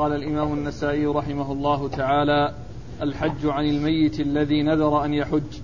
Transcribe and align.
قال 0.00 0.12
الإمام 0.12 0.52
النسائي 0.52 1.06
رحمه 1.06 1.52
الله 1.52 1.88
تعالى 1.88 2.54
الحج 3.02 3.46
عن 3.46 3.64
الميت 3.64 4.20
الذي 4.20 4.62
نذر 4.62 5.04
أن 5.04 5.14
يحج. 5.14 5.60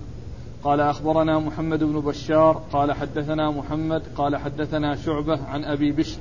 قال 0.63 0.79
أخبرنا 0.79 1.39
محمد 1.39 1.83
بن 1.83 1.99
بشار 1.99 2.61
قال 2.71 2.91
حدثنا 2.91 3.51
محمد 3.51 4.03
قال 4.17 4.35
حدثنا 4.35 4.95
شعبة 4.95 5.39
عن 5.47 5.63
أبي 5.63 5.91
بشر. 5.91 6.19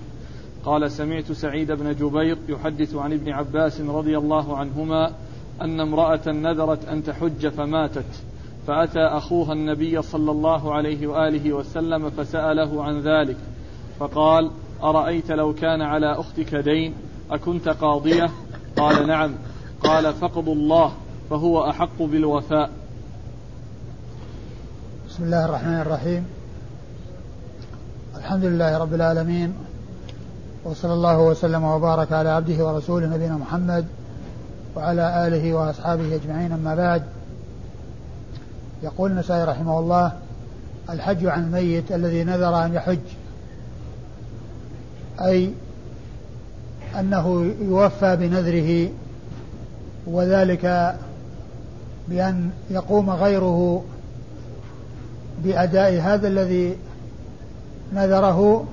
قال 0.64 0.90
سمعت 0.90 1.32
سعيد 1.32 1.72
بن 1.72 1.94
جبير 1.94 2.38
يحدث 2.48 2.94
عن 2.94 3.12
ابن 3.12 3.32
عباس 3.32 3.80
رضي 3.80 4.18
الله 4.18 4.56
عنهما 4.56 5.12
أن 5.62 5.80
امرأة 5.80 6.28
نذرت 6.28 6.88
أن 6.88 7.04
تحج 7.04 7.48
فماتت 7.48 8.22
فأتى 8.66 9.00
أخوها 9.00 9.52
النبي 9.52 10.02
صلى 10.02 10.30
الله 10.30 10.74
عليه 10.74 11.06
وآله 11.06 11.52
وسلم 11.52 12.10
فسأله 12.10 12.82
عن 12.82 13.00
ذلك 13.00 13.36
فقال 13.98 14.50
أرأيت 14.82 15.30
لو 15.30 15.54
كان 15.54 15.82
على 15.82 16.12
أختك 16.12 16.54
دين؟ 16.54 16.94
أكنت 17.30 17.68
قاضية؟ 17.68 18.30
قال 18.76 19.06
نعم. 19.06 19.34
قال 19.82 20.14
فقض 20.14 20.48
الله 20.48 20.92
فهو 21.30 21.70
أحق 21.70 22.02
بالوفاء. 22.02 22.70
بسم 25.08 25.24
الله 25.24 25.44
الرحمن 25.44 25.80
الرحيم. 25.80 26.26
الحمد 28.16 28.44
لله 28.44 28.78
رب 28.78 28.94
العالمين 28.94 29.54
وصلى 30.64 30.92
الله 30.92 31.20
وسلم 31.20 31.64
وبارك 31.64 32.12
على 32.12 32.28
عبده 32.28 32.66
ورسوله 32.66 33.06
نبينا 33.06 33.36
محمد 33.36 33.86
وعلى 34.76 35.26
آله 35.26 35.54
وأصحابه 35.54 36.14
أجمعين. 36.14 36.52
أما 36.52 36.74
بعد 36.74 37.02
يقول 38.82 39.10
النسائي 39.10 39.44
رحمه 39.44 39.78
الله 39.78 40.12
الحج 40.90 41.26
عن 41.26 41.44
الميت 41.44 41.92
الذي 41.92 42.24
نذر 42.24 42.64
أن 42.64 42.74
يحج. 42.74 42.98
أي 45.20 45.52
أنه 47.00 47.54
يوفى 47.60 48.16
بنذره 48.16 48.88
وذلك 50.06 50.96
بأن 52.08 52.50
يقوم 52.70 53.10
غيره 53.10 53.82
بأداء 55.44 56.00
هذا 56.00 56.28
الذي 56.28 56.76
نذره 57.94 58.64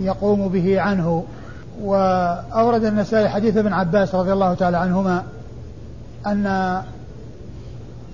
يقوم 0.00 0.48
به 0.48 0.80
عنه. 0.80 1.24
وأورد 1.80 2.84
النسائي 2.84 3.28
حديث 3.28 3.56
ابن 3.56 3.72
عباس 3.72 4.14
رضي 4.14 4.32
الله 4.32 4.54
تعالى 4.54 4.76
عنهما 4.76 5.22
أن 6.26 6.82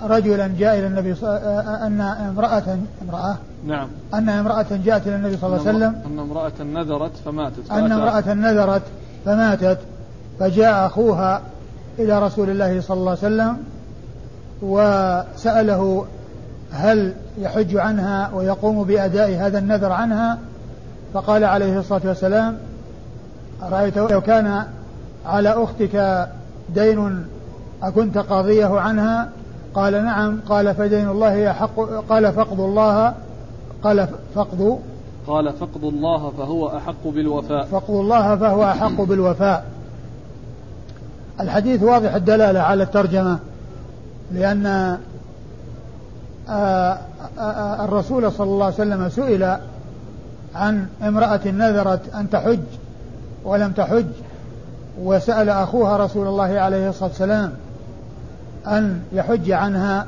رجلا 0.02 0.46
جاء 0.58 0.78
إلى 0.78 0.86
النبي 0.86 1.14
صلى 1.14 1.38
أن 1.82 2.00
امرأة 2.00 2.78
امرأة؟ 3.08 3.36
نعم. 3.66 3.88
أن 4.14 4.28
امرأة 4.28 4.66
جاءت 4.84 5.06
إلى 5.06 5.16
النبي 5.16 5.36
صلى 5.36 5.56
الله 5.56 5.68
عليه 5.68 5.78
وسلم 5.78 6.02
أن 6.06 6.18
امرأة 6.18 6.62
نذرت 6.62 7.16
فماتت 7.24 7.70
أن 7.70 7.92
امرأة 7.92 8.34
نذرت 8.34 8.82
فماتت 9.24 9.78
فجاء 10.40 10.86
أخوها 10.86 11.40
إلى 11.98 12.18
رسول 12.18 12.50
الله 12.50 12.80
صلى 12.80 12.96
الله 12.96 13.10
عليه 13.10 13.20
وسلم 13.20 13.56
وسأله 14.62 16.06
هل 16.72 17.14
يحج 17.38 17.76
عنها 17.76 18.30
ويقوم 18.34 18.84
بأداء 18.84 19.30
هذا 19.30 19.58
النذر 19.58 19.92
عنها؟ 19.92 20.38
فقال 21.14 21.44
عليه 21.44 21.78
الصلاة 21.78 22.00
والسلام 22.04 22.58
أرأيت 23.62 23.98
لو 23.98 24.20
كان 24.20 24.64
على 25.26 25.48
أختك 25.48 26.28
دين 26.74 27.26
أكنت 27.82 28.18
قاضيه 28.18 28.80
عنها؟ 28.80 29.28
قال 29.74 30.04
نعم. 30.04 30.40
قال 30.48 30.74
فدين 30.74 31.08
الله 31.08 31.32
يحق 31.32 31.80
قال 32.08 32.32
فقد 32.32 32.60
الله. 32.60 33.14
قال 33.82 34.08
فقد 34.34 34.78
قال 35.28 35.52
فقد 35.52 35.84
الله 35.84 36.32
فهو 36.38 36.76
أحق 36.76 37.08
بالوفاء. 37.08 37.64
فقد 37.64 37.90
الله 37.90 38.36
فهو 38.36 38.64
أحق 38.64 39.00
بالوفاء. 39.00 39.64
الحديث 41.40 41.82
واضح 41.82 42.14
الدلالة 42.14 42.60
على 42.60 42.82
الترجمة 42.82 43.38
لأن 44.32 44.66
آه، 46.48 46.98
آه، 47.38 47.84
الرسول 47.84 48.32
صلى 48.32 48.46
الله 48.46 48.64
عليه 48.64 48.74
وسلم 48.74 49.08
سئل 49.08 49.56
عن 50.54 50.86
امرأة 51.02 51.40
نذرت 51.46 52.14
أن 52.14 52.30
تحج 52.30 52.60
ولم 53.44 53.72
تحج 53.72 54.06
وسأل 55.02 55.48
أخوها 55.48 55.96
رسول 55.96 56.26
الله 56.26 56.60
عليه 56.60 56.88
الصلاة 56.88 57.08
والسلام 57.08 57.52
أن 58.66 59.00
يحج 59.12 59.50
عنها 59.50 60.06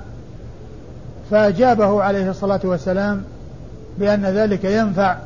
فأجابه 1.31 2.03
عليه 2.03 2.31
الصلاة 2.31 2.61
والسلام 2.65 3.23
بأن 4.01 4.27
ذلك 4.27 4.65
ينفع 4.65 5.17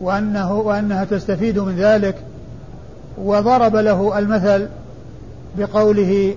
وأنه 0.00 0.54
وأنها 0.54 1.04
تستفيد 1.04 1.58
من 1.58 1.76
ذلك 1.76 2.16
وضرب 3.18 3.76
له 3.76 4.18
المثل 4.18 4.68
بقوله 5.58 6.36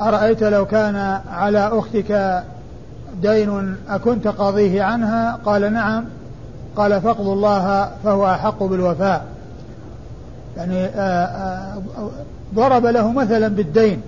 أرأيت 0.00 0.42
لو 0.42 0.66
كان 0.66 1.20
على 1.30 1.68
أختك 1.72 2.42
دين 3.22 3.76
أكنت 3.88 4.28
قاضيه 4.28 4.82
عنها؟ 4.82 5.38
قال 5.44 5.72
نعم. 5.72 6.04
قال 6.76 7.00
فاقض 7.00 7.28
الله 7.28 7.90
فهو 8.04 8.30
أحق 8.30 8.62
بالوفاء. 8.62 9.24
يعني 10.56 10.84
آه، 10.84 11.24
آه، 11.24 11.82
ضرب 12.54 12.86
له 12.86 13.12
مثلا 13.12 13.48
بالدين 13.48 14.02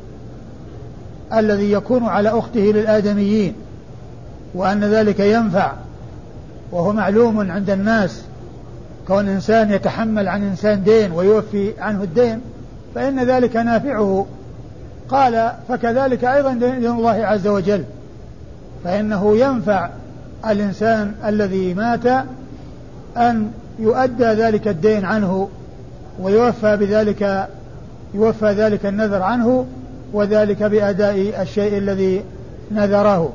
الذي 1.35 1.73
يكون 1.73 2.05
على 2.05 2.29
أخته 2.29 2.61
للآدميين 2.61 3.55
وأن 4.55 4.85
ذلك 4.85 5.21
ينفع. 5.21 5.73
وهو 6.73 6.93
معلوم 6.93 7.51
عند 7.51 7.71
الناس. 7.71 8.23
كون 9.09 9.29
إنسان 9.29 9.71
يتحمل 9.71 10.29
عن 10.29 10.43
إنسان 10.43 10.83
دين 10.85 11.13
ويوفي 11.13 11.73
عنه 11.81 12.03
الدين 12.03 12.41
فإن 12.95 13.25
ذلك 13.25 13.57
نافعه. 13.57 14.27
قال 15.09 15.53
فكذلك 15.69 16.25
أيضا 16.25 16.53
دين 16.53 16.87
الله 16.87 17.27
عز 17.27 17.47
وجل 17.47 17.85
فإنه 18.85 19.37
ينفع 19.37 19.89
الإنسان 20.47 21.15
الذي 21.27 21.75
مات 21.75 22.07
أن 23.17 23.51
يؤدى 23.79 24.25
ذلك 24.25 24.69
الدين 24.69 25.05
عنه 25.05 25.49
ويوفى 26.21 26.77
بذلك 26.77 27.49
يوفى 28.15 28.47
ذلك 28.47 28.87
النذر 28.87 29.23
عنه 29.23 29.67
وذلك 30.13 30.63
بأداء 30.63 31.43
الشيء 31.43 31.79
الذي 31.79 32.23
نذره. 32.71 33.33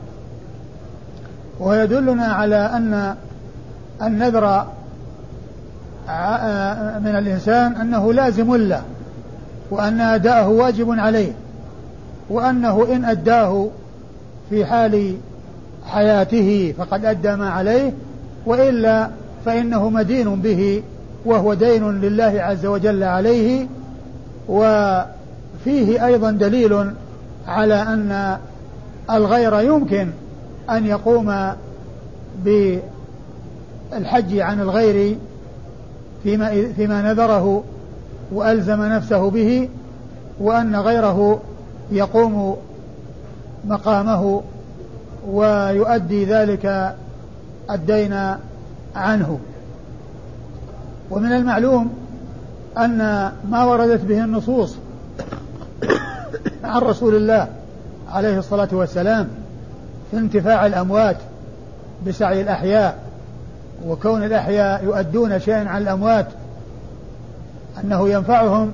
ويدلنا 1.62 2.26
على 2.26 2.56
أن 2.56 3.16
النذر 4.02 4.66
من 7.00 7.16
الإنسان 7.16 7.76
أنه 7.76 8.14
لازم 8.14 8.56
له 8.56 8.82
وأن 9.72 10.02
أداءه 10.02 10.48
واجب 10.48 10.92
عليه 10.92 11.32
وأنه 12.30 12.88
إن 12.96 13.06
أداه 13.06 13.68
في 14.50 14.66
حال 14.66 15.16
حياته 15.86 16.74
فقد 16.78 17.06
أدى 17.06 17.36
ما 17.36 17.50
عليه 17.50 17.94
وإلا 18.46 19.10
فإنه 19.46 19.90
مدين 19.90 20.36
به 20.36 20.84
وهو 21.26 21.54
دين 21.54 22.02
لله 22.02 22.42
عز 22.42 22.66
وجل 22.66 23.04
عليه 23.04 23.68
وفيه 24.50 26.06
أيضا 26.06 26.32
دليل 26.32 26.92
على 27.48 27.74
أن 27.82 28.38
الغير 29.12 29.60
يمكن 29.60 30.08
أن 30.72 30.86
يقوم 30.86 31.54
بالحج 32.44 34.40
عن 34.40 34.62
الغير 34.62 35.18
فيما, 36.24 36.72
فيما 36.76 37.02
نذره 37.02 37.64
وألزم 38.32 38.84
نفسه 38.84 39.30
به 39.30 39.70
وأن 40.40 40.76
غيره 40.76 41.42
يقوم 41.92 42.58
مقامه 43.66 44.42
ويؤدي 45.28 46.26
ذلك 46.26 46.96
الدين 47.72 48.14
عنه. 48.96 49.40
ومن 51.12 51.32
المعلوم 51.32 51.94
أن 52.78 52.98
ما 53.50 53.64
وردت 53.64 54.02
به 54.02 54.24
النصوص 54.24 54.76
عن 56.64 56.82
رسول 56.82 57.16
الله 57.16 57.48
عليه 58.12 58.40
الصلاة 58.40 58.70
والسلام 58.72 59.41
انتفاع 60.18 60.66
الأموات 60.66 61.18
بسعي 62.08 62.42
الأحياء 62.42 63.00
وكون 63.86 64.24
الأحياء 64.24 64.84
يؤدون 64.84 65.40
شيئا 65.40 65.70
عن 65.70 65.82
الأموات 65.82 66.28
أنه 67.84 68.10
ينفعهم 68.10 68.74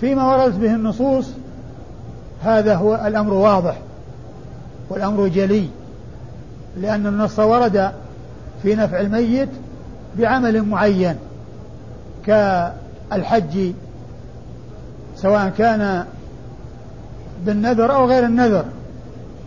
فيما 0.00 0.36
وردت 0.36 0.56
به 0.56 0.74
النصوص 0.74 1.26
هذا 2.42 2.74
هو 2.74 2.94
الأمر 3.06 3.32
واضح 3.32 3.76
والأمر 4.90 5.28
جلي 5.28 5.68
لأن 6.80 7.06
النص 7.06 7.38
ورد 7.38 7.92
في 8.62 8.74
نفع 8.74 9.00
الميت 9.00 9.48
بعمل 10.18 10.62
معين 10.62 11.16
كالحج 12.26 13.72
سواء 15.16 15.48
كان 15.58 16.04
بالنذر 17.46 17.94
أو 17.94 18.06
غير 18.06 18.24
النذر. 18.24 18.64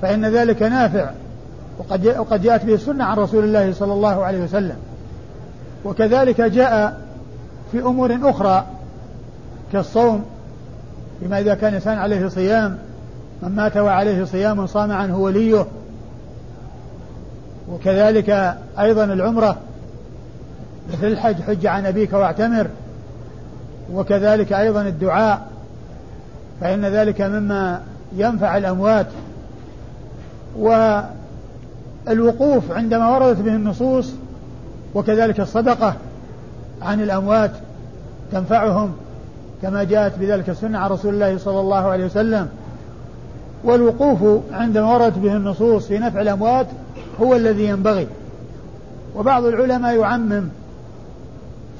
فإن 0.02 0.26
ذلك 0.26 0.62
نافع. 0.62 1.10
وقد 1.78 2.08
وقد 2.08 2.42
جاءت 2.42 2.66
به 2.66 2.74
السنة 2.74 3.04
عن 3.04 3.18
رسول 3.18 3.44
الله 3.44 3.74
صلى 3.74 3.94
الله 3.94 4.26
عليه 4.26 4.44
وسلم. 4.44 4.76
وكذلك 5.86 6.42
جاء 6.42 7.02
في 7.72 7.80
أمور 7.82 8.18
أخرى 8.24 8.66
كالصوم 9.74 10.26
بما 11.22 11.40
إذا 11.40 11.56
كان 11.56 11.74
إنسان 11.74 11.98
عليه 11.98 12.28
صيام 12.28 12.78
من 13.44 13.56
مات 13.56 13.78
وعليه 13.78 14.26
صيام 14.26 14.68
صام 14.68 14.92
عنه 14.92 15.18
وليه. 15.18 15.66
وكذلك 17.72 18.56
أيضا 18.80 19.04
العمرة 19.04 19.58
مثل 20.94 21.08
الحج 21.08 21.42
حج 21.42 21.66
عن 21.66 21.86
أبيك 21.86 22.14
واعتمر. 22.14 22.68
وكذلك 23.94 24.54
أيضا 24.54 24.82
الدعاء 24.82 25.48
فإن 26.62 26.86
ذلك 26.86 27.22
مما 27.22 27.82
ينفع 28.18 28.58
الأموات. 28.58 29.08
والوقوف 30.58 32.72
عندما 32.72 33.18
وردت 33.18 33.40
به 33.40 33.56
النصوص 33.56 34.12
وكذلك 34.96 35.40
الصدقة 35.40 35.94
عن 36.82 37.02
الأموات 37.02 37.52
تنفعهم 38.32 38.94
كما 39.62 39.84
جاءت 39.84 40.20
بذلك 40.20 40.50
السنة 40.50 40.78
عن 40.78 40.90
رسول 40.90 41.14
الله 41.14 41.38
صلى 41.38 41.60
الله 41.60 41.88
عليه 41.88 42.06
وسلم. 42.06 42.50
والوقوف 43.64 44.42
عندما 44.52 44.96
وردت 44.96 45.18
به 45.18 45.36
النصوص 45.36 45.88
في 45.88 46.00
نفع 46.00 46.22
الأموات 46.22 46.68
هو 47.22 47.36
الذي 47.36 47.66
ينبغي. 47.66 48.08
وبعض 49.16 49.46
العلماء 49.46 50.00
يعمم 50.00 50.44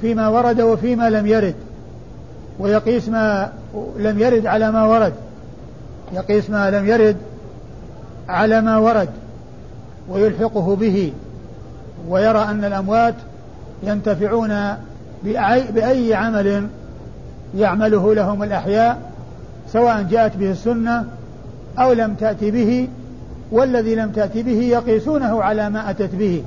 فيما 0.00 0.28
ورد 0.28 0.60
وفيما 0.60 1.10
لم 1.10 1.26
يرد 1.26 1.54
ويقيس 2.58 3.08
ما 3.08 3.52
لم 3.98 4.18
يرد 4.18 4.46
على 4.46 4.72
ما 4.72 4.86
ورد. 4.86 5.12
يقيس 6.12 6.50
ما 6.50 6.70
لم 6.70 6.86
يرد 6.86 7.16
على 8.30 8.60
ما 8.60 8.78
ورد 8.78 9.08
ويلحقه 10.08 10.76
به 10.76 11.12
ويرى 12.08 12.38
أن 12.38 12.64
الأموات 12.64 13.14
ينتفعون 13.82 14.76
بأي 15.74 16.14
عمل 16.14 16.66
يعمله 17.56 18.14
لهم 18.14 18.42
الأحياء 18.42 19.12
سواء 19.72 20.02
جاءت 20.02 20.36
به 20.36 20.50
السنة 20.50 21.04
أو 21.78 21.92
لم 21.92 22.14
تأتي 22.14 22.50
به 22.50 22.88
والذي 23.52 23.94
لم 23.94 24.10
تأتي 24.10 24.42
به 24.42 24.60
يقيسونه 24.62 25.42
على 25.42 25.70
ما 25.70 25.90
أتت 25.90 26.14
به. 26.14 26.42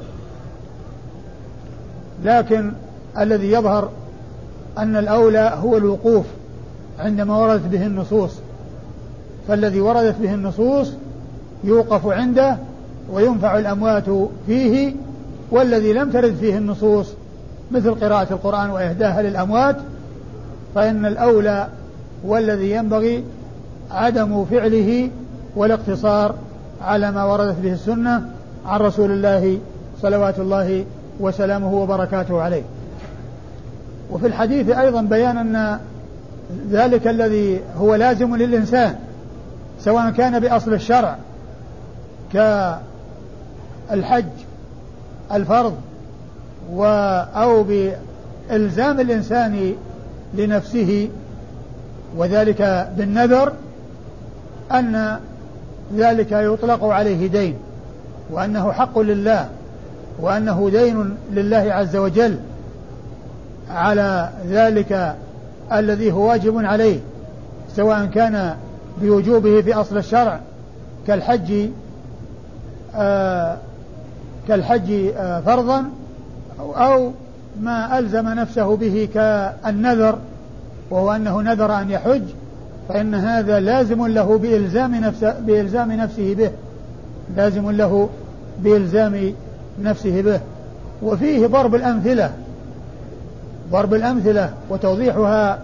لكن 2.24 2.72
الذي 3.20 3.52
يظهر 3.52 3.90
أن 4.78 4.96
الأولى 4.96 5.54
هو 5.64 5.78
الوقوف 5.78 6.26
عندما 7.00 7.38
وردت 7.38 7.68
به 7.68 7.86
النصوص. 7.86 8.32
فالذي 9.48 9.82
وردت 9.82 10.16
به 10.22 10.34
النصوص 10.34 10.92
يوقف 11.64 12.08
عنده 12.08 12.58
وينفع 13.12 13.58
الأموات 13.58 14.30
فيه 14.48 14.94
والذي 15.52 15.94
لم 15.94 16.12
ترد 16.12 16.36
فيه 16.36 16.58
النصوص 16.58 17.14
مثل 17.72 17.96
قراءة 17.96 18.34
القرآن 18.34 18.70
وإهداها 18.70 19.22
للأموات 19.22 19.76
فإن 20.76 21.06
الأولى 21.06 21.68
والذي 22.26 22.72
ينبغي 22.72 23.24
عدم 23.92 24.46
فعله 24.46 25.10
والاقتصار 25.56 26.36
على 26.82 27.12
ما 27.12 27.24
وردت 27.24 27.60
به 27.60 27.74
السنة 27.74 28.30
عن 28.66 28.80
رسول 28.80 29.12
الله 29.12 29.60
صلوات 30.02 30.40
الله 30.40 30.86
وسلامه 31.20 31.74
وبركاته 31.74 32.42
عليه. 32.42 32.64
وفي 34.12 34.28
الحديث 34.28 34.70
أيضا 34.70 35.02
بيان 35.02 35.38
أن 35.38 35.80
ذلك 36.72 37.08
الذي 37.08 37.60
هو 37.78 37.96
لازم 37.96 38.36
للإنسان 38.36 38.96
سواء 39.80 40.10
كان 40.12 40.40
بأصل 40.40 40.74
الشرع 40.74 41.18
كالحج 42.34 44.26
الفرض 45.32 45.76
و 46.74 46.86
أو 47.36 47.64
بإلزام 47.64 49.00
الإنسان 49.00 49.74
لنفسه 50.34 51.10
وذلك 52.18 52.90
بالنذر 52.98 53.54
أن 54.72 55.20
ذلك 55.96 56.32
يطلق 56.32 56.84
عليه 56.84 57.28
دين 57.28 57.56
وأنه 58.32 58.72
حق 58.72 59.00
لله 59.00 59.50
وأنه 60.20 60.70
دين 60.70 61.16
لله 61.34 61.74
عز 61.74 61.96
وجل 61.96 62.38
على 63.70 64.30
ذلك 64.48 65.16
الذي 65.74 66.12
هو 66.12 66.30
واجب 66.30 66.66
عليه 66.66 67.00
سواء 67.76 68.06
كان 68.06 68.56
بوجوبه 69.02 69.62
في 69.62 69.74
أصل 69.74 69.98
الشرع 69.98 70.40
كالحج 71.08 71.70
كالحج 74.48 74.92
آه 74.92 75.40
فرضا 75.40 75.86
أو 76.60 77.12
ما 77.62 78.00
ألزم 78.00 78.28
نفسه 78.28 78.76
به 78.76 79.10
كالنذر 79.14 80.18
وهو 80.90 81.12
أنه 81.12 81.42
نذر 81.42 81.80
أن 81.80 81.90
يحج 81.90 82.22
فإن 82.90 83.16
هذا 83.16 83.60
لازم 83.60 84.08
له 84.08 84.38
بإلزام 84.38 84.96
نفسه, 84.96 85.40
بإلزام 85.40 85.92
نفسه 85.92 86.34
به 86.34 86.52
لازم 87.38 87.72
له 87.72 88.10
بإلزام 88.60 89.34
نفسه 89.82 90.22
به. 90.22 90.40
وفيه 91.04 91.48
ضرب 91.48 91.76
الأمثلة 91.76 92.32
ضرب 93.72 93.94
الأمثلة 93.94 94.54
وتوضيحها 94.70 95.60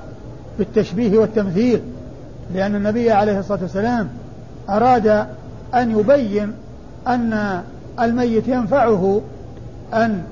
بالتشبيه 0.57 1.19
والتمثيل 1.19 1.81
لأن 2.53 2.75
النبي 2.75 3.11
عليه 3.11 3.39
الصلاة 3.39 3.59
والسلام 3.61 4.09
أراد 4.69 5.07
أن 5.75 5.99
يبين 5.99 6.53
أن 7.07 7.62
الميت 8.00 8.48
ينفعه 8.48 9.22
أن 9.94 10.24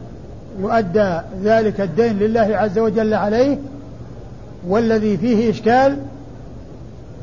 يؤدى 0.60 1.19
ذلك 1.44 1.81
الدين 1.81 2.19
لله 2.19 2.58
عز 2.58 2.80
وجل 2.80 3.14
عليه 3.14 3.58
والذي 4.68 5.18
فيه 5.18 5.50
إشكال 5.50 5.98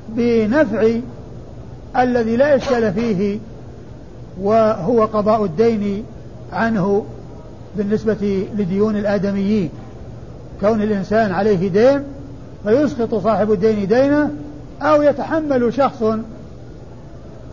بنفع 0.09 0.91
الذي 1.97 2.37
لا 2.37 2.57
إشكال 2.57 2.93
فيه 2.93 3.39
وهو 4.41 5.05
قضاء 5.05 5.45
الدين 5.45 6.05
عنه 6.53 7.05
بالنسبة 7.77 8.47
لديون 8.59 8.97
الآدميين. 8.97 9.71
كون 10.61 10.83
الإنسان 10.83 11.33
عليه 11.33 11.69
دين 11.69 12.03
فيسقط 12.65 13.15
صاحب 13.15 13.53
الدين 13.53 13.87
دينه 13.87 14.31
أو 14.83 15.03
يتحمل 15.03 15.75
شخص 15.75 16.03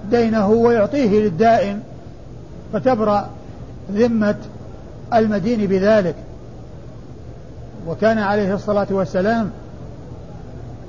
دينه 0.09 0.49
ويعطيه 0.49 1.21
للدائن 1.21 1.79
فتبرأ 2.73 3.29
ذمة 3.91 4.35
المدين 5.13 5.67
بذلك. 5.67 6.15
وكان 7.87 8.19
عليه 8.19 8.53
الصلاة 8.53 8.87
والسلام 8.91 9.51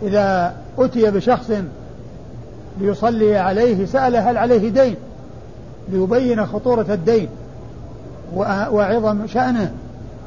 إذا 0.03 0.55
أتي 0.79 1.11
بشخص 1.11 1.51
ليصلي 2.81 3.37
عليه 3.37 3.87
سأل 3.87 4.17
هل 4.17 4.37
عليه 4.37 4.69
دين 4.69 4.97
ليبين 5.89 6.47
خطورة 6.47 6.87
الدين 6.89 7.29
وعظم 8.71 9.27
شأنه 9.27 9.73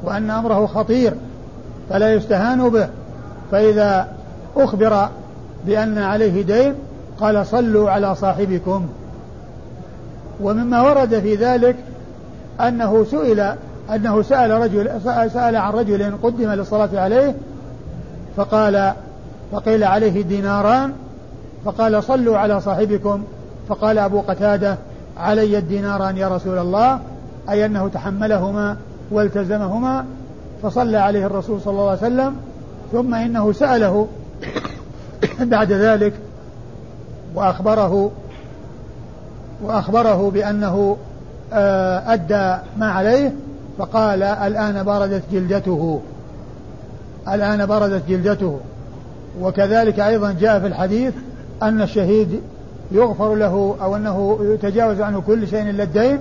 وأن 0.02 0.30
أمره 0.30 0.66
خطير 0.66 1.14
فلا 1.90 2.14
يستهان 2.14 2.68
به. 2.68 2.88
فإذا 3.50 4.08
أخبر 4.56 5.08
بأن 5.66 5.98
عليه 5.98 6.42
دين 6.42 6.74
قال 7.20 7.46
صلوا 7.46 7.90
على 7.90 8.14
صاحبكم. 8.14 8.86
ومما 10.40 10.82
ورد 10.82 11.18
في 11.20 11.34
ذلك 11.34 11.76
أنه 12.60 13.04
سئل 13.04 13.54
أنه 13.94 14.22
سأل 14.22 14.50
رجل 14.50 14.90
سأل 15.32 15.56
عن 15.56 15.72
رجل 15.72 16.12
قدم 16.22 16.50
للصلاة 16.50 16.88
عليه 16.94 17.34
فقال 18.36 18.92
فقيل 19.52 19.84
عليه 19.84 20.22
ديناران 20.22 20.92
فقال 21.64 22.02
صلوا 22.04 22.38
على 22.38 22.60
صاحبكم 22.60 23.24
فقال 23.68 23.98
أبو 23.98 24.20
قتادة 24.20 24.76
علي 25.16 25.58
الديناران 25.58 26.16
يا 26.16 26.28
رسول 26.28 26.58
الله 26.58 27.00
أي 27.50 27.66
أنه 27.66 27.88
تحملهما 27.88 28.76
والتزمهما 29.10 30.04
فصلى 30.62 30.96
عليه 30.96 31.26
الرسول 31.26 31.60
صلى 31.60 31.72
الله 31.72 31.88
عليه 31.88 31.98
وسلم 32.00 32.36
ثم 32.92 33.14
إنه 33.14 33.52
سأله 33.52 34.08
بعد 35.40 35.72
ذلك 35.72 36.12
وأخبره 37.36 38.10
وأخبره 39.62 40.30
بأنه 40.30 40.96
آه، 41.52 42.12
أدى 42.12 42.62
ما 42.78 42.86
عليه 42.86 43.32
فقال 43.78 44.22
الآن 44.22 44.82
بردت 44.82 45.22
جلدته. 45.32 46.00
الآن 47.28 47.66
بردت 47.66 48.02
جلدته. 48.08 48.60
وكذلك 49.40 50.00
أيضا 50.00 50.32
جاء 50.40 50.60
في 50.60 50.66
الحديث 50.66 51.14
أن 51.62 51.82
الشهيد 51.82 52.40
يغفر 52.92 53.34
له 53.34 53.76
أو 53.82 53.96
أنه 53.96 54.38
يتجاوز 54.42 55.00
عنه 55.00 55.20
كل 55.20 55.48
شيء 55.48 55.70
إلا 55.70 55.82
الدين 55.82 56.18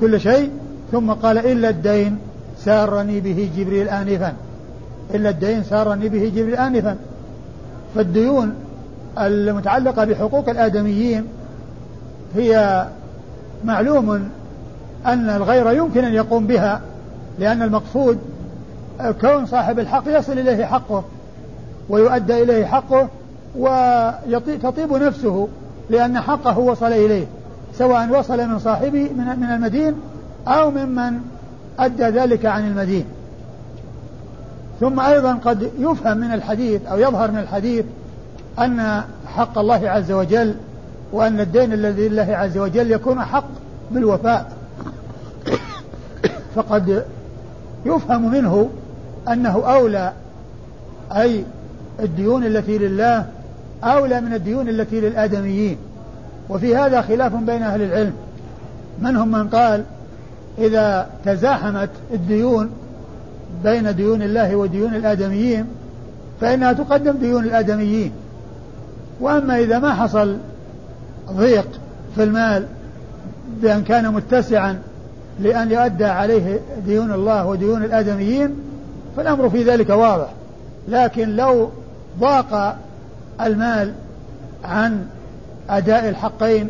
كل 0.00 0.20
شيء 0.20 0.50
ثم 0.92 1.12
قال 1.12 1.38
إلا 1.38 1.68
الدين 1.68 2.18
سارني 2.64 3.20
به 3.20 3.50
جبريل 3.56 3.88
آنفا. 3.88 4.32
إلا 5.14 5.30
الدين 5.30 5.62
سارني 5.62 6.08
به 6.08 6.32
جبريل 6.36 6.54
آنفا. 6.54 6.96
فالديون 7.94 8.54
المتعلقة 9.18 10.04
بحقوق 10.04 10.48
الآدميين 10.48 11.24
هي 12.36 12.86
معلوم 13.64 14.28
أن 15.06 15.30
الغير 15.30 15.72
يمكن 15.72 16.04
أن 16.04 16.14
يقوم 16.14 16.46
بها 16.46 16.80
لأن 17.38 17.62
المقصود 17.62 18.18
كون 19.20 19.46
صاحب 19.46 19.78
الحق 19.78 20.02
يصل 20.06 20.32
إليه 20.32 20.64
حقه 20.64 21.04
ويؤدى 21.88 22.42
إليه 22.42 22.64
حقه 22.64 23.08
وتطيب 23.58 24.92
نفسه 24.92 25.48
لأن 25.90 26.20
حقه 26.20 26.58
وصل 26.58 26.92
إليه 26.92 27.26
سواء 27.78 28.18
وصل 28.18 28.48
من 28.48 28.58
صاحبه 28.58 29.10
من 29.16 29.40
من 29.40 29.50
المدين 29.50 29.94
أو 30.48 30.70
ممن 30.70 31.20
أدى 31.78 32.02
ذلك 32.04 32.46
عن 32.46 32.66
المدين. 32.66 33.04
ثم 34.80 35.00
أيضا 35.00 35.34
قد 35.34 35.70
يفهم 35.78 36.18
من 36.18 36.32
الحديث 36.32 36.86
أو 36.86 36.98
يظهر 36.98 37.30
من 37.30 37.38
الحديث 37.38 37.84
أن 38.58 39.02
حق 39.26 39.58
الله 39.58 39.90
عز 39.90 40.12
وجل 40.12 40.54
وأن 41.12 41.40
الدين 41.40 41.72
الذي 41.72 42.08
لله 42.08 42.36
عز 42.36 42.58
وجل 42.58 42.90
يكون 42.90 43.24
حق 43.24 43.48
بالوفاء. 43.90 44.52
فقد 46.54 47.04
يفهم 47.86 48.30
منه 48.30 48.70
أنه 49.28 49.62
أولى 49.66 50.12
أي 51.12 51.44
الديون 52.00 52.46
التي 52.46 52.78
لله 52.78 53.26
أولى 53.84 54.20
من 54.20 54.34
الديون 54.34 54.68
التي 54.68 55.00
للآدميين. 55.00 55.76
وفي 56.48 56.76
هذا 56.76 57.02
خلاف 57.02 57.34
بين 57.34 57.62
أهل 57.62 57.82
العلم. 57.82 58.12
منهم 59.02 59.30
من 59.30 59.48
قال 59.48 59.84
إذا 60.58 61.10
تزاحمت 61.24 61.90
الديون 62.14 62.70
بين 63.64 63.96
ديون 63.96 64.22
الله 64.22 64.56
وديون 64.56 64.94
الآدميين 64.94 65.66
فإنها 66.40 66.72
تقدم 66.72 67.12
ديون 67.12 67.44
الآدميين. 67.44 68.12
وأما 69.20 69.58
إذا 69.58 69.78
ما 69.78 69.94
حصل 69.94 70.36
ضيق 71.32 71.68
في 72.14 72.22
المال 72.22 72.66
بأن 73.62 73.82
كان 73.82 74.12
متسعا 74.12 74.78
لأن 75.40 75.70
يؤدى 75.70 76.04
عليه 76.04 76.60
ديون 76.86 77.12
الله 77.12 77.46
وديون 77.46 77.84
الآدميين 77.84 78.54
فالأمر 79.16 79.50
في 79.50 79.62
ذلك 79.62 79.90
واضح. 79.90 80.28
لكن 80.88 81.36
لو 81.36 81.70
ضاق 82.20 82.76
المال 83.40 83.92
عن 84.64 85.06
أداء 85.70 86.08
الحقين 86.08 86.68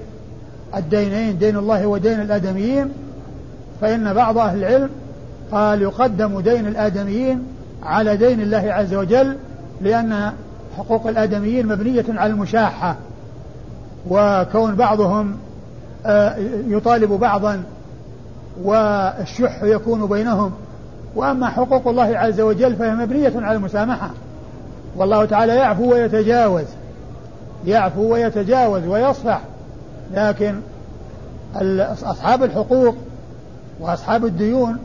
الدينين 0.77 1.39
دين 1.39 1.57
الله 1.57 1.87
ودين 1.87 2.21
الآدميين 2.21 2.89
فإن 3.81 4.15
بعض 4.15 4.39
أهل 4.39 4.59
العلم 4.59 4.91
قال 5.53 5.83
يقدم 5.83 6.41
دين 6.41 6.67
الآدميين 6.67 7.43
على 7.83 8.17
دين 8.17 8.41
الله 8.41 8.73
عز 8.73 8.95
وجل 8.95 9.37
لأن 9.81 10.33
حقوق 10.77 11.07
الآدميين 11.07 11.67
مبنية 11.67 12.05
على 12.09 12.33
المشاحة 12.33 12.97
وكون 14.11 14.75
بعضهم 14.75 15.37
آه، 16.07 16.37
يطالب 16.67 17.13
بعضا 17.13 17.63
والشح 18.63 19.63
يكون 19.63 20.07
بينهم. 20.07 20.53
وأما 21.15 21.49
حقوق 21.49 21.89
الله 21.89 22.19
عز 22.19 22.41
وجل 22.41 22.77
فهي 22.77 22.95
مبنية 22.95 23.33
على 23.37 23.57
المسامحة. 23.57 24.11
والله 24.97 25.25
تعالى 25.25 25.57
يعفو 25.57 25.93
ويتجاوز 25.93 26.65
يعفو 27.67 28.13
ويتجاوز 28.13 28.87
ويصفح. 28.87 29.41
لكن 30.15 30.55
أصحاب 32.03 32.43
الحقوق 32.43 32.95
وأصحاب 33.81 34.25
الديون 34.25 34.77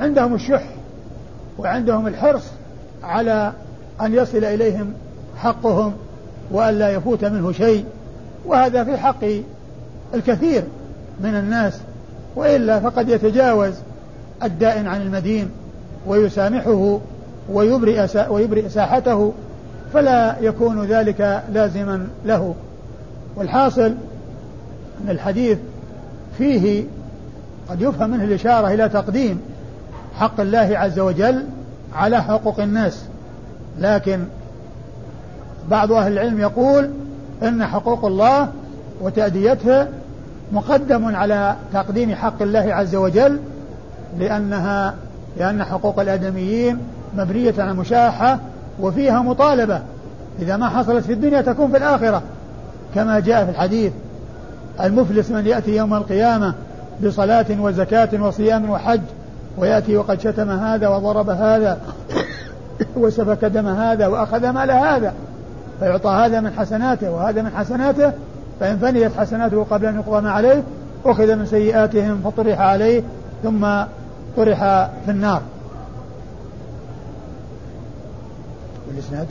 عندهم 0.00 0.34
الشح 0.34 0.62
وعندهم 1.58 2.06
الحرص 2.06 2.44
على 3.02 3.52
أن 4.00 4.14
يصل 4.14 4.44
إليهم 4.44 4.92
حقهم 5.36 5.92
وأن 6.50 6.74
لا 6.74 6.90
يفوت 6.90 7.24
منه 7.24 7.52
شيء 7.52 7.84
وهذا 8.46 8.84
في 8.84 8.96
حق 8.96 9.24
الكثير 10.14 10.62
من 11.20 11.34
الناس 11.34 11.80
وإلا 12.36 12.80
فقد 12.80 13.08
يتجاوز 13.08 13.74
الدائن 14.42 14.86
عن 14.86 15.02
المدين 15.02 15.50
ويسامحه 16.06 17.00
ويبرئ 17.52 18.06
ويبرئ 18.30 18.68
ساحته 18.68 19.32
فلا 19.92 20.36
يكون 20.40 20.84
ذلك 20.84 21.42
لازما 21.52 22.06
له. 22.24 22.54
والحاصل 23.36 23.94
أن 25.04 25.10
الحديث 25.10 25.58
فيه 26.38 26.84
قد 27.70 27.82
يفهم 27.82 28.10
منه 28.10 28.24
الإشارة 28.24 28.74
إلى 28.74 28.88
تقديم 28.88 29.40
حق 30.14 30.40
الله 30.40 30.78
عز 30.78 30.98
وجل 30.98 31.44
على 31.94 32.22
حقوق 32.22 32.60
الناس. 32.60 33.04
لكن 33.78 34.24
بعض 35.70 35.92
أهل 35.92 36.12
العلم 36.12 36.40
يقول 36.40 36.90
إن 37.42 37.66
حقوق 37.66 38.04
الله 38.04 38.48
وتأديتها 39.00 39.88
مقدم 40.52 41.16
على 41.16 41.56
تقديم 41.72 42.14
حق 42.14 42.42
الله 42.42 42.74
عز 42.74 42.94
وجل 42.94 43.38
لأنها 44.18 44.94
لأن 45.36 45.64
حقوق 45.64 46.00
الآدميين 46.00 46.78
مبنية 47.16 47.54
على 47.58 47.70
المشاحة 47.70 48.38
وفيها 48.80 49.22
مطالبة. 49.22 49.80
إذا 50.42 50.56
ما 50.56 50.68
حصلت 50.68 51.04
في 51.04 51.12
الدنيا 51.12 51.40
تكون 51.40 51.70
في 51.70 51.76
الآخرة. 51.76 52.22
كما 52.94 53.20
جاء 53.20 53.44
في 53.44 53.50
الحديث 53.50 53.92
المفلس 54.80 55.30
من 55.30 55.46
يأتي 55.46 55.76
يوم 55.76 55.94
القيامة 55.94 56.54
بصلاة 57.04 57.46
وزكاة 57.60 58.22
وصيام 58.22 58.70
وحج 58.70 59.00
ويأتي 59.58 59.96
وقد 59.96 60.20
شتم 60.20 60.50
هذا 60.50 60.88
وضرب 60.88 61.30
هذا. 61.30 61.78
وسفك 62.96 63.44
دم 63.44 63.66
هذا 63.66 64.06
وأخذ 64.06 64.48
مال 64.48 64.70
هذا 64.70 65.14
فيعطى 65.80 66.08
هذا 66.08 66.40
من 66.40 66.50
حسناته 66.50 67.10
وهذا 67.10 67.42
من 67.42 67.50
حسناته 67.50 68.12
فإن 68.60 68.78
فنيت 68.78 69.12
حسناته 69.18 69.64
قبل 69.70 69.86
أن 69.86 69.94
يقضى 69.94 70.20
ما 70.20 70.30
عليه 70.30 70.62
أخذ 71.04 71.36
من 71.36 71.46
سيئاتهم 71.46 72.20
فطرح 72.24 72.60
عليه 72.60 73.02
ثم 73.42 73.66
طرح 74.36 74.58
في 75.04 75.10
النار. 75.10 75.42
والإسناد 78.88 79.26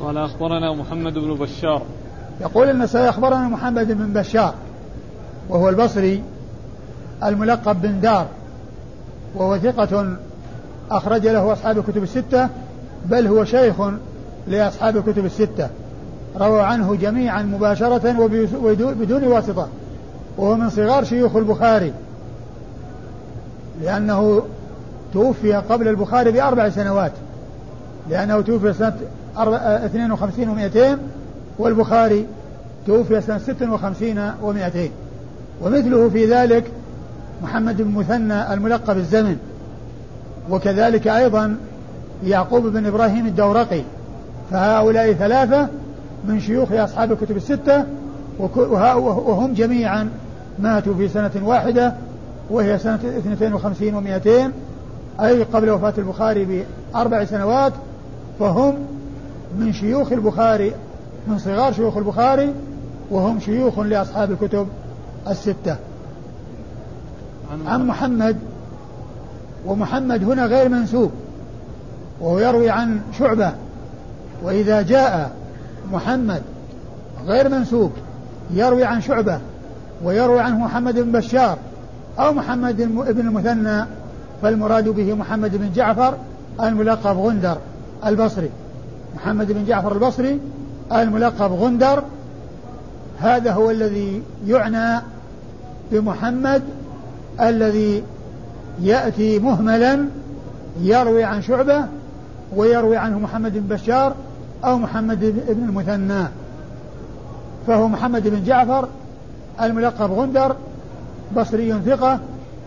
قال 0.00 0.18
أخبرنا 0.18 0.72
محمد 0.72 1.14
بن 1.14 1.34
بشار. 1.34 1.82
يقول 2.40 2.68
أن 2.68 2.86
سيخبرنا 2.86 3.48
محمد 3.48 3.92
بن 3.92 4.12
بشار 4.20 4.54
وهو 5.48 5.68
البصري 5.68 6.22
الملقب 7.24 7.82
بن 7.82 8.00
دار 8.00 8.26
وهو 9.34 9.58
ثقة 9.58 10.16
أخرج 10.90 11.26
له 11.26 11.52
أصحاب 11.52 11.78
الكتب 11.78 12.02
الستة 12.02 12.48
بل 13.04 13.26
هو 13.26 13.44
شيخ 13.44 13.74
لأصحاب 14.48 14.96
الكتب 14.96 15.24
الستة. 15.24 15.68
روى 16.40 16.62
عنه 16.62 16.94
جميعا 16.94 17.42
مباشرة 17.42 18.20
وبدون 18.62 19.24
واسطة. 19.24 19.68
وهو 20.38 20.56
من 20.56 20.70
صغار 20.70 21.04
شيوخ 21.04 21.36
البخاري. 21.36 21.92
لأنه 23.82 24.42
توفي 25.12 25.52
قبل 25.52 25.88
البخاري 25.88 26.32
بأربع 26.32 26.68
سنوات. 26.68 27.12
لأنه 28.10 28.40
توفي 28.40 28.72
سنة 28.72 28.96
52 29.36 30.70
و200 30.70 30.98
والبخاري 31.58 32.26
توفي 32.86 33.20
سنة 33.20 33.38
56 33.38 34.32
و200 34.42 34.90
ومثله 35.62 36.08
في 36.08 36.26
ذلك 36.26 36.64
محمد 37.42 37.82
بن 37.82 37.90
مثنى 37.98 38.54
الملقب 38.54 38.96
الزمن. 38.96 39.36
وكذلك 40.50 41.08
أيضا 41.08 41.56
يعقوب 42.24 42.66
بن 42.66 42.86
إبراهيم 42.86 43.26
الدورقي. 43.26 43.82
فهؤلاء 44.50 45.12
ثلاثة 45.12 45.68
من 46.24 46.40
شيوخ 46.40 46.72
أصحاب 46.72 47.12
الكتب 47.12 47.36
الستة 47.36 47.84
وهم 48.38 49.54
جميعا 49.54 50.08
ماتوا 50.58 50.94
في 50.94 51.08
سنة 51.08 51.30
واحدة 51.42 51.94
وهي 52.50 52.78
سنة 52.78 52.94
52 52.94 54.04
و200 54.04 54.28
أي 55.20 55.42
قبل 55.42 55.70
وفاة 55.70 55.94
البخاري 55.98 56.64
بأربع 56.94 57.24
سنوات. 57.24 57.72
فهم 58.38 58.74
من 59.58 59.72
شيوخ 59.72 60.12
البخاري 60.12 60.72
من 61.26 61.38
صغار 61.38 61.72
شيوخ 61.72 61.96
البخاري 61.96 62.54
وهم 63.10 63.40
شيوخ 63.40 63.78
لأصحاب 63.78 64.30
الكتب 64.30 64.68
الستة. 65.28 65.76
عن 67.66 67.86
محمد 67.86 68.36
ومحمد 69.66 70.24
هنا 70.24 70.46
غير 70.46 70.68
منسوب. 70.68 71.10
وهو 72.20 72.38
يروي 72.38 72.70
عن 72.70 73.00
شعبة. 73.18 73.52
وإذا 74.42 74.82
جاء 74.82 75.30
محمد 75.92 76.42
غير 77.26 77.48
منسوب 77.48 77.92
يروي 78.50 78.84
عن 78.84 79.00
شعبة 79.00 79.38
ويروي 80.04 80.40
عنه 80.40 80.58
محمد 80.58 80.98
بن 80.98 81.12
بشار 81.12 81.58
أو 82.18 82.32
محمد 82.32 82.76
بن 82.76 83.20
المثنى 83.20 83.84
فالمراد 84.42 84.88
به 84.88 85.14
محمد 85.14 85.56
بن 85.56 85.72
جعفر 85.72 86.14
الملقب 86.62 87.16
غندر 87.18 87.58
البصري. 88.06 88.50
محمد 89.16 89.52
بن 89.52 89.64
جعفر 89.64 89.92
البصري 89.92 90.40
الملقب 90.92 91.52
غندر. 91.52 92.02
هذا 93.20 93.52
هو 93.52 93.70
الذي 93.70 94.22
يعنى 94.46 95.02
بمحمد 95.92 96.62
الذي 97.40 98.02
يأتي 98.82 99.38
مهملا 99.38 100.04
يروي 100.82 101.24
عن 101.24 101.42
شعبة 101.42 101.84
ويروي 102.56 102.96
عنه 102.96 103.18
محمد 103.18 103.52
بن 103.52 103.76
بشار 103.76 104.14
أو 104.64 104.78
محمد 104.78 105.20
بن 105.48 105.64
المثنى. 105.68 106.28
فهو 107.66 107.88
محمد 107.88 108.28
بن 108.28 108.44
جعفر 108.44 108.88
الملقب 109.62 110.12
غندر 110.12 110.56
بصري 111.36 111.80
ثقة 111.86 112.20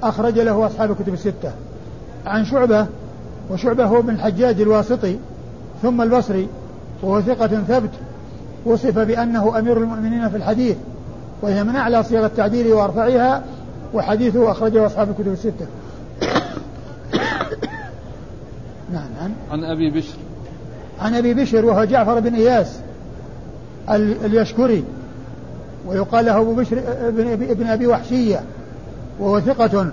أخرج 0.03 0.39
له 0.39 0.65
أصحاب 0.65 0.91
الكتب 0.91 1.13
الستة. 1.13 1.51
عن 2.25 2.45
شعبة 2.45 2.85
وشعبة 3.51 3.85
هو 3.85 4.01
بن 4.01 4.09
الحجاج 4.09 4.61
الواسطي 4.61 5.17
ثم 5.81 6.01
البصري 6.01 6.47
وهو 7.03 7.21
ثقة 7.21 7.47
ثبت 7.47 7.89
وصف 8.65 8.99
بأنه 8.99 9.59
أمير 9.59 9.77
المؤمنين 9.77 10.29
في 10.29 10.37
الحديث 10.37 10.77
وهي 11.41 11.63
من 11.63 11.75
أعلى 11.75 12.03
صيغ 12.03 12.25
التعديل 12.25 12.73
وأرفعها 12.73 13.43
وحديثه 13.93 14.51
أخرجه 14.51 14.85
أصحاب 14.85 15.09
الكتب 15.09 15.31
الستة. 15.31 15.65
نعم 18.93 19.07
عن 19.21 19.33
عن 19.51 19.63
أبي 19.63 19.89
بشر. 19.89 20.17
عن 20.99 21.15
أبي 21.15 21.33
بشر 21.33 21.65
وهو 21.65 21.83
جعفر 21.83 22.19
بن 22.19 22.35
إياس 22.35 22.79
اليشكري 24.25 24.83
ويقال 25.87 26.25
له 26.25 26.41
أبو 26.41 26.53
بشر 26.53 26.83
ابن 27.51 27.67
أبي 27.67 27.87
وحشية 27.87 28.43
وهو 29.19 29.39
ثقة 29.39 29.91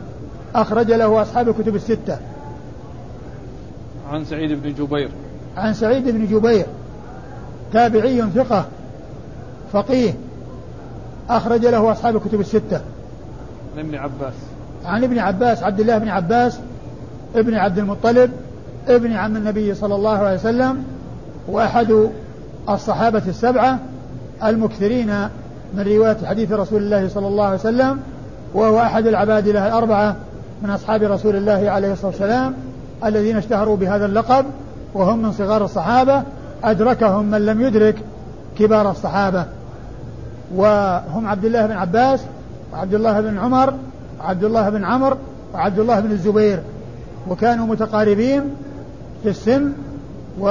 أخرج 0.55 0.93
له 0.93 1.23
أصحاب 1.23 1.49
الكتب 1.49 1.77
الستة. 1.77 2.19
عن 4.11 4.25
سعيد 4.25 4.63
بن 4.63 4.75
جبير. 4.75 5.09
عن 5.57 5.75
سعيد 5.75 6.09
بن 6.09 6.27
جبير 6.27 6.67
تابعي 7.73 8.23
ثقة 8.35 8.67
فقيه 9.73 10.15
أخرج 11.29 11.67
له 11.67 11.93
أصحاب 11.93 12.17
الكتب 12.17 12.41
الستة. 12.41 12.81
عن 13.77 13.79
ابن 13.79 13.95
عباس. 13.95 14.35
عن 14.85 15.05
ابن 15.05 15.19
عباس 15.19 15.63
عبد 15.63 15.81
الله 15.81 15.99
بن 15.99 16.09
عباس 16.09 16.59
ابن 17.35 17.55
عبد 17.55 17.79
المطلب 17.79 18.31
ابن 18.88 19.12
عم 19.12 19.37
النبي 19.37 19.75
صلى 19.75 19.95
الله 19.95 20.19
عليه 20.19 20.35
وسلم 20.35 20.85
وأحد 21.49 22.09
الصحابة 22.69 23.23
السبعة 23.29 23.79
المكثرين 24.45 25.29
من 25.75 25.85
رواية 25.87 26.17
حديث 26.25 26.53
رسول 26.53 26.83
الله 26.83 27.09
صلى 27.09 27.26
الله 27.26 27.45
عليه 27.45 27.59
وسلم 27.59 28.00
وهو 28.55 28.81
أحد 28.81 29.07
العباد 29.07 29.49
له 29.49 29.67
الأربعة 29.67 30.17
من 30.62 30.71
أصحاب 30.71 31.03
رسول 31.03 31.37
الله 31.37 31.71
عليه 31.71 31.93
الصلاة 31.93 32.11
والسلام 32.11 32.55
الذين 33.05 33.37
اشتهروا 33.37 33.76
بهذا 33.76 34.07
اللقب 34.07 34.47
وهم 34.95 35.23
من 35.23 35.33
صغار 35.33 35.64
الصحابة 35.64 36.23
أدركهم 36.64 37.25
من 37.25 37.47
لم 37.47 37.61
يدرك 37.61 37.97
كبار 38.59 38.91
الصحابة. 38.91 39.45
وهم 40.55 41.26
عبد 41.26 41.45
الله 41.45 41.67
بن 41.67 41.73
عباس 41.73 42.21
وعبد 42.73 42.95
الله 42.95 43.21
بن 43.21 43.38
عمر 43.38 43.75
وعبد 44.21 44.45
الله 44.45 44.71
بن 44.71 44.85
عمرو 44.85 45.17
وعبد 45.55 45.79
الله 45.79 46.00
بن 46.00 46.11
الزبير. 46.11 46.62
وكانوا 47.29 47.67
متقاربين 47.67 48.43
في 49.25 49.31
السن 49.31 49.73
و 50.40 50.47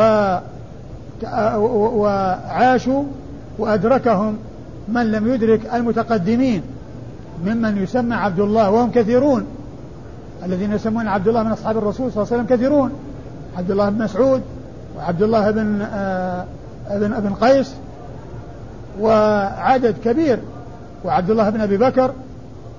وعاشوا 2.01 3.03
وأدركهم 3.59 4.37
من 4.87 5.11
لم 5.11 5.33
يدرك 5.33 5.73
المتقدمين 5.73 6.61
ممن 7.45 7.83
يسمى 7.83 8.15
عبد 8.15 8.39
الله 8.39 8.71
وهم 8.71 8.91
كثيرون. 8.91 9.45
الذين 10.45 10.71
يسمون 10.71 11.07
عبد 11.07 11.27
الله 11.27 11.43
من 11.43 11.51
أصحاب 11.51 11.77
الرسول 11.77 12.11
صلى 12.11 12.23
الله 12.23 12.33
عليه 12.33 12.43
وسلم 12.43 12.57
كثيرون. 12.57 12.91
عبد 13.57 13.71
الله 13.71 13.89
بن 13.89 14.03
مسعود 14.03 14.41
وعبد 14.97 15.21
الله 15.21 15.51
بن 15.51 15.81
آه 15.81 16.45
ابن 16.87 17.13
ابن 17.13 17.33
قيس 17.33 17.73
وعدد 19.01 19.95
كبير 20.05 20.39
وعبد 21.05 21.29
الله 21.29 21.49
بن 21.49 21.61
أبي 21.61 21.77
بكر 21.77 22.13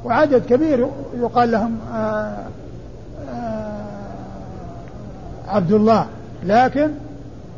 وعدد 0.04 0.42
كبير 0.48 0.88
يقال 1.20 1.50
لهم 1.50 1.78
آه 1.94 2.36
عبد 5.48 5.72
الله 5.72 6.06
لكن 6.44 6.90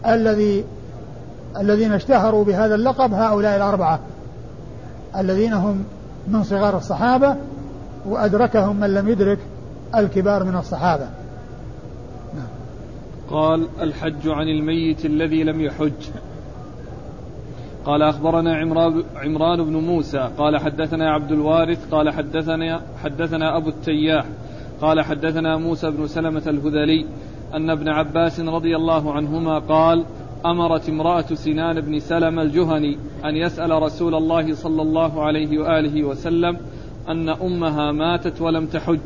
الذي 0.06 0.64
الذين 1.60 1.92
اشتهروا 1.92 2.44
بهذا 2.44 2.74
اللقب 2.74 3.14
هؤلاء 3.14 3.56
الأربعة 3.56 4.00
الذين 5.16 5.52
هم 5.52 5.84
من 6.28 6.42
صغار 6.42 6.76
الصحابة 6.76 7.36
وأدركهم 8.06 8.76
من 8.76 8.94
لم 8.94 9.08
يدرك 9.08 9.38
الكبار 9.94 10.44
من 10.44 10.56
الصحابة. 10.56 11.08
نعم. 12.34 12.48
قال 13.30 13.66
الحج 13.80 14.28
عن 14.28 14.48
الميت 14.48 15.04
الذي 15.04 15.44
لم 15.44 15.60
يحج. 15.60 15.92
قال 17.84 18.02
أخبرنا 18.02 18.56
عمران, 19.16 19.64
بن 19.64 19.76
موسى. 19.76 20.30
قال 20.38 20.58
حدثنا 20.58 21.10
عبد 21.10 21.32
الوارث. 21.32 21.90
قال 21.90 22.10
حدثنا 22.10 22.80
حدثنا 23.04 23.56
أبو 23.56 23.68
التياح. 23.68 24.24
قال 24.80 25.00
حدثنا 25.00 25.56
موسى 25.56 25.90
بن 25.90 26.06
سلمة 26.06 26.42
الهذلي. 26.46 27.06
أن 27.56 27.70
ابن 27.70 27.88
عباس 27.88 28.40
رضي 28.40 28.76
الله 28.76 29.12
عنهما 29.12 29.58
قال 29.58 30.04
أمرت 30.46 30.88
امرأة 30.88 31.34
سنان 31.34 31.80
بن 31.80 31.98
سلم 31.98 32.40
الجهني 32.40 32.98
أن 33.24 33.36
يسأل 33.36 33.82
رسول 33.82 34.14
الله 34.14 34.54
صلى 34.54 34.82
الله 34.82 35.24
عليه 35.24 35.58
وآله 35.58 36.04
وسلم 36.04 36.56
أن 37.08 37.28
أمها 37.28 37.92
ماتت 37.92 38.40
ولم 38.40 38.66
تحج 38.66 39.00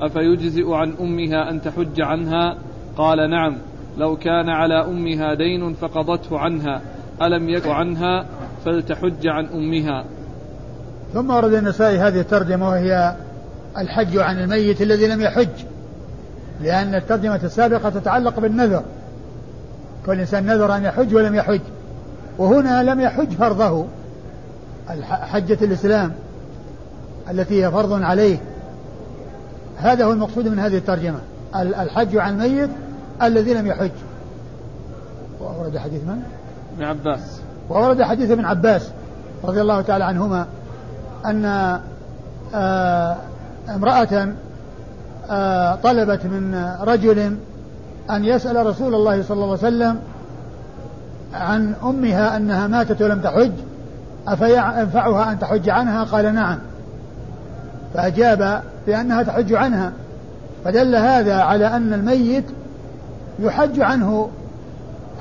أفيجزئ 0.00 0.72
عن 0.72 0.94
أمها 1.00 1.50
أن 1.50 1.62
تحج 1.62 2.00
عنها؟ 2.00 2.56
قال 2.96 3.30
نعم. 3.30 3.56
لو 3.98 4.16
كان 4.16 4.48
على 4.48 4.84
أمها 4.84 5.34
دين 5.34 5.74
فقضته 5.74 6.38
عنها 6.38 6.80
ألم 7.22 7.48
يك 7.48 7.66
عنها؟ 7.66 8.26
فلتحج 8.64 9.26
عن 9.26 9.46
أمها. 9.46 10.04
ثم 11.12 11.30
ورد 11.30 11.52
النسائي 11.52 11.98
هذه 11.98 12.20
الترجمة 12.20 12.68
وهي 12.68 13.16
الحج 13.78 14.16
عن 14.16 14.38
الميت 14.38 14.82
الذي 14.82 15.06
لم 15.06 15.20
يحج. 15.20 15.48
لأن 16.60 16.94
الترجمة 16.94 17.40
السابقة 17.44 17.90
تتعلق 17.90 18.40
بالنذر. 18.40 18.82
كل 20.06 20.20
إنسان 20.20 20.46
نذر 20.46 20.76
أن 20.76 20.84
يحج 20.84 21.14
ولم 21.14 21.34
يحج. 21.34 21.60
وهنا 22.38 22.82
لم 22.82 23.00
يحج 23.00 23.32
فرضه. 23.32 23.86
حجة 25.02 25.58
الإسلام 25.62 26.12
التي 27.30 27.64
هي 27.64 27.70
فرض 27.70 28.02
عليه. 28.02 28.38
هذا 29.76 30.04
هو 30.04 30.12
المقصود 30.12 30.48
من 30.48 30.58
هذه 30.58 30.76
الترجمة. 30.76 31.18
الحج 31.56 32.16
عن 32.16 32.32
الميت 32.32 32.70
الذي 33.22 33.54
لم 33.54 33.66
يحج. 33.66 33.90
وأورد 35.40 35.78
حديث 35.78 36.02
من؟ 36.02 36.22
ابن 36.76 36.84
عباس. 36.84 37.40
وورد 37.70 38.02
حديث 38.02 38.30
ابن 38.30 38.44
عباس 38.44 38.90
رضي 39.44 39.60
الله 39.60 39.80
تعالى 39.80 40.04
عنهما 40.04 40.46
أن 41.26 41.44
آه 42.54 43.16
امرأة 43.68 44.28
طلبت 45.82 46.24
من 46.24 46.74
رجل 46.80 47.36
أن 48.10 48.24
يسأل 48.24 48.66
رسول 48.66 48.94
الله 48.94 49.22
صلى 49.22 49.34
الله 49.34 49.46
عليه 49.46 49.68
وسلم 49.68 49.98
عن 51.34 51.74
أمها 51.84 52.36
أنها 52.36 52.66
ماتت 52.66 53.02
ولم 53.02 53.20
تحج 53.20 53.52
أفينفعها 54.28 55.32
أن 55.32 55.38
تحج 55.38 55.68
عنها؟ 55.68 56.04
قال 56.04 56.34
نعم. 56.34 56.58
فأجاب 57.94 58.62
بأنها 58.86 59.22
تحج 59.22 59.52
عنها. 59.52 59.92
فدل 60.64 60.96
هذا 60.96 61.34
على 61.34 61.66
أن 61.66 61.92
الميت 61.92 62.44
يحج 63.38 63.80
عنه 63.80 64.30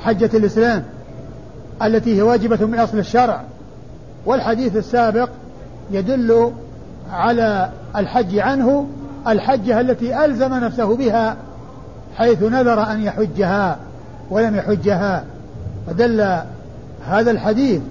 حجة 0.03 0.29
الإسلام 0.37 0.83
التي 1.83 2.17
هي 2.17 2.21
واجبة 2.21 2.65
من 2.65 2.79
أصل 2.79 2.97
الشرع. 2.97 3.41
والحديث 4.25 4.75
السابق 4.75 5.29
يدل 5.91 6.51
على 7.11 7.69
الحج 7.95 8.39
عنه 8.39 8.87
الحجة 9.27 9.79
التي 9.81 10.25
ألزم 10.25 10.53
نفسه 10.53 10.95
بها 10.95 11.37
حيث 12.17 12.43
نذر 12.43 12.91
أن 12.91 13.01
يحجها 13.01 13.77
ولم 14.29 14.55
يحجها. 14.55 15.23
فدل 15.87 16.37
هذا 17.07 17.31
الحديث 17.31 17.81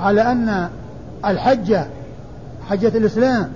على 0.00 0.22
أن 0.22 0.68
الحجة 1.24 1.86
حجة 2.68 2.88
الإسلام 2.88 3.48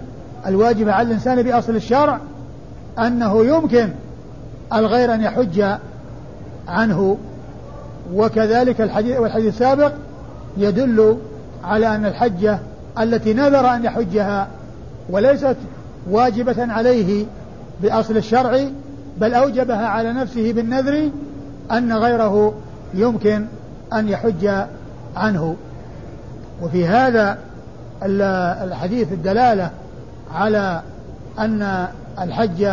الواجبة 0.47 0.93
على 0.93 1.09
الإنسان 1.09 1.43
بأصل 1.43 1.77
الشرع 1.77 2.19
أنه 2.99 3.45
يمكن 3.45 3.89
الغير 4.73 5.15
أن 5.15 5.21
يحج 5.21 5.65
عنه. 6.69 7.17
وكذلك 8.15 8.81
الحديث 8.81 9.21
والحديث 9.21 9.49
السابق 9.49 9.93
يدل 10.57 11.19
على 11.65 11.95
أن 11.95 12.07
الحجة 12.07 12.59
التي 12.99 13.33
نذر 13.35 13.75
أن 13.75 13.85
يحجها 13.85 14.49
وليست 15.11 15.57
واجبة 16.11 16.73
عليه 16.73 17.27
بأصل 17.83 18.17
الشرع 18.17 18.65
بل 19.21 19.35
أوجبها 19.35 19.87
على 19.87 20.13
نفسه 20.13 20.53
بالنذر 20.53 21.11
أن 21.73 21.93
غيره 21.93 22.55
يمكن 22.95 23.45
أن 23.93 24.09
يحج 24.09 24.51
عنه. 25.17 25.57
وفي 26.63 26.87
هذا 26.87 27.39
الحديث 28.65 29.13
الدلالة 29.13 29.71
على 30.35 30.83
أن 31.39 31.87
الحج 32.21 32.69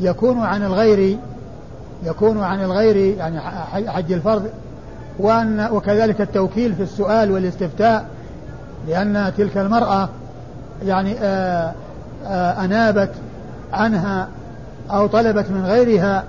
يكون 0.00 0.38
عن 0.42 0.62
الغير 0.62 1.18
يكون 2.04 2.42
عن 2.42 2.62
الغير 2.62 2.96
يعني 2.96 3.40
حج 3.90 4.12
الفرض 4.12 4.50
وأن 5.18 5.68
وكذلك 5.72 6.20
التوكيل 6.20 6.74
في 6.74 6.82
السؤال 6.82 7.30
والاستفتاء 7.30 8.06
لأن 8.88 9.32
تلك 9.38 9.56
المرأة 9.58 10.08
يعني 10.84 11.14
آآ 11.20 11.72
أنابت 12.64 13.10
عنها 13.72 14.28
أو 14.90 15.06
طلبت 15.06 15.50
من 15.50 15.64
غيرها 15.66 16.24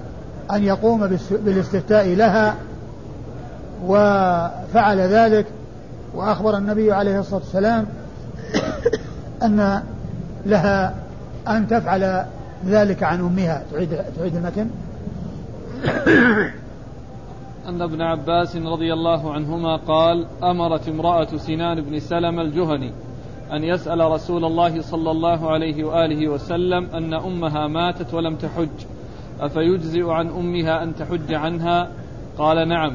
أن 0.51 0.63
يقوم 0.63 1.17
بالاستفتاء 1.31 2.07
لها 2.07 2.55
وفعل 3.85 4.99
ذلك 4.99 5.45
وأخبر 6.15 6.57
النبي 6.57 6.91
عليه 6.91 7.19
الصلاة 7.19 7.39
والسلام 7.39 7.85
أن 9.43 9.83
لها 10.45 10.93
أن 11.47 11.67
تفعل 11.67 12.25
ذلك 12.65 13.03
عن 13.03 13.19
أمها. 13.19 13.63
تعيد 13.71 14.01
تعيد 14.17 14.35
المتن 14.35 14.69
أن 17.67 17.81
ابن 17.81 18.01
عباس 18.01 18.55
رضي 18.55 18.93
الله 18.93 19.33
عنهما 19.33 19.75
قال 19.75 20.27
أمرت 20.43 20.87
امرأة 20.87 21.37
سنان 21.37 21.81
بن 21.81 21.99
سلم 21.99 22.39
الجهني 22.39 22.91
أن 23.53 23.63
يسأل 23.63 23.99
رسول 23.99 24.45
الله 24.45 24.81
صلى 24.81 25.11
الله 25.11 25.51
عليه 25.51 25.83
وآله 25.83 26.27
وسلم 26.27 26.87
أن 26.93 27.13
أمها 27.13 27.67
ماتت 27.67 28.13
ولم 28.13 28.35
تحج. 28.35 28.85
أفيجزئ 29.39 30.09
عن 30.09 30.27
أمها 30.27 30.83
أن 30.83 30.95
تحج 30.95 31.33
عنها؟ 31.33 31.87
قال 32.37 32.67
نعم. 32.67 32.93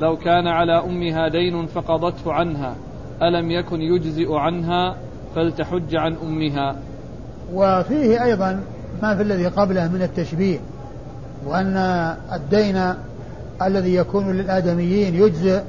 لو 0.00 0.16
كان 0.16 0.46
على 0.46 0.78
أمها 0.78 1.28
دين 1.28 1.66
فقضته 1.66 2.32
عنها. 2.32 2.74
ألم 3.22 3.50
يكن 3.50 3.80
يجزئ 3.80 4.34
عنها؟ 4.34 4.96
فلتحج 5.34 5.96
عن 5.96 6.16
أمها. 6.22 6.76
وفيه 7.52 8.24
أيضا 8.24 8.60
ما 9.02 9.16
في 9.16 9.22
الذي 9.22 9.46
قبله 9.46 9.88
من 9.88 10.02
التشبيه 10.02 10.58
وأن 11.46 11.76
الدين 12.32 12.94
الذي 13.62 13.94
يكون 13.94 14.32
للآدميين 14.32 15.14
يجزئ 15.14 15.60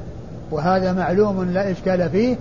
وهذا 0.52 0.94
معلوم 0.94 1.44
لا 1.44 1.72
إشكال 1.72 2.10
فيه 2.10 2.38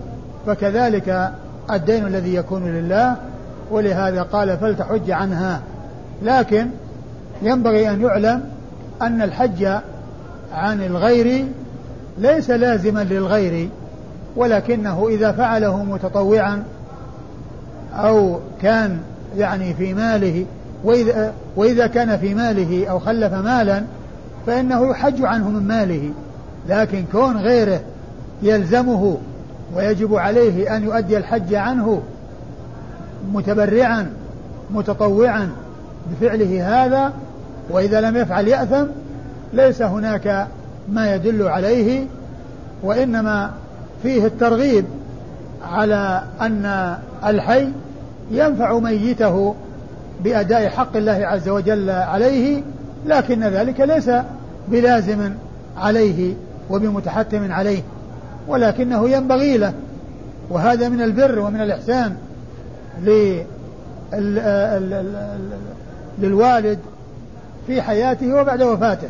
فكذلك 0.47 1.33
الدين 1.73 2.07
الذي 2.07 2.35
يكون 2.35 2.65
لله 2.65 3.17
ولهذا 3.71 4.23
قال 4.23 4.59
فلتحج 4.59 5.11
عنها. 5.11 5.61
لكن 6.23 6.67
ينبغي 7.43 7.91
أن 7.91 8.03
يعلم 8.03 8.45
أن 9.03 9.23
الحج 9.23 9.65
عن 10.53 10.83
الغير 10.83 11.47
ليس 12.19 12.51
لازما 12.51 13.05
للغير 13.05 13.69
ولكنه 14.37 15.09
إذا 15.09 15.33
فعله 15.33 15.85
متطوعا 15.85 16.65
أو 17.95 18.39
كان 18.63 18.99
يعني 19.37 19.75
في 19.75 19.95
ماله 19.95 20.45
وإذا, 20.85 21.33
وإذا 21.57 21.87
كان 21.87 22.19
في 22.19 22.35
ماله 22.35 22.87
أو 22.91 22.99
خلف 22.99 23.33
مالا 23.33 23.83
فإنه 24.47 24.91
يحج 24.91 25.23
عنه 25.23 25.49
من 25.49 25.69
ماله. 25.69 26.11
لكن 26.69 27.05
كون 27.13 27.37
غيره 27.37 27.81
يلزمه 28.43 29.19
ويجب 29.75 30.15
عليه 30.15 30.77
أن 30.77 30.85
يؤدي 30.85 31.17
الحج 31.17 31.55
عنه 31.55 32.03
متبرعا 33.33 34.11
متطوعا 34.71 35.51
بفعله 36.11 36.85
هذا 36.85 37.13
وإذا 37.71 38.01
لم 38.01 38.17
يفعل 38.17 38.49
يأثم 38.49 38.85
ليس 39.53 39.83
هناك 39.83 40.47
ما 40.89 41.15
يدل 41.15 41.49
عليه 41.49 42.07
وإنما 42.83 43.51
فيه 44.03 44.27
الترغيب 44.27 44.85
على 45.73 46.23
أن 46.41 46.97
الحي 47.27 47.69
ينفع 48.31 48.79
ميته 48.79 49.55
بأداء 50.25 50.69
حق 50.69 50.97
الله 50.97 51.27
عز 51.27 51.49
وجل 51.49 51.91
عليه 51.91 52.63
لكن 53.07 53.45
ذلك 53.45 53.81
ليس 53.81 54.11
بلازم 54.69 55.33
عليه 55.77 56.35
وبمتحتم 56.71 57.53
عليه. 57.53 57.83
ولكنه 58.49 59.11
ينبغي 59.11 59.57
له. 59.57 59.73
وهذا 60.51 60.89
من 60.89 61.03
البر 61.03 61.39
ومن 61.39 61.61
الإحسان 61.61 62.17
للوالد 66.19 66.79
في 67.67 67.83
حياته 67.83 68.35
وبعد 68.35 68.63
وفاته. 68.63 69.09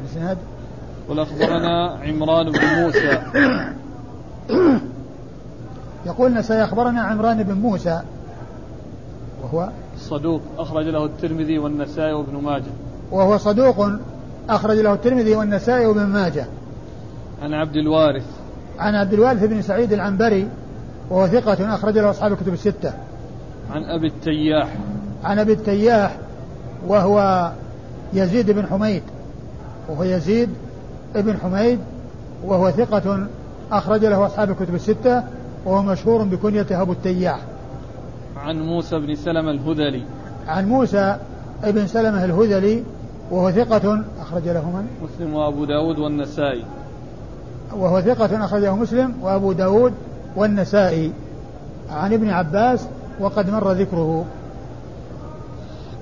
الاسناد 0.00 0.38
قل 1.08 1.20
أخبرنا 1.20 1.98
عمران 2.02 2.52
بن 2.52 2.60
موسى. 2.80 3.22
يقول 6.06 6.44
سيخبرنا 6.44 7.02
عمران 7.02 7.42
بن 7.42 7.54
موسى. 7.54 8.00
وهو 9.42 9.68
صدوق 9.98 10.40
أخرج 10.58 10.88
له 10.88 11.04
الترمذي 11.04 11.58
والنسائي 11.58 12.12
وابن 12.12 12.36
ماجه. 12.36 12.72
وهو 13.10 13.38
صدوق 13.38 13.90
أخرج 14.48 14.76
له 14.76 14.92
الترمذي 14.92 15.36
والنسائي 15.36 15.86
وابن 15.86 16.06
ماجه. 16.06 16.46
عن 17.42 17.54
عبد 17.54 17.76
الوارث. 17.76 18.26
عن 18.78 18.94
عبد 18.94 19.12
الوارث 19.12 19.44
بن 19.44 19.62
سعيد 19.62 19.92
العنبري 19.92 20.48
وهو 21.10 21.26
ثقة 21.26 21.74
أخرج 21.74 21.98
له 21.98 22.10
أصحاب 22.10 22.32
الكتب 22.32 22.52
الستة. 22.52 22.92
عن 23.70 23.84
أبي 23.84 24.06
التياح. 24.06 24.68
عن 25.24 25.38
أبي 25.38 25.52
التياح 25.52 26.16
وهو 26.86 27.50
يزيد 28.12 28.50
بن 28.50 28.66
حميد. 28.66 29.02
وهو 29.88 30.02
يزيد 30.02 30.50
بن 31.14 31.36
حميد 31.38 31.78
وهو 32.44 32.70
ثقة 32.70 33.26
أخرج 33.72 34.04
له 34.04 34.26
أصحاب 34.26 34.50
الكتب 34.50 34.74
الستة 34.74 35.22
وهو 35.64 35.82
مشهور 35.82 36.22
بكنيته 36.22 36.82
أبو 36.82 36.92
التياح. 36.92 37.40
عن 38.36 38.60
موسى 38.60 38.98
بن 38.98 39.14
سلمة 39.14 39.50
الهذلي. 39.50 40.02
عن 40.46 40.68
موسى 40.68 41.16
بن 41.64 41.86
سلمة 41.86 42.24
الهذلي 42.24 42.82
وهو 43.30 43.50
ثقة 43.50 44.04
أخرج 44.20 44.48
له 44.48 44.70
من؟ 44.70 44.86
مسلم 45.02 45.34
وأبو 45.34 45.64
داود 45.64 45.98
والنسائي. 45.98 46.64
وهو 47.76 48.00
ثقة 48.00 48.44
أخرجه 48.44 48.74
مسلم 48.74 49.14
وأبو 49.22 49.52
داود 49.52 49.92
والنسائي. 50.36 51.12
عن 51.90 52.12
ابن 52.12 52.30
عباس 52.30 52.88
وقد 53.20 53.50
مر 53.50 53.72
ذكره. 53.72 54.26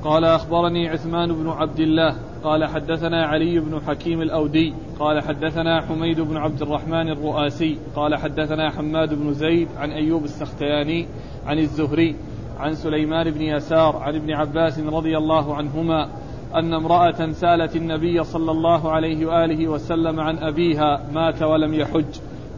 قال 0.04 0.24
أخبرني 0.24 0.88
عثمان 0.88 1.32
بن 1.32 1.48
عبد 1.48 1.80
الله. 1.80 2.14
قال 2.44 2.64
حدثنا 2.64 3.26
علي 3.26 3.60
بن 3.60 3.80
حكيم 3.86 4.22
الأودي. 4.22 4.74
قال 4.98 5.22
حدثنا 5.22 5.80
حميد 5.80 6.20
بن 6.20 6.36
عبد 6.36 6.62
الرحمن 6.62 7.08
الرؤاسي. 7.08 7.78
قال 7.96 8.16
حدثنا 8.16 8.70
حماد 8.70 9.14
بن 9.14 9.34
زيد 9.34 9.68
عن 9.78 9.90
أيوب 9.90 10.24
السختياني 10.24 11.06
عن 11.46 11.58
الزهري 11.58 12.16
عن 12.60 12.74
سليمان 12.74 13.30
بن 13.30 13.42
يسار 13.42 13.96
عن 13.96 14.14
ابن 14.14 14.30
عباس 14.30 14.78
رضي 14.78 15.18
الله 15.18 15.56
عنهما 15.56 16.08
أن 16.54 16.74
امرأة 16.74 17.32
سالت 17.32 17.76
النبي 17.76 18.24
صلى 18.24 18.50
الله 18.50 18.92
عليه 18.92 19.26
وآله 19.26 19.68
وسلم 19.68 20.20
عن 20.20 20.38
أبيها 20.38 21.00
مات 21.12 21.42
ولم 21.42 21.74
يحج. 21.74 22.04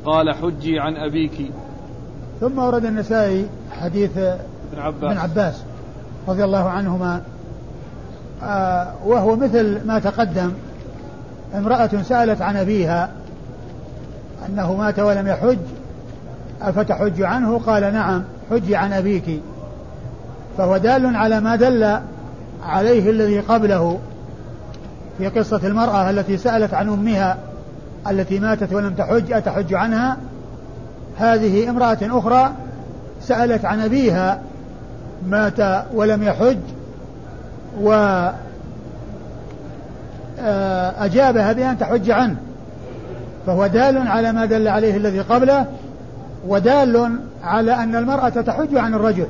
قال 0.04 0.34
حجي 0.34 0.80
عن 0.80 0.96
أبيك. 0.96 1.50
ثم 2.40 2.58
ورد 2.58 2.84
النسائي 2.84 3.46
حديث 3.70 4.18
ابن 4.18 4.78
عباس, 4.78 5.10
ابن 5.10 5.18
عباس 5.18 5.62
رضي 6.28 6.44
الله 6.44 6.68
عنهما 6.68 7.20
آه 8.42 8.92
وهو 9.06 9.36
مثل 9.36 9.86
ما 9.86 9.98
تقدم. 9.98 10.52
امرأة 11.54 12.02
سألت 12.02 12.42
عن 12.42 12.56
أبيها 12.56 13.10
أنه 14.48 14.76
مات 14.76 14.98
ولم 14.98 15.28
يحج 15.28 15.58
أفتحج 16.62 17.22
عنه؟ 17.22 17.58
قال 17.58 17.92
نعم 17.92 18.22
حج 18.50 18.72
عن 18.72 18.92
أبيك. 18.92 19.40
فهو 20.58 20.76
دال 20.76 21.16
على 21.16 21.40
ما 21.40 21.56
دل 21.56 21.98
عليه 22.62 23.10
الذي 23.10 23.40
قبله 23.40 23.98
في 25.18 25.28
قصة 25.28 25.60
المرأة 25.64 26.10
التي 26.10 26.36
سألت 26.36 26.74
عن 26.74 26.88
أمها 26.88 27.38
التي 28.10 28.38
ماتت 28.38 28.72
ولم 28.72 28.94
تحج 28.94 29.32
أتحج 29.32 29.74
عنها؟ 29.74 30.16
هذه 31.18 31.70
امرأة 31.70 31.98
أخرى 32.02 32.52
سألت 33.22 33.64
عن 33.64 33.80
أبيها 33.80 34.40
مات 35.28 35.84
ولم 35.94 36.22
يحج 36.22 36.58
و 37.80 37.92
آه، 40.40 41.04
أجابها 41.04 41.52
بأن 41.52 41.78
تحج 41.78 42.10
عنه. 42.10 42.36
فهو 43.46 43.66
دال 43.66 44.08
على 44.08 44.32
ما 44.32 44.44
دل 44.44 44.68
عليه 44.68 44.96
الذي 44.96 45.20
قبله 45.20 45.66
ودال 46.46 47.18
على 47.44 47.74
أن 47.74 47.96
المرأة 47.96 48.28
تحج 48.28 48.76
عن 48.76 48.94
الرجل 48.94 49.26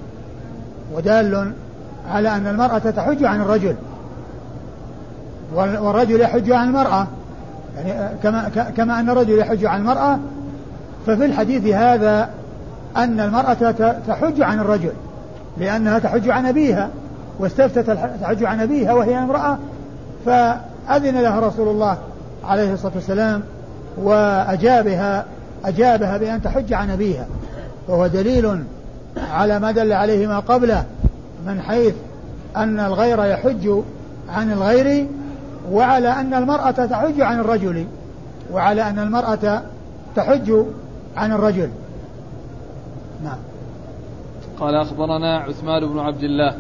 ودال 0.95 1.53
على 2.11 2.37
أن 2.37 2.47
المرأة 2.47 2.79
تحج 2.79 3.25
عن 3.25 3.41
الرجل. 3.41 3.77
والرجل 5.55 6.21
يحج 6.21 6.51
عن 6.51 6.69
المرأة. 6.69 7.07
يعني 7.77 8.19
كما 8.23 8.49
كما 8.77 9.01
أن 9.01 9.11
الرجل 9.11 9.39
يحج 9.39 9.65
عن 9.65 9.81
المرأة. 9.81 10.19
ففي 11.07 11.25
الحديث 11.25 11.67
هذا 11.67 12.29
أن 12.97 13.21
المرأة 13.21 13.71
تحج 14.09 14.43
عن 14.43 14.61
الرجل 14.61 14.93
لأنها 15.59 15.99
تحج 15.99 16.31
عن 16.31 16.47
أبيها 16.47 16.89
واستفتت 17.39 17.99
تحج 18.21 18.45
عن 18.45 18.61
أبيها 18.61 18.93
وهي 18.93 19.19
امرأة 19.19 19.59
فأذن 20.27 21.21
لها 21.21 21.41
رسول 21.41 21.69
الله 21.69 21.99
عليه 22.45 22.73
الصلاة 22.73 22.93
والسلام 22.95 23.43
وأجابها 23.97 25.25
أجابها 25.65 26.17
بأن 26.17 26.43
تحج 26.43 26.73
عن 26.73 26.91
أبيها. 26.91 27.27
وهو 27.89 28.07
دليل 28.07 28.63
على 29.33 29.59
ما 29.59 29.73
دل 29.73 29.93
عليه 29.93 30.27
ما 30.27 30.39
قبله. 30.39 30.85
من 31.47 31.61
حيث 31.61 31.95
أن 32.57 32.81
الغير 32.81 33.25
يحج 33.25 33.71
عن 34.29 34.53
الغير 34.53 35.07
وعلى 35.71 36.09
أن 36.09 36.35
المرأة 36.35 36.71
تحج 36.71 37.21
عن 37.21 37.41
الرجل 37.41 37.87
وعلى 38.53 38.83
أن 38.83 38.99
المرأة 38.99 39.63
تحج 40.17 40.65
عن 41.17 41.33
الرجل. 41.33 41.71
نعم. 43.25 43.39
قال 44.61 44.75
أخبرنا 44.75 45.39
عثمان 45.39 45.87
بن 45.87 45.99
عبد 45.99 46.23
الله. 46.23 46.55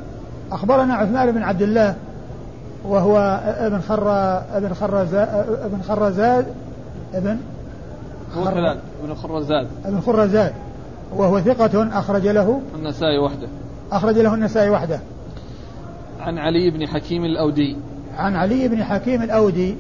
أخبرنا 0.53 0.95
عثمان 0.95 1.33
بن 1.33 1.43
عبد 1.43 1.63
الله 1.63 1.95
وهو 2.85 3.41
ابن 3.45 3.81
خر 3.81 4.11
ابن 4.57 4.75
خرزاد 4.75 5.29
ابن 5.65 5.83
خرزاد 5.83 6.47
ابن 7.15 7.39
خر... 8.35 8.77
ابن 9.05 9.15
خرزاد. 9.15 9.67
ابن 9.85 10.01
خرزاد. 10.01 10.53
وهو 11.17 11.41
ثقة 11.41 11.99
أخرج 11.99 12.27
له 12.27 12.61
النسائي 12.75 13.19
وحده. 13.19 13.49
أخرج 13.93 14.19
له 14.19 14.35
النسائي 14.35 14.71
وحده. 14.71 15.01
عن 16.21 16.39
علي 16.39 16.71
بن 16.71 16.87
حكيم 16.87 17.25
الأودي. 17.25 17.77
عن 18.17 18.37
علي 18.37 18.69
بن 18.69 18.85
حكيم 18.85 19.23
الأودي 19.23 19.77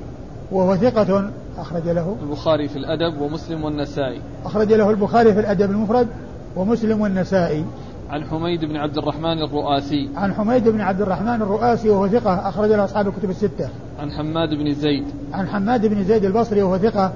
وهو 0.52 0.76
ثقة 0.76 1.30
أخرج 1.58 1.88
له. 1.88 2.16
البخاري 2.22 2.68
في 2.68 2.76
الأدب 2.76 3.20
ومسلم 3.20 3.64
والنسائي. 3.64 4.20
أخرج 4.44 4.72
له 4.72 4.90
البخاري 4.90 5.34
في 5.34 5.40
الأدب 5.40 5.70
المفرد 5.70 6.08
ومسلم 6.56 7.00
والنسائي. 7.00 7.64
عن 8.10 8.24
حميد 8.24 8.64
بن 8.64 8.76
عبد 8.76 8.98
الرحمن 8.98 9.42
الرؤاسي. 9.42 10.08
عن 10.16 10.34
حميد 10.34 10.68
بن 10.68 10.80
عبد 10.80 11.00
الرحمن 11.00 11.42
الرؤاسي 11.42 11.88
وهو 11.88 12.08
ثقة 12.08 12.48
أخرج 12.48 12.70
له 12.70 12.84
أصحاب 12.84 13.08
الكتب 13.08 13.30
الستة. 13.30 13.68
عن 13.98 14.10
حماد 14.10 14.48
بن 14.48 14.74
زيد. 14.74 15.04
عن 15.32 15.48
حماد 15.48 15.86
بن 15.86 16.04
زيد 16.04 16.24
البصري 16.24 16.62
وهو 16.62 16.78
ثقة 16.78 17.12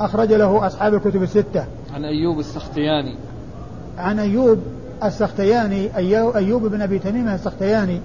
أخرج 0.00 0.32
له 0.32 0.66
أصحاب 0.66 0.94
الكتب 0.94 1.22
الستة. 1.22 1.64
عن 1.94 2.04
أيوب 2.04 2.38
السختياني. 2.38 3.16
عن 3.98 4.18
أيوب 4.18 4.58
السختياني 5.04 5.96
أيوب 6.36 6.66
بن 6.66 6.82
أبي 6.82 6.98
تميمة 6.98 7.34
السختياني 7.34 8.00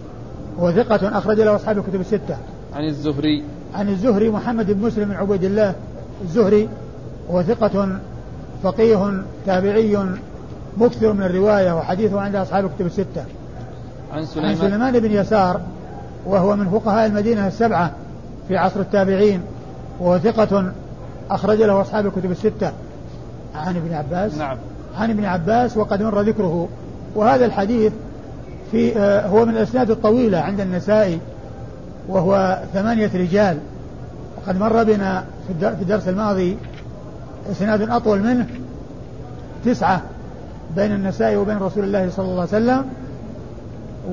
وهو 0.58 0.72
ثقة 0.72 1.18
أخرج 1.18 1.42
له 1.42 1.56
أصحاب 1.56 1.78
الكتب 1.78 2.02
الستة. 2.02 2.38
عن 2.74 2.84
الزهري. 2.86 3.44
عن 3.76 3.90
الزهري 3.90 4.30
محمد 4.30 4.72
بن 4.72 4.86
مسلم 4.86 5.10
بن 5.10 5.16
عبيد 5.16 5.44
الله. 5.44 5.74
الزهري 6.22 6.70
وهو 7.30 7.44
ثقة 7.44 8.00
فقيه 8.64 9.24
تابعي 9.46 9.98
مكثر 10.78 11.14
من 11.14 11.24
الرواية 11.24 11.74
وحديثه 11.76 12.22
عند 12.22 12.36
أصحاب 12.36 12.66
الكتب 12.66 12.86
الستة. 12.86 13.26
عن 14.12 14.26
سليمان, 14.26 14.52
عن 14.52 14.58
سليمان 14.58 15.00
بن 15.00 15.12
يسار 15.12 15.62
وهو 16.26 16.56
من 16.56 16.70
فقهاء 16.70 17.06
المدينة 17.06 17.48
السبعة 17.48 17.92
في 18.48 18.58
عصر 18.58 18.80
التابعين 18.80 19.42
وهو 20.00 20.18
ثقة 20.18 20.72
أخرج 21.32 21.62
له 21.62 21.82
أصحاب 21.82 22.06
الكتب 22.06 22.32
الستة. 22.32 22.72
عن 23.56 23.76
ابن 23.76 23.94
عباس؟ 23.94 24.38
نعم. 24.38 24.58
عن 24.98 25.10
ابن 25.10 25.26
عباس 25.26 25.78
وقد 25.78 26.02
مر 26.04 26.22
ذكره. 26.22 26.70
وهذا 27.16 27.46
الحديث 27.46 27.94
في 28.72 28.98
آه 28.98 29.28
هو 29.28 29.46
من 29.46 29.58
الأسناد 29.58 29.92
الطويلة 29.92 30.38
عند 30.40 30.60
النسائي 30.60 31.20
وهو 32.08 32.60
ثمانية 32.74 33.12
رجال. 33.16 33.58
وقد 34.38 34.60
مر 34.60 34.84
بنا 34.84 35.24
في 35.48 35.82
الدرس 35.82 36.08
الماضي 36.08 36.58
إسناد 37.52 37.82
أطول 37.82 38.20
منه 38.20 38.48
تسعة 39.66 40.02
بين 40.76 40.92
النسائي 40.92 41.36
وبين 41.36 41.58
رسول 41.58 41.84
الله 41.84 42.10
صلى 42.10 42.26
الله 42.26 42.48
عليه 42.54 42.64
وسلم. 42.64 42.86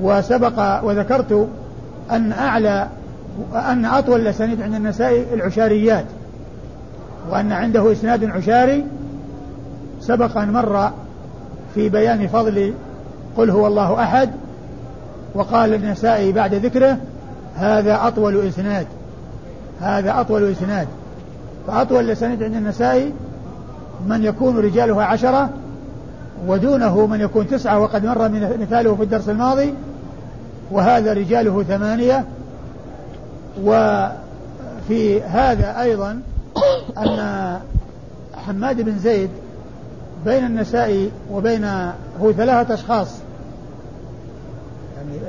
وسبق 0.01 0.83
وذكرت 0.83 1.47
أن 2.11 2.31
أعلى 2.31 2.87
أن 3.55 3.85
أطول 3.85 4.21
الأسانيد 4.21 4.61
عند 4.61 4.75
النسائي 4.75 5.33
العشاريات 5.33 6.05
وأن 7.31 7.51
عنده 7.51 7.91
إسناد 7.91 8.23
عشاري. 8.23 8.85
سبق 10.01 10.37
أن 10.37 10.53
مر 10.53 10.91
في 11.75 11.89
بيان 11.89 12.27
فضل 12.27 12.73
قل 13.37 13.49
هو 13.49 13.67
الله 13.67 14.03
أحد 14.03 14.29
وقال 15.35 15.73
النسائي 15.73 16.31
بعد 16.31 16.53
ذكره 16.53 16.97
هذا 17.55 18.07
أطول 18.07 18.47
إسناد 18.47 18.87
هذا 19.81 20.21
أطول 20.21 20.51
إسناد. 20.51 20.87
فأطول 21.67 21.99
الأسانيد 21.99 22.43
عند 22.43 22.55
النسائي 22.55 23.13
من 24.07 24.23
يكون 24.23 24.57
رجالها 24.57 25.03
عشرة 25.03 25.49
ودونه 26.47 27.05
من 27.05 27.21
يكون 27.21 27.47
تسعة 27.47 27.79
وقد 27.79 28.05
مر 28.05 28.29
مثاله 28.59 28.95
في 28.95 29.03
الدرس 29.03 29.29
الماضي 29.29 29.73
وهذا 30.71 31.13
رجاله 31.13 31.63
ثمانية. 31.63 32.25
وفي 33.63 35.21
هذا 35.21 35.81
أيضا 35.81 36.21
أن 36.97 37.59
حماد 38.35 38.81
بن 38.81 38.99
زيد 38.99 39.29
بين 40.25 40.45
النسائي 40.45 41.11
وبين 41.31 41.65
هو 42.21 42.31
ثلاثة 42.31 42.73
أشخاص. 42.73 43.17
يعني 44.97 45.19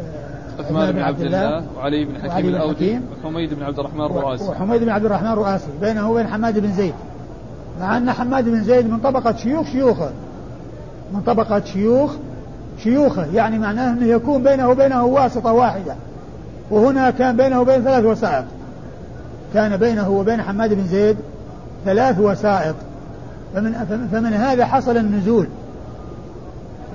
عثمان 0.59 0.93
بن 0.93 1.03
عبد 1.03 1.21
الله 1.21 1.65
وعلي 1.77 2.05
بن 2.05 2.31
حكيم 2.31 2.49
الأودي 2.49 3.01
وحميد 3.23 3.55
بن 3.55 3.63
عبد 3.63 3.79
الرحمن 3.79 4.05
الرؤاسي 4.05 4.45
وحميد 4.45 4.81
بن 4.85 4.89
عبد 4.89 5.05
الرحمن 5.05 5.33
الرؤاسي 5.33 5.69
بينه 5.81 6.11
وبين 6.11 6.27
حماد 6.27 6.59
بن 6.59 6.73
زيد. 6.73 6.95
مع 7.81 7.97
أن 7.97 8.11
حماد 8.11 8.45
بن 8.45 8.65
زيد 8.65 8.91
من 8.91 9.01
طبقة 9.01 9.37
شيوخ 9.37 9.67
شيوخه. 9.67 10.11
من 11.15 11.21
طبقة 11.21 11.65
شيوخ 11.65 12.13
شيوخه 12.83 13.27
يعني 13.35 13.59
معناه 13.59 13.93
أنه 13.93 14.07
يكون 14.07 14.43
بينه 14.43 14.69
وبينه 14.69 15.05
واسطة 15.05 15.53
واحدة. 15.53 15.95
وهنا 16.71 17.11
كان 17.11 17.37
بينه 17.37 17.61
وبين 17.61 17.85
ثلاث 17.85 18.05
وسائط 18.05 18.45
كان 19.55 19.77
بينه 19.77 20.11
وبين 20.11 20.43
حماد 20.43 20.75
بن 20.75 20.87
زيد 20.87 21.17
ثلاث 21.85 22.19
وسائط 22.19 22.75
فمن, 23.55 23.73
فمن 24.13 24.33
هذا 24.33 24.67
حصل 24.67 24.97
النزول. 24.97 25.49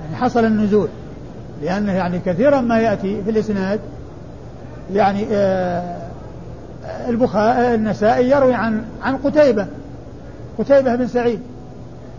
يعني 0.04 0.16
حصل 0.16 0.44
النزول. 0.44 0.88
لأنه 1.62 1.92
يعني 1.92 2.18
كثيرا 2.18 2.60
ما 2.60 2.80
يأتي 2.80 3.22
في 3.22 3.30
الإسناد. 3.30 3.80
يعني 4.92 5.26
آه 5.32 5.98
البخاري 7.08 7.74
النسائي 7.74 8.30
يروي 8.30 8.54
عن 8.54 8.82
عن 9.02 9.16
قتيبة. 9.16 9.66
قتيبة 10.58 10.96
بن 10.96 11.06
سعيد. 11.06 11.40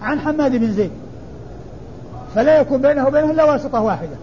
عن 0.01 0.19
حماد 0.19 0.55
بن 0.55 0.71
زيد. 0.73 0.91
فلا 2.35 2.59
يكون 2.59 2.81
بينه 2.81 3.07
وبينه 3.07 3.31
إلا 3.31 3.43
واسطة 3.43 3.81
واحدة. 3.81 4.15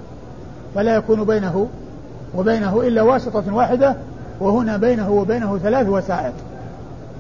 فلا 0.75 0.97
يكون 0.97 1.25
بينه 1.25 1.69
وبينه 2.35 2.81
إلا 2.81 3.03
واسطة 3.03 3.55
واحدة. 3.55 3.97
وهنا 4.41 4.77
بينه 4.77 5.11
وبينه 5.11 5.59
ثلاث 5.59 5.89
وسائط. 5.89 6.33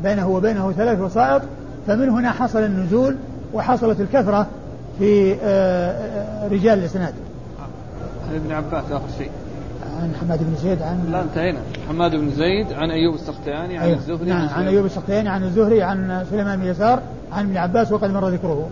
بينه 0.03 0.29
وبينه 0.29 0.73
ثلاث 0.73 1.01
وسائط. 1.01 1.43
فمن 1.87 2.09
هنا 2.09 2.33
حصل 2.33 2.59
النزول 2.59 3.17
وحصلت 3.55 4.01
الكثرة 4.01 4.47
في 4.99 5.33
رجال 6.51 6.79
الإسناد. 6.79 7.15
عن 8.29 8.35
ابن 8.35 8.53
عباس 8.53 8.85
آخر 8.93 9.09
شيء. 9.19 9.31
عن 10.03 10.15
حماد 10.21 10.39
بن 10.43 10.55
زيد 10.57 10.83
عن 10.83 11.09
لا 11.13 11.23
انتهينا. 11.23 11.59
حماد 11.89 12.17
بن 12.17 12.31
زيد 12.31 12.73
عن 12.73 12.91
أيوب 12.91 13.15
السختياني 13.15 13.79
عن 13.79 13.85
أيوه. 13.85 13.97
الزهري 13.97 14.31
نعم 14.31 14.49
عن 14.49 14.67
أيوب 14.67 14.87
السختياني 14.87 15.29
عن 15.29 15.43
الزهري 15.43 15.83
عن 15.83 16.25
سليمان 16.31 16.61
بن 16.61 16.67
يسار 16.67 17.03
عن 17.33 17.45
ابن 17.45 17.57
عباس 17.57 17.93
وقد 17.93 18.11
مر 18.11 18.29
ذكره. 18.29 18.69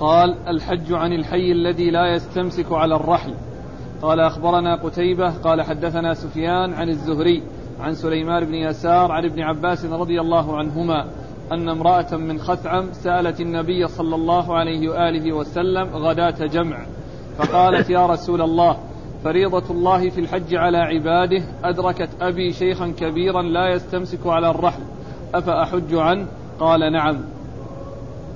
قال 0.00 0.34
الحج 0.48 0.92
عن 0.92 1.12
الحي 1.12 1.52
الذي 1.52 1.90
لا 1.90 2.14
يستمسك 2.14 2.72
على 2.72 2.96
الرحل. 2.96 3.34
قال 4.02 4.20
أخبرنا 4.20 4.76
قتيبة 4.76 5.30
قال 5.30 5.62
حدثنا 5.62 6.14
سفيان 6.14 6.74
عن 6.74 6.88
الزهري 6.88 7.42
عن 7.80 7.94
سليمان 7.94 8.44
بن 8.44 8.54
يسار 8.54 9.12
عن 9.12 9.24
ابن 9.24 9.40
عباس 9.40 9.84
رضي 9.84 10.20
الله 10.20 10.58
عنهما. 10.58 11.04
أن 11.52 11.68
امرأة 11.68 12.16
من 12.16 12.38
خثعم 12.38 12.92
سألت 12.92 13.40
النبي 13.40 13.88
صلى 13.88 14.14
الله 14.14 14.56
عليه 14.56 14.88
وآله 14.88 15.32
وسلم 15.32 15.96
غداة 15.96 16.46
جمع 16.46 16.78
فقالت 17.38 17.90
يا 17.90 18.06
رسول 18.06 18.42
الله 18.42 18.76
فريضة 19.24 19.70
الله 19.70 20.10
في 20.10 20.20
الحج 20.20 20.54
على 20.54 20.78
عباده 20.78 21.42
أدركت 21.64 22.08
أبي 22.20 22.52
شيخا 22.52 22.92
كبيرا 22.98 23.42
لا 23.42 23.68
يستمسك 23.68 24.26
على 24.26 24.50
الرحل 24.50 24.82
أفأحج 25.34 25.94
عنه؟ 25.94 26.26
قال 26.60 26.92
نعم. 26.92 27.20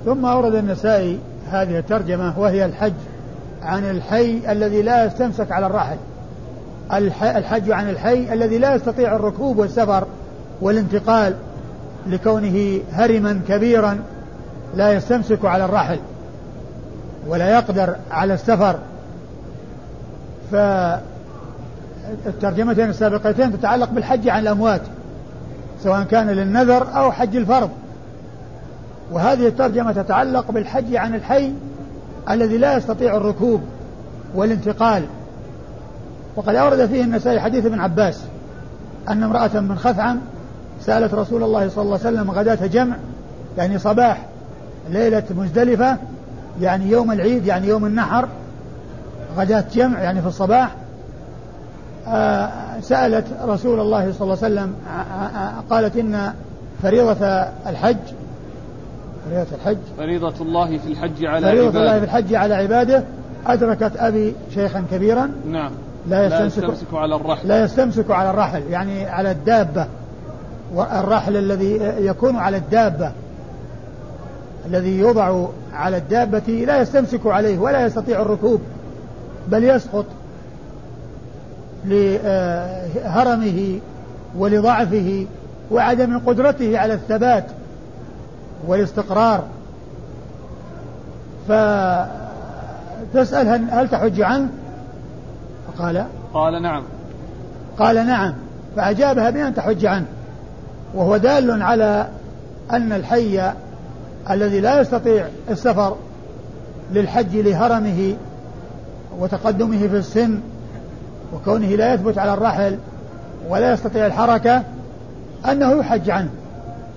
ثم 0.05 0.25
أورد 0.25 0.55
النسائي 0.55 1.19
هذه 1.47 1.79
الترجمة 1.79 2.39
وهي 2.39 2.65
الحج 2.65 2.93
عن 3.61 3.83
الحي 3.89 4.51
الذي 4.51 4.81
لا 4.81 5.05
يستمسك 5.05 5.51
على 5.51 5.65
الرحل 5.65 5.97
الحج 7.21 7.71
عن 7.71 7.89
الحي 7.89 8.33
الذي 8.33 8.57
لا 8.57 8.75
يستطيع 8.75 9.15
الركوب 9.15 9.57
والسفر 9.57 10.07
والانتقال. 10.61 11.35
لكونه 12.07 12.79
هرما 12.91 13.41
كبيرا 13.47 13.99
لا 14.75 14.93
يستمسك 14.93 15.45
على 15.45 15.65
الرحل 15.65 15.99
ولا 17.27 17.49
يقدر 17.49 17.95
على 18.11 18.33
السفر. 18.33 18.79
فالترجمتين 22.25 22.89
السابقتين 22.89 23.59
تتعلق 23.59 23.89
بالحج 23.89 24.29
عن 24.29 24.41
الأموات 24.41 24.81
سواء 25.83 26.03
كان 26.03 26.27
للنذر 26.29 26.87
أو 26.97 27.11
حج 27.11 27.35
الفرض. 27.35 27.69
وهذه 29.11 29.47
الترجمة 29.47 29.91
تتعلق 29.91 30.51
بالحج 30.51 30.95
عن 30.95 31.15
الحي 31.15 31.53
الذي 32.29 32.57
لا 32.57 32.77
يستطيع 32.77 33.17
الركوب 33.17 33.61
والانتقال. 34.35 35.03
وقد 36.35 36.55
أورد 36.55 36.85
فيه 36.85 37.03
النسائي 37.03 37.39
حديث 37.39 37.65
ابن 37.65 37.79
عباس 37.79 38.21
أن 39.09 39.23
امرأة 39.23 39.59
من 39.59 39.77
خثعم 39.77 40.19
سألت 40.81 41.13
رسول 41.13 41.43
الله 41.43 41.69
صلى 41.69 41.83
الله 41.83 41.99
عليه 42.05 42.17
وسلم 42.17 42.31
غداة 42.31 42.67
جمع 42.67 42.95
يعني 43.57 43.79
صباح 43.79 44.25
ليلة 44.89 45.23
مزدلفة 45.37 45.97
يعني 46.61 46.91
يوم 46.91 47.11
العيد 47.11 47.45
يعني 47.45 47.67
يوم 47.67 47.85
النحر 47.85 48.27
غداة 49.37 49.65
جمع 49.73 49.99
يعني 50.01 50.21
في 50.21 50.27
الصباح. 50.27 50.75
آه، 52.07 52.49
سألت 52.81 53.25
رسول 53.43 53.79
الله 53.79 54.13
صلى 54.13 54.21
الله 54.21 54.37
عليه 54.43 54.55
وسلم 54.55 54.75
آه، 54.87 55.37
آه، 55.37 55.63
قالت 55.69 55.97
إن 55.97 56.33
فريضة 56.83 57.25
الحج 57.67 57.97
فريضة 59.25 59.47
الحج. 59.55 59.77
فريضة 59.97 60.33
الله 60.41 60.77
في 60.77 60.87
الحج 60.87 61.25
على 61.25 61.47
فريضة 61.47 61.65
عباده. 61.65 61.79
الله 61.79 61.99
في 61.99 62.05
الحج 62.05 62.33
على 62.33 62.53
عباده. 62.53 63.03
أدركت 63.47 63.91
أبي 63.97 64.35
شيخا 64.53 64.83
كبيرا. 64.91 65.31
نعم. 65.47 65.71
لا 66.07 66.25
يستمسك, 66.25 66.63
لا 66.63 66.67
يستمسك 66.67 66.93
على 66.93 67.15
الرحل. 67.15 67.47
لا 67.47 67.63
يستمسك 67.63 68.11
على 68.11 68.29
الرحل 68.29 68.63
يعني 68.69 69.05
على 69.05 69.31
الدابة. 69.31 69.87
والرحل 70.73 71.37
الذي 71.37 71.79
يكون 71.99 72.35
على 72.35 72.57
الدابة 72.57 73.11
الذي 74.65 74.97
يوضع 74.99 75.47
على 75.73 75.97
الدابة 75.97 76.65
لا 76.67 76.81
يستمسك 76.81 77.25
عليه 77.25 77.59
ولا 77.59 77.85
يستطيع 77.85 78.21
الركوب 78.21 78.61
بل 79.47 79.63
يسقط 79.63 80.05
لهرمه 81.85 83.79
ولضعفه 84.37 85.25
وعدم 85.71 86.19
قدرته 86.19 86.79
على 86.79 86.93
الثبات 86.93 87.45
والاستقرار. 88.67 89.43
فتسأل 93.13 93.47
هل 93.71 93.89
تحج 93.89 94.21
عنه؟ 94.21 94.49
فقال 95.67 96.05
قال 96.33 96.61
نعم. 96.61 96.83
قال 97.79 97.95
نعم. 98.07 98.33
فأجابها 98.75 99.29
بأن 99.29 99.55
تحج 99.55 99.85
عنه. 99.85 100.05
وهو 100.95 101.17
دال 101.17 101.61
على 101.61 102.07
أن 102.71 102.93
الحي 102.93 103.51
الذي 104.29 104.59
لا 104.59 104.81
يستطيع 104.81 105.27
السفر 105.49 105.95
للحج 106.91 107.37
لهرمه 107.37 108.15
وتقدمه 109.19 109.87
في 109.87 109.97
السن 109.97 110.39
وكونه 111.33 111.67
لا 111.67 111.93
يثبت 111.93 112.17
على 112.17 112.33
الرحل 112.33 112.77
ولا 113.49 113.73
يستطيع 113.73 114.05
الحركة 114.05 114.63
أنه 115.51 115.71
يحج 115.71 116.09
عنه. 116.09 116.29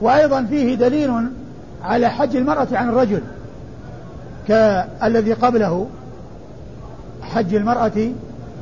وأيضا 0.00 0.42
فيه 0.42 0.74
دليل 0.74 1.28
على 1.82 2.08
حج 2.08 2.36
المرأة 2.36 2.66
عن 2.72 2.88
الرجل 2.88 3.22
كالذي 4.48 5.32
قبله 5.32 5.86
حج 7.22 7.54
المرأة 7.54 8.10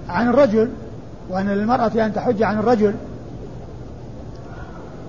عن 0.09 0.29
الرجل 0.29 0.69
وأن 1.31 1.49
للمرأة 1.49 2.07
أن 2.07 2.13
تحج 2.15 2.43
عن 2.43 2.59
الرجل 2.59 2.95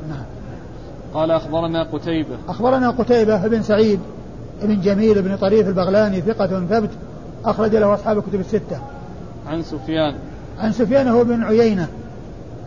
نعم 0.09 0.23
قال 1.13 1.31
أخبرنا 1.31 1.83
قتيبة. 1.83 2.37
أخبرنا 2.49 2.89
قتيبة 2.89 3.47
بن 3.47 3.63
سعيد 3.63 3.99
بن 4.63 4.81
جميل 4.81 5.21
بن 5.21 5.37
طريف 5.37 5.67
البغلاني 5.67 6.21
ثقة 6.21 6.65
ثبت 6.69 6.89
أخرج 7.45 7.75
له 7.75 7.93
أصحاب 7.93 8.17
الكتب 8.17 8.39
الستة. 8.39 8.79
عن 9.47 9.63
سفيان. 9.63 10.15
عن 10.59 10.71
سفيان 10.71 11.07
هو 11.07 11.23
بن 11.23 11.43
عيينة. 11.43 11.87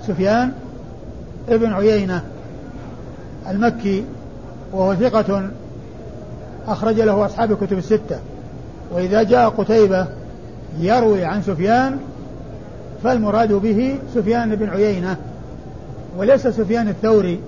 سفيان 0.07 0.53
ابن 1.49 1.73
عيينة 1.73 2.25
المكي 3.49 4.05
وهو 4.73 4.95
ثقة 4.95 5.51
أخرج 6.69 7.01
له 7.01 7.27
أصحاب 7.27 7.53
الكتب 7.53 7.79
الستة. 7.79 8.19
وإذا 8.93 9.23
جاء 9.23 9.49
قتيبة 9.49 10.07
يروي 10.79 11.25
عن 11.25 11.43
سفيان 11.43 11.99
فالمراد 13.05 13.53
به 13.53 13.99
سفيان 14.15 14.55
بن 14.55 14.69
عيينة 14.69 15.17
وليس 16.19 16.47
سفيان 16.47 16.89
الثوري. 16.89 17.41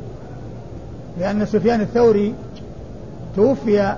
لأن 1.18 1.46
سفيان 1.46 1.80
الثوري 1.80 2.34
توفي 3.36 3.94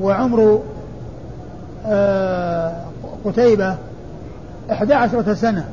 وعمر 0.00 0.62
آه، 1.86 2.74
قتيبة 3.24 3.76
إحدى 4.70 4.94
عشرة 4.94 5.34
سنة 5.34 5.64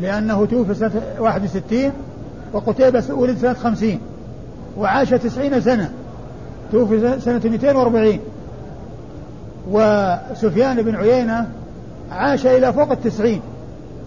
لأنه 0.00 0.46
توفي 0.46 0.74
سنة 0.74 1.02
61 1.18 1.92
وقتيبة 2.52 3.04
ولد 3.10 3.38
سنة 3.38 3.52
50 3.52 4.00
وعاش 4.76 5.10
90 5.10 5.60
سنة 5.60 5.90
توفي 6.72 7.20
سنة 7.20 7.40
240 7.44 8.18
وسفيان 9.70 10.82
بن 10.82 10.96
عيينة 10.96 11.46
عاش 12.10 12.46
إلى 12.46 12.72
فوق 12.72 12.90
التسعين 12.90 13.40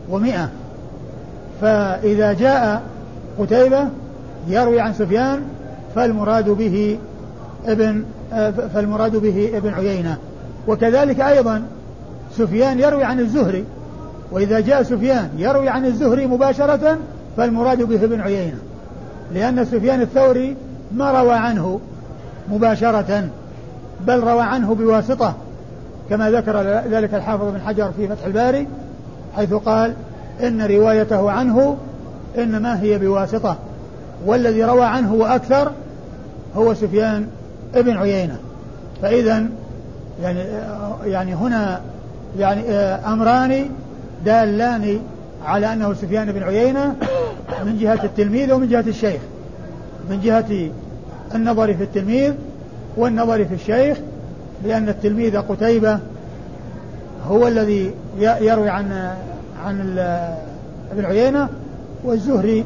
ومئة. 0.09 0.49
فإذا 1.61 2.33
جاء 2.33 2.81
قتيبة 3.39 3.87
يروي 4.47 4.79
عن 4.79 4.93
سفيان 4.93 5.41
فالمراد 5.95 6.49
به 6.49 6.99
ابن 7.65 8.03
فالمراد 8.73 9.15
به 9.15 9.51
ابن 9.53 9.73
عيينة. 9.73 10.17
وكذلك 10.67 11.19
أيضا 11.19 11.63
سفيان 12.37 12.79
يروي 12.79 13.03
عن 13.03 13.19
الزهري. 13.19 13.65
وإذا 14.31 14.59
جاء 14.59 14.83
سفيان 14.83 15.29
يروي 15.37 15.69
عن 15.69 15.85
الزهري 15.85 16.27
مباشرة 16.27 16.97
فالمراد 17.37 17.81
به 17.83 18.03
ابن 18.03 18.21
عيينة. 18.21 18.57
لأن 19.33 19.65
سفيان 19.65 20.01
الثوري 20.01 20.55
ما 20.91 21.11
روى 21.21 21.33
عنه 21.33 21.79
مباشرة 22.51 23.29
بل 24.07 24.19
روى 24.19 24.41
عنه 24.41 24.75
بواسطة 24.75 25.33
كما 26.09 26.31
ذكر 26.31 26.61
ذلك 26.91 27.13
الحافظ 27.13 27.43
بن 27.43 27.61
حجر 27.61 27.91
في 27.97 28.07
فتح 28.07 28.25
الباري 28.25 28.67
حيث 29.35 29.53
قال 29.53 29.93
إن 30.43 30.61
روايته 30.61 31.31
عنه 31.31 31.77
إنما 32.37 32.81
هي 32.81 32.97
بواسطة. 32.97 33.57
والذي 34.25 34.63
روى 34.63 34.85
عنه 34.85 35.13
وأكثر 35.13 35.71
هو 36.55 36.73
سفيان 36.73 37.27
ابن 37.75 37.97
عيينة. 37.97 38.37
فإذا 39.01 39.45
يعني 40.21 40.39
يعني 41.05 41.35
هنا 41.35 41.81
يعني 42.39 42.71
أمران 42.73 43.69
دالان 44.25 44.99
على 45.45 45.73
أنه 45.73 45.93
سفيان 45.93 46.31
بن 46.31 46.43
عيينة 46.43 46.95
من 47.65 47.77
جهة 47.79 47.99
التلميذ 48.03 48.53
ومن 48.53 48.67
جهة 48.67 48.85
الشيخ. 48.87 49.21
من 50.09 50.21
جهة 50.23 50.71
النظر 51.35 51.73
في 51.73 51.83
التلميذ 51.83 52.33
والنظر 52.97 53.45
في 53.45 53.53
الشيخ 53.53 53.97
لأن 54.63 54.89
التلميذ 54.89 55.37
قتيبة 55.37 55.99
هو 57.27 57.47
الذي 57.47 57.93
يروي 58.19 58.69
عن 58.69 59.15
عن 59.65 59.99
ابن 60.91 61.05
عيينة 61.05 61.49
والزهري 62.03 62.65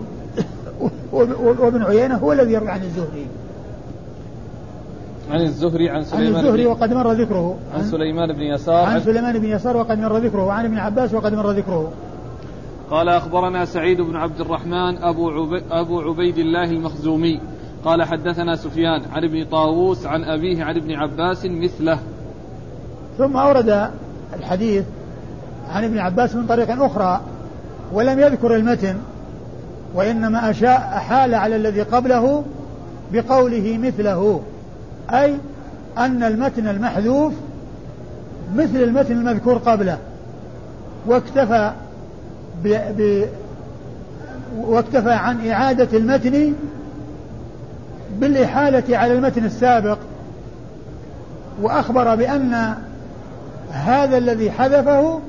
وابن 1.12 1.84
عيينة 1.84 2.16
هو 2.16 2.34
الذي 2.34 2.54
يروي 2.54 2.70
عن 2.70 2.84
الزهري. 2.84 3.28
عن 5.32 5.42
الزهري 5.42 5.90
عن 5.90 6.04
سليمان 6.04 6.36
عن 6.36 6.46
الزهري 6.46 6.66
وقد 6.66 6.94
مر 6.94 7.12
ذكره. 7.12 7.58
عن, 7.76 7.84
سليمان 7.84 8.34
بن 8.34 8.42
يسار. 8.42 8.86
عن 8.86 9.00
سليمان 9.00 9.40
بن 9.40 9.46
يسار 9.46 9.78
وقد 9.78 10.00
مر 10.00 10.18
ذكره. 10.18 10.46
وعن 10.46 10.66
ابن 10.66 10.78
عباس 10.78 11.14
وقد 11.14 11.34
مر 11.34 11.52
ذكره. 11.52 11.92
قال 12.90 13.10
أخبرنا 13.10 13.66
سعيد 13.66 14.02
بن 14.02 14.16
عبد 14.16 14.42
الرحمن 14.42 14.98
أبو, 14.98 15.30
عبي 15.30 15.64
أبو 15.72 16.02
عبيد 16.02 16.38
الله 16.38 16.64
المخزومي. 16.64 17.40
قال 17.86 18.04
حدثنا 18.04 18.56
سفيان 18.56 19.02
عن 19.12 19.24
ابن 19.24 19.46
طاووس 19.46 20.06
عن 20.06 20.24
أبيه 20.24 20.64
عن 20.64 20.76
ابن 20.76 20.92
عباس 20.92 21.46
مثله. 21.46 22.00
ثم 23.18 23.38
أورد 23.38 23.90
الحديث 24.34 24.86
عن 25.70 25.84
ابن 25.84 25.98
عباس 25.98 26.36
من 26.36 26.46
طريق 26.48 26.84
أخرى 26.84 27.22
ولم 27.94 28.20
يذكر 28.20 28.56
المتن. 28.56 28.96
وإنما 29.96 30.50
أشاء 30.50 30.94
أحال 30.98 31.36
على 31.36 31.56
الذي 31.56 31.82
قبله 31.82 32.44
بقوله 33.14 33.80
مثله. 33.84 34.42
أي 35.10 35.36
أن 35.98 36.24
المتن 36.24 36.68
المحذوف 36.68 37.34
مثل 38.56 38.76
المتن 38.76 39.12
المذكور 39.12 39.58
قبله. 39.58 39.98
واكتفى 41.08 41.72
ب... 42.64 42.68
ب... 42.98 43.26
واكتفى 44.58 45.12
عن 45.12 45.48
إعادة 45.48 45.98
المتن 45.98 46.54
بالإحالة 48.20 48.98
على 48.98 49.14
المتن 49.14 49.46
السابق. 49.46 49.98
وأخبر 51.62 52.16
بأن 52.16 52.74
هذا 53.72 54.18
الذي 54.18 54.52
حذفه 54.52 55.20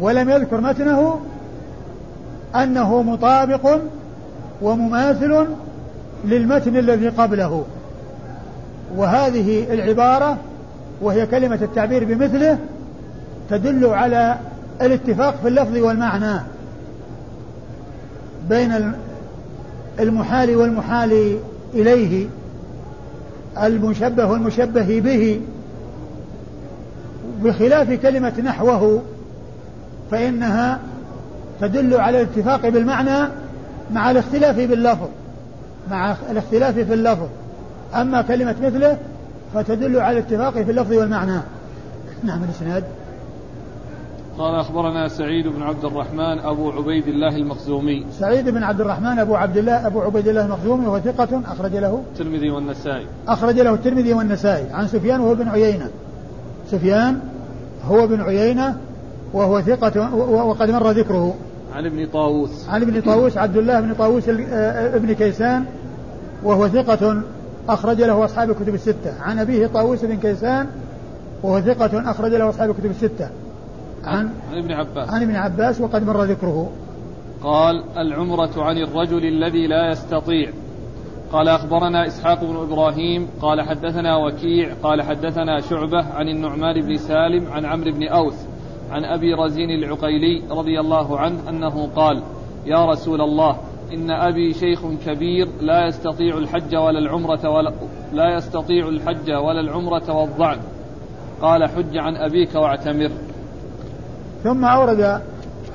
ولم 0.00 0.30
يذكر 0.30 0.60
متنه 0.60 1.20
أنه 2.54 3.02
مطابق 3.02 3.80
ومماثل 4.62 5.46
للمتن 6.24 6.76
الذي 6.76 7.08
قبله. 7.08 7.64
وهذه 8.96 9.74
العبارة 9.74 10.36
وهي 11.00 11.26
كلمة 11.26 11.58
التعبير 11.62 12.04
بمثله 12.04 12.58
تدل 13.50 13.86
على 13.86 14.38
الاتفاق 14.82 15.36
في 15.42 15.48
اللفظ 15.48 15.76
والمعنى 15.76 16.40
بين 18.48 18.94
المحال 20.00 20.56
والمحال 20.56 21.38
إليه 21.74 22.26
المشبه 23.62 24.26
والمشبه 24.26 25.00
به. 25.00 25.40
بخلاف 27.44 27.92
كلمة 27.92 28.40
نحوه 28.44 29.02
فإنها 30.10 30.78
تدل 31.60 32.00
على 32.00 32.22
الاتفاق 32.22 32.68
بالمعنى 32.68 33.28
مع 33.92 34.10
الاختلاف 34.10 34.56
باللفظ 34.56 35.08
مع 35.90 36.16
الاختلاف 36.30 36.74
في 36.74 36.94
اللفظ. 36.94 37.26
أما 37.94 38.22
كلمة 38.22 38.54
مثله 38.62 38.98
فتدل 39.54 40.00
على 40.00 40.18
الاتفاق 40.18 40.52
في 40.52 40.70
اللفظ 40.70 40.92
والمعنى. 40.92 41.40
نعم 42.24 42.44
الإسناد. 42.44 42.84
قال 44.38 44.54
أخبرنا 44.54 45.08
سعيد 45.08 45.46
بن 45.46 45.62
عبد 45.62 45.84
الرحمن 45.84 46.38
أبو 46.38 46.70
عبيد 46.70 47.08
الله 47.08 47.36
المخزومي. 47.36 48.06
سعيد 48.18 48.48
بن 48.48 48.62
عبد 48.62 48.80
الرحمن 48.80 49.18
أبو 49.18 49.36
عبد 49.36 49.56
الله 49.56 49.86
أبو 49.86 50.00
عبيد 50.00 50.28
الله 50.28 50.44
المخزومي 50.44 50.86
وهو 50.86 51.00
ثقة 51.00 51.42
أخرج 51.52 51.76
له 51.76 52.02
الترمذي 52.12 52.50
والنسائي. 52.50 53.06
أخرج 53.28 53.60
له 53.60 53.74
الترمذي 53.74 54.12
والنسائي. 54.12 54.72
عن 54.72 54.88
سفيان 54.88 55.20
وهو 55.20 55.34
بن 55.34 55.48
عيينة. 55.48 55.90
سفيان 56.70 57.20
هو 57.88 58.06
بن 58.06 58.20
عيينة 58.20 58.76
وهو 59.32 59.60
ثقة 59.60 60.14
وقد 60.14 60.70
مر 60.70 60.90
ذكره. 60.90 61.34
عن 61.74 61.86
ابن 61.86 62.06
طاووس. 62.06 62.68
عن 62.68 62.82
ابن 62.82 63.00
طاووس 63.00 63.36
عبد 63.36 63.56
الله 63.56 63.80
بن 63.80 63.94
طاووس 63.94 64.28
آه، 64.28 64.96
ابن 64.96 65.12
كيسان 65.12 65.64
وهو 66.42 66.68
ثقة 66.68 67.22
أخرج 67.68 68.02
له 68.02 68.24
أصحاب 68.24 68.50
الكتب 68.50 68.74
الستة. 68.74 69.22
عن 69.22 69.38
أبيه 69.38 69.66
طاووس 69.66 70.04
بن 70.04 70.16
كيسان 70.16 70.66
وهو 71.42 71.60
ثقة 71.60 72.10
أخرج 72.10 72.34
له 72.34 72.48
أصحاب 72.48 72.70
الكتب 72.70 72.90
الستة. 72.90 73.28
عن 74.04 74.28
عن 74.52 74.58
ابن 74.58 74.72
عباس. 74.72 75.10
عن 75.10 75.22
ابن 75.22 75.36
عباس 75.36 75.80
وقد 75.80 76.06
مر 76.06 76.24
ذكره. 76.24 76.70
قال 77.42 77.84
العمرة 77.96 78.62
عن 78.62 78.78
الرجل 78.78 79.24
الذي 79.24 79.66
لا 79.66 79.90
يستطيع. 79.90 80.50
قال 81.32 81.48
أخبرنا 81.48 82.06
إسحاق 82.06 82.44
بن 82.44 82.56
إبراهيم. 82.56 83.26
قال 83.42 83.62
حدثنا 83.62 84.16
وكيع. 84.16 84.74
قال 84.82 85.02
حدثنا 85.02 85.60
شعبة 85.60 86.04
عن 86.14 86.28
النعمان 86.28 86.80
بن 86.80 86.96
سالم 86.96 87.52
عن 87.52 87.64
عمرو 87.64 87.92
بن 87.92 88.08
أوس. 88.08 88.34
عن 88.90 89.04
أبي 89.04 89.34
رزين 89.34 89.70
العقيلي 89.70 90.42
رضي 90.50 90.80
الله 90.80 91.18
عنه 91.18 91.38
أنه 91.48 91.88
قال 91.96 92.22
يا 92.66 92.84
رسول 92.84 93.20
الله 93.20 93.56
إن 93.92 94.10
أبي 94.10 94.54
شيخ 94.54 94.80
كبير 95.06 95.48
لا 95.60 95.86
يستطيع 95.86 96.38
الحج 96.38 96.76
ولا 96.76 96.98
العمرة 96.98 97.48
ولا 97.48 97.72
لا 98.12 98.36
يستطيع 98.36 98.88
الحج 98.88 99.32
ولا 99.32 99.60
العمرة 99.60 100.12
والضعن. 100.12 100.58
قال 101.42 101.68
حج 101.68 101.96
عن 101.96 102.16
أبيك 102.16 102.54
واعتمر. 102.54 103.10
ثم 104.44 104.64
أورد 104.64 105.20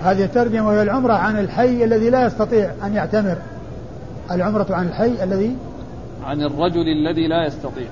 هذه 0.02 0.24
الترجمة 0.24 0.68
وهي 0.68 0.82
العمرة 0.82 1.14
عن 1.14 1.40
الحي 1.40 1.84
الذي 1.84 2.10
لا 2.10 2.26
يستطيع 2.26 2.72
أن 2.84 2.94
يعتمر. 2.94 3.38
العمرة 4.32 4.68
عن 4.70 4.88
الحي 4.88 5.24
الذي؟ 5.24 5.56
عن 6.26 6.42
الرجل 6.42 6.88
الذي 6.88 7.28
لا 7.28 7.46
يستطيع. 7.48 7.88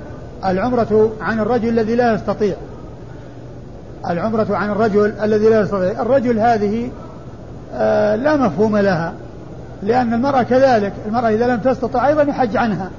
العمرة 0.46 1.12
عن 1.22 1.40
الرجل 1.40 1.70
الذي 1.70 1.96
لا 1.96 2.14
يستطيع. 2.14 2.56
العمرة 4.10 4.48
عن 4.50 4.70
الرجل 4.70 5.14
الذي 5.24 5.50
لا 5.50 5.62
يستطيع. 5.62 6.02
الرجل 6.02 6.40
هذه 6.40 6.90
آه 7.74 8.16
لا 8.16 8.36
مفهوم 8.36 8.78
لها 8.78 9.14
لأن 9.84 10.14
المرأة 10.14 10.44
كذلك 10.44 10.94
المرأة 11.08 11.30
إذا 11.30 11.48
لم 11.48 11.60
تستطع 11.60 12.08
أيضا 12.08 12.24
يحج 12.24 12.58
عنها 12.58 12.90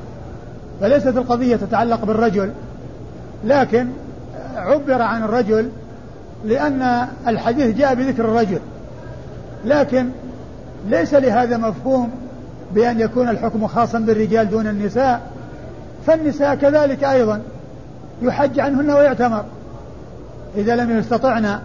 فليست 0.81 1.07
القضية 1.07 1.57
تتعلق 1.57 2.05
بالرجل. 2.05 2.51
لكن 3.45 3.89
عبر 4.57 5.03
عن 5.03 5.23
الرجل 5.23 5.69
لأن 6.45 7.07
الحديث 7.27 7.77
جاء 7.77 7.95
بذكر 7.95 8.25
الرجل. 8.25 8.59
لكن 9.65 10.09
ليس 10.89 11.15
لهذا 11.15 11.57
مفهوم 11.57 12.11
بأن 12.75 13.01
يكون 13.01 13.29
الحكم 13.29 13.67
خاصا 13.67 13.99
بالرجال 13.99 14.51
دون 14.51 14.67
النساء. 14.67 15.21
فالنساء 16.07 16.55
كذلك 16.55 17.05
أيضا 17.05 17.41
يحج 18.23 18.61
عنهن 18.61 18.91
ويعتمر. 18.91 19.45
إذا 20.57 20.77
لم 20.77 20.99
يستطعن 20.99 21.59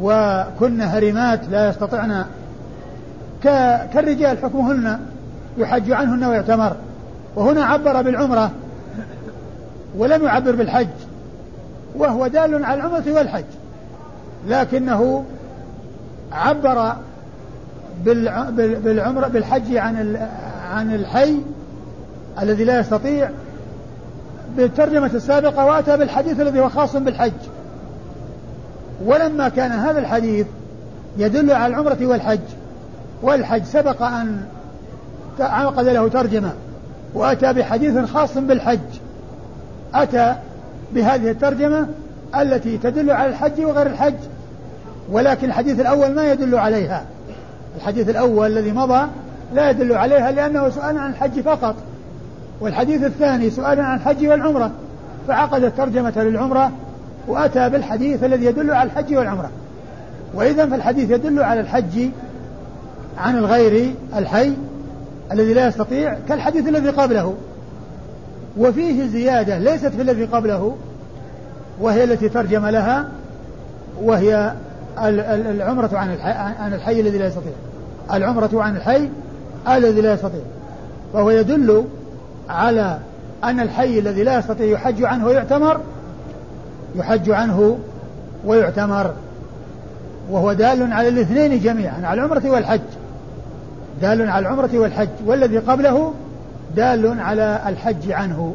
وكن 0.00 0.80
هرمات 0.80 1.40
لا 1.50 1.68
يستطعن 1.68 2.24
كالرجال 3.92 4.38
حكمهن 4.38 4.98
يحج 5.58 5.92
عنهن 5.92 6.24
ويعتمر 6.24 6.76
وهنا 7.36 7.64
عبر 7.64 8.02
بالعمرة 8.02 8.50
ولم 9.96 10.24
يعبر 10.24 10.54
بالحج 10.54 10.88
وهو 11.94 12.26
دال 12.26 12.64
على 12.64 12.80
العمرة 12.80 13.12
والحج 13.12 13.44
لكنه 14.48 15.24
عبر 16.32 16.92
بالعمرة 18.56 19.28
بالحج 19.28 19.76
عن 19.76 20.16
عن 20.70 20.94
الحي 20.94 21.36
الذي 22.42 22.64
لا 22.64 22.80
يستطيع 22.80 23.30
بالترجمة 24.56 25.10
السابقة 25.14 25.66
وأتى 25.66 25.96
بالحديث 25.96 26.40
الذي 26.40 26.60
هو 26.60 26.68
خاص 26.68 26.96
بالحج. 26.96 27.32
ولما 29.04 29.48
كان 29.48 29.72
هذا 29.72 29.98
الحديث 29.98 30.46
يدل 31.18 31.52
على 31.52 31.66
العمرة 31.66 31.98
والحج 32.06 32.40
والحج 33.22 33.64
سبق 33.64 34.02
أن 34.02 34.40
عقد 35.40 35.88
له 35.88 36.08
ترجمة 36.08 36.52
وأتى 37.14 37.52
بحديث 37.52 37.98
خاص 37.98 38.38
بالحج. 38.38 38.78
أتى 39.94 40.34
بهذه 40.94 41.30
الترجمة 41.30 41.86
التي 42.40 42.78
تدل 42.78 43.10
على 43.10 43.30
الحج 43.30 43.64
وغير 43.64 43.86
الحج 43.86 44.14
ولكن 45.10 45.48
الحديث 45.48 45.80
الأول 45.80 46.14
ما 46.14 46.32
يدل 46.32 46.54
عليها. 46.54 47.04
الحديث 47.76 48.08
الأول 48.08 48.46
الذي 48.46 48.72
مضى 48.72 49.08
لا 49.54 49.70
يدل 49.70 49.92
عليها 49.92 50.30
لأنه 50.30 50.68
سؤال 50.68 50.98
عن 50.98 51.10
الحج 51.10 51.40
فقط 51.40 51.74
والحديث 52.60 53.04
الثاني 53.04 53.50
سؤال 53.50 53.80
عن 53.80 53.96
الحج 53.96 54.26
والعمرة 54.26 54.70
فعقد 55.28 55.64
الترجمة 55.64 56.12
للعمرة 56.16 56.72
وأتى 57.28 57.68
بالحديث 57.68 58.24
الذي 58.24 58.44
يدل 58.44 58.70
على 58.70 58.90
الحج 58.90 59.16
والعمرة. 59.16 59.50
وإذا 60.34 60.66
فالحديث 60.66 61.10
يدل 61.10 61.42
على 61.42 61.60
الحج 61.60 62.08
عن 63.18 63.38
الغير 63.38 63.94
الحي 64.16 64.52
الذي 65.32 65.54
لا 65.54 65.68
يستطيع 65.68 66.16
كالحديث 66.28 66.68
الذي 66.68 66.88
قبله. 66.88 67.34
وفيه 68.58 69.06
زيادة 69.06 69.58
ليست 69.58 69.86
في 69.86 70.02
الذي 70.02 70.24
قبله 70.24 70.76
وهي 71.80 72.04
التي 72.04 72.28
ترجم 72.28 72.66
لها 72.66 73.08
وهي 74.02 74.52
العمرة 74.98 75.90
عن 75.92 76.12
الحي, 76.12 76.30
عن 76.62 76.74
الحي 76.74 77.00
الذي 77.00 77.18
لا 77.18 77.26
يستطيع. 77.26 77.52
العمرة 78.12 78.50
عن 78.52 78.76
الحي 78.76 79.08
الذي 79.68 80.00
لا 80.00 80.12
يستطيع. 80.12 80.40
فهو 81.12 81.30
يدل 81.30 81.84
على 82.48 82.98
أن 83.44 83.60
الحي 83.60 83.98
الذي 83.98 84.22
لا 84.22 84.38
يستطيع 84.38 84.66
يحج 84.66 85.02
عنه 85.02 85.26
ويعتمر 85.26 85.80
يحج 86.94 87.30
عنه 87.30 87.78
ويعتمر 88.44 89.14
وهو 90.30 90.52
دال 90.52 90.92
على 90.92 91.08
الاثنين 91.08 91.60
جميعا 91.60 92.06
على 92.06 92.20
العمرة 92.20 92.50
والحج. 92.50 92.80
دال 94.02 94.30
على 94.30 94.48
العمرة 94.48 94.70
والحج 94.74 95.08
والذي 95.26 95.58
قبله 95.58 96.12
دال 96.76 97.20
على 97.20 97.60
الحج 97.66 98.12
عنه. 98.12 98.54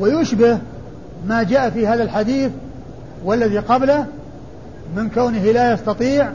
ويشبه 0.00 0.58
ما 1.26 1.42
جاء 1.42 1.70
في 1.70 1.86
هذا 1.86 2.02
الحديث 2.02 2.50
والذي 3.24 3.58
قبله 3.58 4.06
من 4.96 5.10
كونه 5.10 5.42
لا 5.42 5.72
يستطيع 5.72 6.30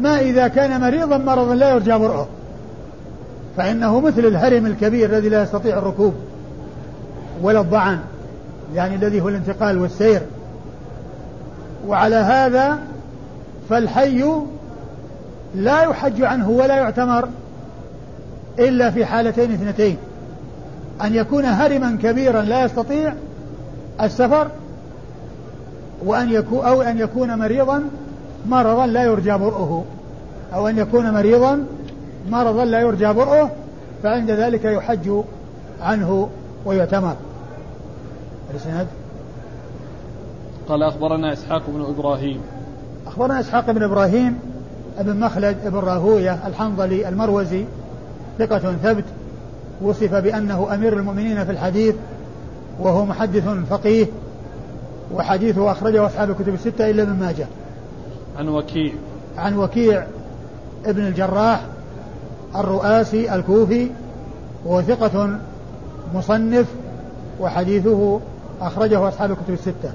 ما 0.00 0.20
إذا 0.20 0.48
كان 0.48 0.80
مريضا 0.80 1.18
مرضا 1.18 1.54
لا 1.54 1.70
يرجى 1.70 1.92
برؤه. 1.92 2.28
فإنه 3.56 4.00
مثل 4.00 4.18
الهرم 4.18 4.66
الكبير 4.66 5.10
الذي 5.10 5.28
لا 5.28 5.42
يستطيع 5.42 5.78
الركوب. 5.78 6.14
ولا 7.42 7.60
الضعن 7.60 7.98
يعني 8.74 8.94
الذي 8.94 9.20
هو 9.20 9.28
الانتقال 9.28 9.78
والسير. 9.78 10.20
وعلى 11.86 12.16
هذا 12.16 12.78
فالحي 13.70 14.24
لا 15.54 15.82
يحج 15.82 16.22
عنه 16.22 16.50
ولا 16.50 16.76
يعتمر 16.76 17.28
إلا 18.58 18.90
في 18.90 19.04
حالتين 19.04 19.52
اثنتين. 19.52 19.96
أن 21.04 21.14
يكون 21.14 21.44
هرما 21.44 21.98
كبيرا 22.02 22.42
لا 22.42 22.64
يستطيع 22.64 23.14
السفر 24.00 24.48
وأن 26.04 26.30
يكون 26.32 26.64
أو 26.66 26.82
أن 26.82 26.98
يكون 26.98 27.38
مريضا 27.38 27.82
مرضا 28.48 28.86
لا 28.86 29.04
يرجى 29.04 29.32
برؤه. 29.32 29.84
أو 30.54 30.68
أن 30.68 30.78
يكون 30.78 31.10
مريضا 31.10 31.64
مرضا 32.30 32.64
لا 32.64 32.80
يرجى 32.80 33.12
برؤه 33.12 33.50
فعند 34.02 34.30
ذلك 34.30 34.64
يحج 34.64 35.10
عنه 35.82 36.28
ويعتمر. 36.64 37.16
الإسناد 38.50 38.86
قال 40.68 40.82
أخبرنا 40.82 41.32
إسحاق 41.32 41.62
بن 41.68 41.80
إبراهيم. 41.80 42.40
أخبرنا 43.06 43.40
إسحاق 43.40 43.70
بن 43.70 43.82
إبراهيم 43.82 44.38
ابن 44.98 45.20
مخلد 45.20 45.56
ابن 45.64 45.78
راهوية 45.78 46.46
الحنظلي 46.46 47.08
المروزي 47.08 47.64
ثقة 48.38 48.58
ثبت 48.58 49.04
وصف 49.82 50.14
بأنه 50.14 50.74
أمير 50.74 50.92
المؤمنين 50.92 51.44
في 51.44 51.52
الحديث 51.52 51.94
وهو 52.80 53.04
محدث 53.04 53.48
فقيه 53.70 54.06
وحديثه 55.14 55.70
أخرجه 55.70 56.06
أصحاب 56.06 56.30
الكتب 56.30 56.54
الستة 56.54 56.90
إلا 56.90 57.04
من 57.04 57.18
ماجه. 57.20 57.46
عن 58.38 58.48
وكيع. 58.48 58.92
عن 59.38 59.56
وكيع 59.56 60.06
ابن 60.86 61.06
الجراح 61.06 61.60
الرؤاسي 62.56 63.34
الكوفي 63.34 63.90
وهو 64.64 64.82
ثقة 64.82 65.38
مصنف 66.14 66.66
وحديثه 67.40 68.20
أخرجه 68.60 69.08
أصحاب 69.08 69.30
الكتب 69.30 69.52
الستة. 69.52 69.92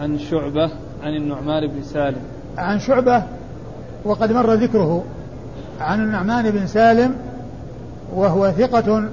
عن 0.00 0.18
شعبة 0.18 0.70
عن 1.02 1.16
النعمان 1.16 1.66
بن 1.66 1.82
سالم. 1.82 2.20
عن 2.58 2.78
شعبة 2.78 3.22
وقد 4.04 4.32
مر 4.32 4.54
ذكره. 4.54 5.04
عن 5.80 6.00
النعمان 6.00 6.50
بن 6.50 6.66
سالم 6.66 7.14
وهو 8.14 8.50
ثقة 8.50 9.08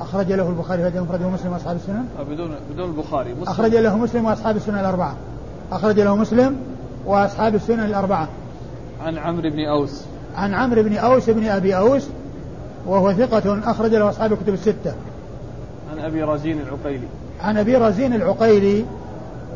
أخرج 0.00 0.32
له 0.32 0.48
البخاري 0.48 0.90
في 0.90 0.98
المفرد 0.98 1.22
ومسلم 1.22 1.52
وأصحاب 1.52 1.76
السنن. 1.76 2.04
بدون 2.30 2.50
بدون 2.72 2.90
البخاري 2.90 3.34
مسلم. 3.34 3.48
أخرج 3.48 3.76
له 3.76 3.96
مسلم 3.96 4.24
وأصحاب 4.24 4.56
السنن 4.56 4.78
الأربعة. 4.78 5.16
أخرج 5.72 6.00
له 6.00 6.16
مسلم 6.16 6.56
وأصحاب 7.06 7.54
السنن 7.54 7.84
الأربعة. 7.84 8.28
عن 9.00 9.18
عمرو 9.18 9.50
بن 9.50 9.64
أوس. 9.64 10.04
عن 10.36 10.54
عمرو 10.54 10.82
بن 10.82 10.96
أوس 10.96 11.30
بن 11.30 11.46
أبي 11.46 11.76
أوس 11.76 12.08
وهو 12.86 13.12
ثقة 13.12 13.70
أخرج 13.70 13.94
له 13.94 14.10
أصحاب 14.10 14.32
الكتب 14.32 14.54
الستة. 14.54 14.94
عن 15.92 15.98
أبي 15.98 16.22
رزين 16.22 16.60
العقيلي. 16.60 17.08
عن 17.42 17.56
أبي 17.56 17.76
رزين 17.76 18.14
العقيلي 18.14 18.84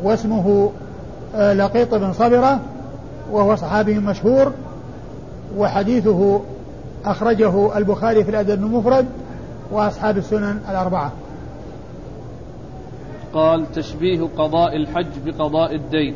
واسمه 0.03 0.71
آه، 1.35 1.53
لقيط 1.53 1.95
بن 1.95 2.13
صبرة 2.13 2.61
وهو 3.31 3.57
صحابي 3.57 3.99
مشهور 3.99 4.53
وحديثه 5.57 6.41
أخرجه 7.05 7.79
البخاري 7.79 8.25
في 8.25 8.31
الأدب 8.31 8.63
المفرد 8.63 9.07
وأصحاب 9.73 10.19
السنن 10.19 10.61
الأربعة. 10.71 11.13
قال 13.35 13.73
تشبيه 13.73 14.29
قضاء 14.39 14.77
الحج 14.77 15.07
بقضاء 15.25 15.75
الدين. 15.75 16.15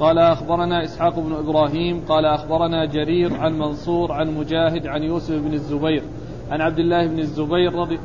قال 0.00 0.18
أخبرنا 0.18 0.84
إسحاق 0.84 1.18
بن 1.18 1.32
إبراهيم 1.32 2.02
قال 2.08 2.26
أخبرنا 2.26 2.86
جرير 2.86 3.36
عن 3.36 3.58
منصور 3.58 4.12
عن 4.12 4.34
مجاهد 4.36 4.86
عن 4.86 5.02
يوسف 5.02 5.34
بن 5.34 5.54
الزبير 5.54 6.02
عن 6.50 6.60
عبد 6.60 6.78
الله 6.78 7.06
بن 7.06 7.18
الزبير 7.18 7.74
رضي 7.74 7.98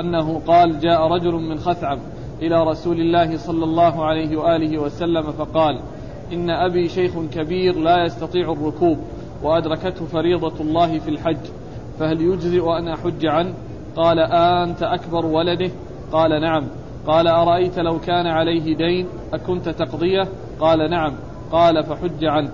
أنه 0.00 0.40
قال 0.46 0.80
جاء 0.80 1.06
رجل 1.06 1.32
من 1.32 1.58
خثعم 1.58 1.98
إلى 2.42 2.64
رسول 2.64 3.00
الله 3.00 3.36
صلى 3.36 3.64
الله 3.64 4.04
عليه 4.04 4.36
وآله 4.36 4.78
وسلم 4.78 5.22
فقال 5.22 5.80
إن 6.32 6.50
أبي 6.50 6.88
شيخ 6.88 7.12
كبير 7.32 7.78
لا 7.78 8.04
يستطيع 8.04 8.52
الركوب 8.52 8.98
وأدركته 9.42 10.06
فريضة 10.06 10.60
الله 10.60 10.98
في 10.98 11.10
الحج 11.10 11.46
فهل 11.98 12.20
يجزئ 12.20 12.78
أن 12.78 12.88
أحج 12.88 13.26
عنه؟ 13.26 13.54
قال 13.96 14.18
أنت 14.18 14.82
أكبر 14.82 15.26
ولده؟ 15.26 15.70
قال 16.12 16.40
نعم. 16.40 16.66
قال 17.06 17.26
أرأيت 17.28 17.78
لو 17.78 18.00
كان 18.00 18.26
عليه 18.26 18.76
دين 18.76 19.06
أكنت 19.32 19.68
تقضيه؟ 19.68 20.28
قال 20.60 20.90
نعم. 20.90 21.12
قال 21.52 21.84
فحج 21.84 22.24
عنه. 22.24 22.50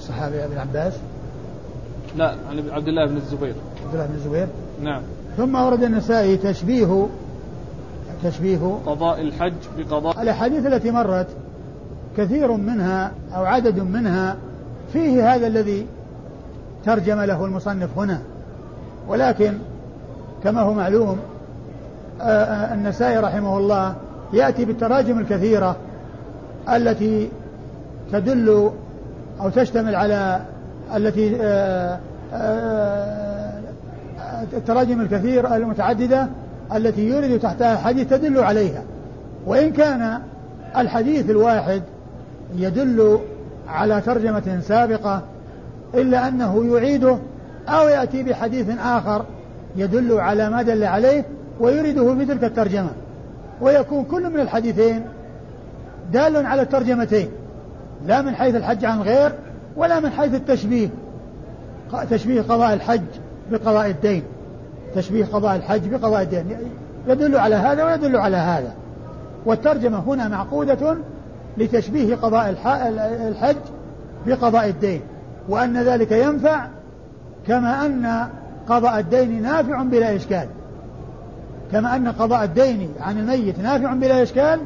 صحابي 0.00 0.44
ابن 0.44 0.58
عباس 0.58 1.00
لا 2.16 2.34
عن 2.50 2.70
عبد 2.70 2.88
الله 2.88 3.06
بن 3.06 3.16
الزبير. 3.16 3.54
عبد 3.84 3.94
الله 3.94 4.06
بن 4.06 4.14
الزبير؟ 4.14 4.48
نعم. 4.82 5.02
ثم 5.38 5.54
ورد 5.54 5.82
النسائي 5.82 6.36
تشبيه 6.36 7.06
تشبيه 8.24 8.78
قضاء 8.86 9.20
الحج 9.20 9.52
بقضاء 9.78 10.22
الأحاديث 10.22 10.66
التي 10.66 10.90
مرت 10.90 11.26
كثير 12.16 12.52
منها 12.52 13.12
أو 13.36 13.44
عدد 13.44 13.78
منها 13.78 14.36
فيه 14.92 15.34
هذا 15.34 15.46
الذي 15.46 15.86
ترجم 16.84 17.20
له 17.20 17.44
المصنف 17.44 17.98
هنا. 17.98 18.20
ولكن 19.08 19.52
كما 20.44 20.60
هو 20.60 20.74
معلوم 20.74 21.18
آه، 22.20 22.24
آه، 22.24 22.74
النسائي 22.74 23.18
رحمه 23.18 23.58
الله 23.58 23.94
يأتي 24.32 24.64
بالتراجم 24.64 25.18
الكثيرة 25.18 25.76
التي 26.68 27.28
تدل 28.12 28.70
أو 29.40 29.48
تشتمل 29.48 29.94
على 29.94 30.40
التي 30.94 31.36
آه، 31.42 31.98
التراجم 34.52 35.00
الكثير 35.00 35.54
المتعددة 35.54 36.28
التي 36.76 37.08
يورد 37.08 37.38
تحتها 37.38 37.76
حديث 37.76 38.08
تدل 38.08 38.38
عليها. 38.38 38.82
وإن 39.46 39.72
كان 39.72 40.18
الحديث 40.76 41.30
الواحد 41.30 41.82
يدل 42.56 43.18
على 43.68 44.00
ترجمة 44.00 44.60
سابقة 44.62 45.22
إلا 45.94 46.28
أنه 46.28 46.74
يعيده 46.74 47.18
أو 47.68 47.88
يأتي 47.88 48.22
بحديث 48.22 48.66
آخر 48.78 49.24
يدل 49.76 50.20
على 50.20 50.50
ما 50.50 50.62
دل 50.62 50.84
عليه 50.84 51.24
ويريده 51.60 52.14
في 52.14 52.24
تلك 52.24 52.44
الترجمة. 52.44 52.90
ويكون 53.60 54.04
كل 54.04 54.30
من 54.30 54.40
الحديثين 54.40 55.02
دال 56.12 56.46
على 56.46 56.62
الترجمتين 56.62 57.28
لا 58.06 58.22
من 58.22 58.34
حيث 58.34 58.54
الحج 58.54 58.84
عن 58.84 59.00
غير 59.00 59.32
ولا 59.76 60.00
من 60.00 60.10
حيث 60.10 60.34
التشبيه 60.34 60.88
تشبيه 62.10 62.42
قضاء 62.42 62.74
الحج. 62.74 63.00
بقضاء 63.50 63.90
الدين 63.90 64.22
تشبيه 64.94 65.24
قضاء 65.24 65.56
الحج 65.56 65.88
بقضاء 65.88 66.22
الدين 66.22 66.56
يدل 67.08 67.36
على 67.36 67.54
هذا 67.54 67.84
ويدل 67.84 68.16
على 68.16 68.36
هذا. 68.36 68.74
والترجمة 69.46 69.98
هنا 69.98 70.28
معقودة 70.28 70.96
لتشبيه 71.58 72.14
قضاء 72.14 72.56
الحج 73.28 73.56
بقضاء 74.26 74.68
الدين 74.68 75.00
وأن 75.48 75.82
ذلك 75.82 76.12
ينفع 76.12 76.66
كما 77.46 77.86
أن 77.86 78.28
قضاء 78.68 78.98
الدين 78.98 79.42
نافع 79.42 79.82
بلا 79.82 80.16
إشكال. 80.16 80.48
كما 81.72 81.96
أن 81.96 82.08
قضاء 82.08 82.44
الدين 82.44 82.90
عن 83.00 83.18
الميت 83.18 83.58
نافع 83.58 83.94
بلا 83.94 84.22
إشكال 84.22 84.60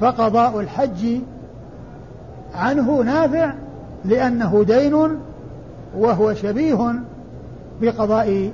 فقضاء 0.00 0.60
الحج 0.60 1.20
عنه 2.54 3.02
نافع 3.02 3.52
لأنه 4.04 4.64
دين 4.66 5.18
وهو 5.96 6.34
شبيه 6.34 6.94
بقضاء 7.82 8.50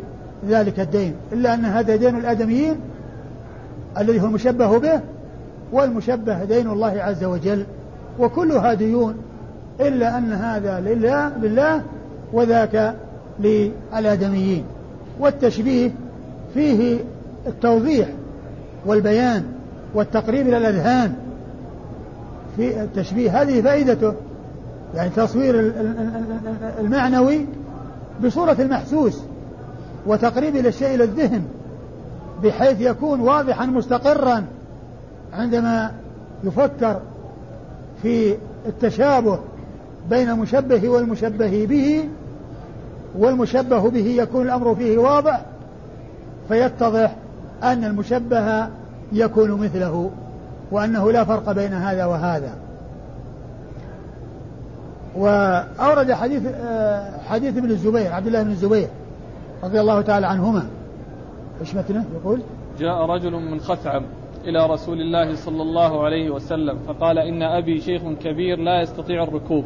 ذلك 0.49 0.81
الدين 0.81 1.15
إلا 1.33 1.55
أن 1.55 1.65
هذا 1.65 1.97
دين 1.97 2.17
الآدميين 2.17 2.77
الذي 3.99 4.21
هو 4.21 4.27
المشبه 4.27 4.79
به 4.79 5.01
والمشبه 5.73 6.45
دين 6.45 6.71
الله 6.71 7.03
عز 7.03 7.25
وجل. 7.25 7.65
وكلها 8.19 8.75
ديون 8.75 9.15
إلا 9.81 10.19
أن 10.19 10.33
هذا 10.33 10.81
لله 10.81 11.29
لله 11.43 11.83
وذاك 12.33 12.95
للآدميين. 13.41 14.65
والتشبيه 15.21 15.91
فيه 16.55 16.99
التوضيح 17.47 18.09
والبيان 18.87 19.45
والتقريب 19.95 20.47
إلى 20.47 20.59
الأذهان. 20.59 21.15
في 22.57 22.83
التشبيه 22.83 23.43
هذه 23.43 23.61
فائدته 23.63 24.13
يعني 24.95 25.11
تصوير 25.11 25.73
المعنوي 26.81 27.47
بصورة 28.25 28.57
المحسوس 28.59 29.21
وتقريب 30.07 30.57
الشيء 30.57 30.95
إلى 30.95 31.05
الذهن 31.05 31.45
بحيث 32.43 32.81
يكون 32.81 33.21
واضحا 33.21 33.67
مستقرا 33.67 34.45
عندما 35.33 35.93
يفكر 36.45 37.01
في 38.03 38.37
التشابه 38.67 39.39
بين 40.11 40.31
المشبه 40.31 40.89
والمشبه 40.89 41.67
به 41.67 42.09
والمشبه 43.19 43.91
به 43.91 44.07
يكون 44.07 44.47
الأمر 44.47 44.75
فيه 44.75 44.99
واضح 44.99 45.43
فيتضح 46.49 47.17
أن 47.63 47.85
المشبه 47.85 48.69
يكون 49.13 49.51
مثله 49.51 50.11
وأنه 50.71 51.13
لا 51.13 51.25
فرق 51.25 51.53
بين 51.53 51.73
هذا 51.73 52.05
وهذا. 52.05 52.55
وأورد 55.19 56.13
حديث 56.13 56.43
آه، 56.47 57.19
حديث 57.29 57.57
ابن 57.57 57.71
الزبير 57.71 58.13
عبد 58.13 58.27
الله 58.27 58.43
بن 58.43 58.51
الزبير 58.51 58.89
رضي 59.65 59.81
الله 59.81 60.01
تعالى 60.01 60.27
عنهما. 60.27 60.69
إيش 61.61 61.75
متنه؟ 61.75 62.05
يقول 62.15 62.43
جاء 62.79 63.07
رجل 63.07 63.33
من 63.33 63.61
خثعم 63.61 64.03
إلى 64.45 64.67
رسول 64.67 65.01
الله 65.01 65.35
صلى 65.35 65.63
الله 65.63 66.05
عليه 66.05 66.31
وسلم 66.31 66.79
فقال 66.79 67.19
إن 67.19 67.43
أبي 67.43 67.81
شيخ 67.81 68.03
كبير 68.23 68.59
لا 68.59 68.81
يستطيع 68.83 69.23
الركوب 69.23 69.65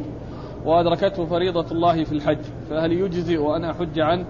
وأدركته 0.65 1.25
فريضة 1.25 1.71
الله 1.71 2.03
في 2.03 2.11
الحج 2.11 2.41
فهل 2.69 2.91
يجزئ 2.91 3.55
أن 3.55 3.63
أحج 3.65 3.99
عنه؟ 3.99 4.25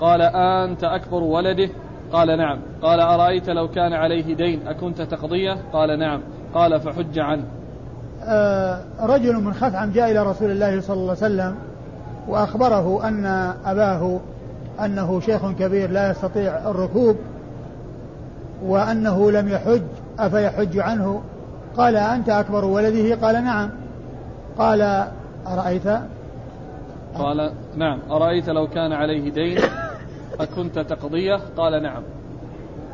قال 0.00 0.22
أنت 0.22 0.84
أكبر 0.84 1.22
ولده؟ 1.22 1.68
قال 2.12 2.38
نعم. 2.38 2.58
قال 2.82 3.00
أرأيت 3.00 3.50
لو 3.50 3.68
كان 3.68 3.92
عليه 3.92 4.34
دين 4.34 4.68
أكنت 4.68 5.02
تقضيه؟ 5.02 5.56
قال 5.72 5.98
نعم. 5.98 6.20
قال 6.54 6.80
فحج 6.80 7.18
عنه. 7.18 7.44
رجل 9.00 9.34
من 9.36 9.54
خثعم 9.54 9.90
جاء 9.92 10.10
إلى 10.10 10.22
رسول 10.22 10.50
الله 10.50 10.80
صلى 10.80 10.96
الله 10.96 11.16
عليه 11.22 11.34
وسلم 11.34 11.54
وأخبره 12.28 13.08
أن 13.08 13.26
أباه 13.66 14.20
أنه 14.84 15.20
شيخ 15.20 15.50
كبير 15.50 15.90
لا 15.90 16.10
يستطيع 16.10 16.70
الركوب 16.70 17.16
وأنه 18.62 19.30
لم 19.30 19.48
يحج 19.48 19.82
أفيحج 20.18 20.78
عنه؟ 20.78 21.22
قال 21.76 21.96
أنت 21.96 22.28
أكبر 22.28 22.64
ولده؟ 22.64 23.26
قال 23.26 23.44
نعم. 23.44 23.70
قال 24.58 25.06
أرأيت؟ 25.46 25.88
قال 27.14 27.52
نعم. 27.76 27.98
أرأيت 28.10 28.48
لو 28.48 28.66
كان 28.68 28.92
عليه 28.92 29.30
دين 29.30 29.58
أكنت 30.40 30.78
تقضيه؟ 30.78 31.40
قال 31.56 31.82
نعم. 31.82 32.02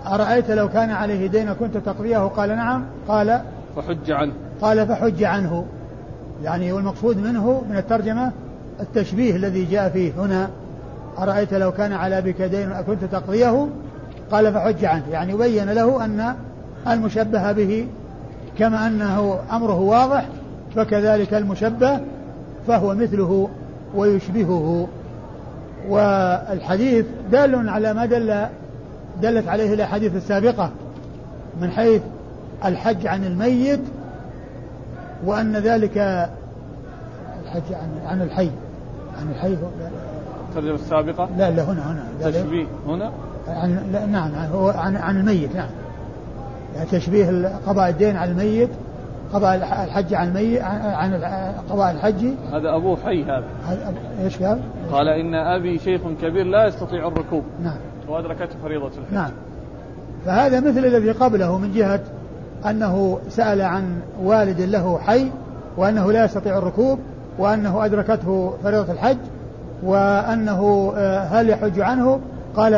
أرأيت 0.07 0.51
لو 0.51 0.69
كان 0.69 0.91
عليه 0.91 1.27
دين 1.27 1.53
كنت 1.53 1.77
تقضيه؟ 1.77 2.19
قال 2.19 2.57
نعم. 2.57 2.85
قال 3.09 3.43
فحج 3.77 4.11
عنه. 4.11 4.33
قال 4.61 4.87
فحج 4.87 5.25
عنه. 5.25 5.65
يعني 6.45 6.73
والمقصود 6.73 7.19
منه 7.19 7.63
من 7.71 7.77
الترجمة 7.77 8.33
التشبيه 8.81 9.37
الذي 9.37 9.65
جاء 9.65 9.89
فيه 9.89 10.13
هنا. 10.19 10.51
أرأيت 11.19 11.55
لو 11.55 11.73
كان 11.73 11.93
على 11.93 12.23
بك 12.23 12.43
دين 12.43 12.73
أكنت 12.73 13.05
تقضيه؟ 13.05 13.69
قال 14.31 14.53
فحج 14.53 14.85
عنه. 14.85 15.05
يعني 15.11 15.37
بين 15.37 15.71
له 15.71 16.05
أن 16.05 16.35
المشبه 16.89 17.53
به 17.53 17.87
كما 18.59 18.87
أنه 18.87 19.39
أمره 19.53 19.81
واضح 19.81 20.29
فكذلك 20.77 21.35
المشبه 21.35 22.01
فهو 22.67 22.95
مثله 22.95 23.49
ويشبهه. 23.95 24.89
والحديث 25.89 27.07
دال 27.33 27.69
على 27.69 27.95
ما 27.95 28.07
دل 28.07 28.47
دلت 29.23 29.49
عليه 29.49 29.75
الأحاديث 29.75 30.17
السابقة 30.17 30.71
من 31.61 31.71
حيث 31.71 32.03
الحج 32.65 33.07
عن 33.07 33.25
الميت 33.25 33.81
وأن 35.25 35.57
ذلك 35.57 35.99
الحج 37.43 37.73
عن 37.73 37.89
عن 38.07 38.23
الحي. 38.23 38.51
عن 39.21 39.31
الحي 39.31 39.57
الترجمة 40.49 40.75
السابقة؟ 40.75 41.29
لا 41.39 41.51
لا 41.51 41.63
هنا 41.63 41.93
هنا. 41.93 42.31
تشبيه 42.31 42.67
هنا؟ 42.87 43.13
عن 43.49 43.91
لا 43.93 44.07
نعم 44.07 44.31
هو 44.53 44.69
عن 44.69 44.97
عن 44.97 45.21
الميت 45.21 45.57
نعم. 45.57 45.69
يعني 46.77 46.89
تشبيه 46.91 47.53
قضاء 47.67 47.89
الدين 47.91 48.17
على 48.17 48.31
الميت 48.31 48.71
قضاء 49.33 49.55
الحج 49.85 50.15
عن 50.15 50.29
الميت 50.29 50.63
عن 50.63 51.15
قضاء 51.71 51.93
الحج. 51.93 52.27
هذا 52.53 52.77
أبوه 52.77 52.97
حي 53.05 53.25
هذا. 53.25 53.45
إيش 54.25 54.43
قال؟ 54.43 54.61
قال 54.93 55.09
إن 55.09 55.35
أبي 55.35 55.79
شيخ 55.79 56.01
كبير 56.23 56.47
لا 56.47 56.67
يستطيع 56.67 57.09
الركوب. 57.09 57.43
نعم. 57.63 57.77
وأدركته 58.09 58.55
فريضة 58.63 58.87
الحج. 58.87 59.15
نعم. 59.15 59.31
فهذا 60.27 60.61
مثل 60.61 60.85
الذي 60.85 61.11
قبله 61.11 61.59
من 61.59 61.73
جهة 61.73 62.01
أنه 62.71 63.19
سأل 63.29 63.63
عن 63.63 64.01
والد 64.23 64.61
له 64.61 64.99
حي 64.99 65.31
وأنه 65.77 66.13
لا 66.13 66.25
يستطيع 66.25 66.59
الركوب 66.59 66.99
وأنه 67.39 67.85
أدركته 67.85 68.55
فريضة 68.65 68.93
الحج 68.93 69.19
وأنه 69.83 70.93
آه، 70.97 71.19
هل 71.19 71.49
يحج 71.49 71.81
عنه؟ 71.81 72.21
قال 72.57 72.75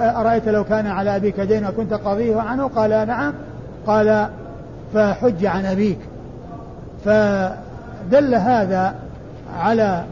أرأيت 0.00 0.48
لو 0.48 0.64
كان 0.64 0.86
على 0.86 1.16
أبيك 1.16 1.40
دين 1.40 1.66
وكنت 1.66 1.92
قاضيه 1.92 2.40
عنه؟ 2.40 2.68
قال 2.68 3.06
نعم. 3.06 3.32
قال 3.86 4.28
فحج 4.94 5.46
عن 5.46 5.66
أبيك. 5.66 5.98
فدل 7.04 8.34
هذا 8.34 8.94
على 9.58 10.04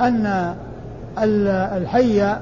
أن 0.00 0.54
الحي 1.18 2.34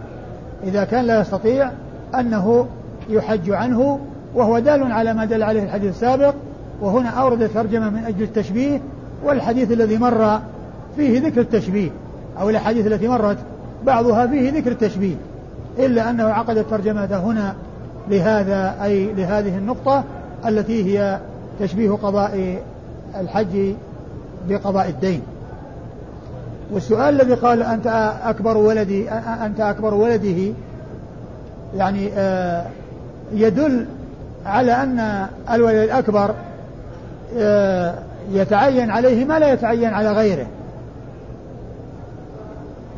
إذا 0.65 0.85
كان 0.85 1.05
لا 1.05 1.21
يستطيع 1.21 1.71
أنه 2.15 2.67
يحج 3.09 3.51
عنه 3.51 4.01
وهو 4.35 4.59
دال 4.59 4.93
على 4.93 5.15
ما 5.15 5.25
دل 5.25 5.43
عليه 5.43 5.63
الحديث 5.63 5.91
السابق 5.91 6.35
وهنا 6.81 7.09
أورد 7.09 7.43
الترجمة 7.43 7.91
من 7.91 8.05
أجل 8.05 8.23
التشبيه 8.23 8.81
والحديث 9.25 9.73
الذي 9.73 9.99
مر 9.99 10.41
فيه 10.97 11.21
ذكر 11.21 11.41
التشبيه 11.41 11.91
أو 12.41 12.51
الأحاديث 12.51 12.87
التي 12.87 13.09
مرت 13.09 13.39
بعضها 13.87 14.27
فيه 14.27 14.51
ذكر 14.51 14.73
التشبيه 14.73 15.15
إلا 15.79 16.11
أنه 16.11 16.25
عقد 16.25 16.59
الترجمة 16.59 17.05
هنا 17.05 17.55
لهذا 18.11 18.85
أي 18.85 19.13
لهذه 19.13 19.59
النقطة 19.59 20.05
التي 20.47 20.85
هي 20.85 21.19
تشبيه 21.61 21.91
قضاء 21.91 22.63
الحج 23.21 23.75
بقضاء 24.49 24.89
الدين. 24.89 25.23
والسؤال 26.73 27.21
الذي 27.21 27.35
قال 27.35 27.63
أنت 27.63 28.13
أكبر 28.25 28.57
ولدي 28.57 29.11
أنت 29.11 29.61
أكبر 29.61 29.95
ولده 29.95 30.53
يعني 31.77 32.11
آه، 32.17 32.67
يدل 33.35 33.87
على 34.47 34.73
أن 34.73 35.27
الولد 35.51 35.77
الأكبر 35.77 36.35
آه، 37.37 37.95
يتعين 38.33 38.91
عليه 38.91 39.25
ما 39.25 39.39
لا 39.39 39.53
يتعين 39.53 39.95
على 39.95 40.13
غيره. 40.13 40.47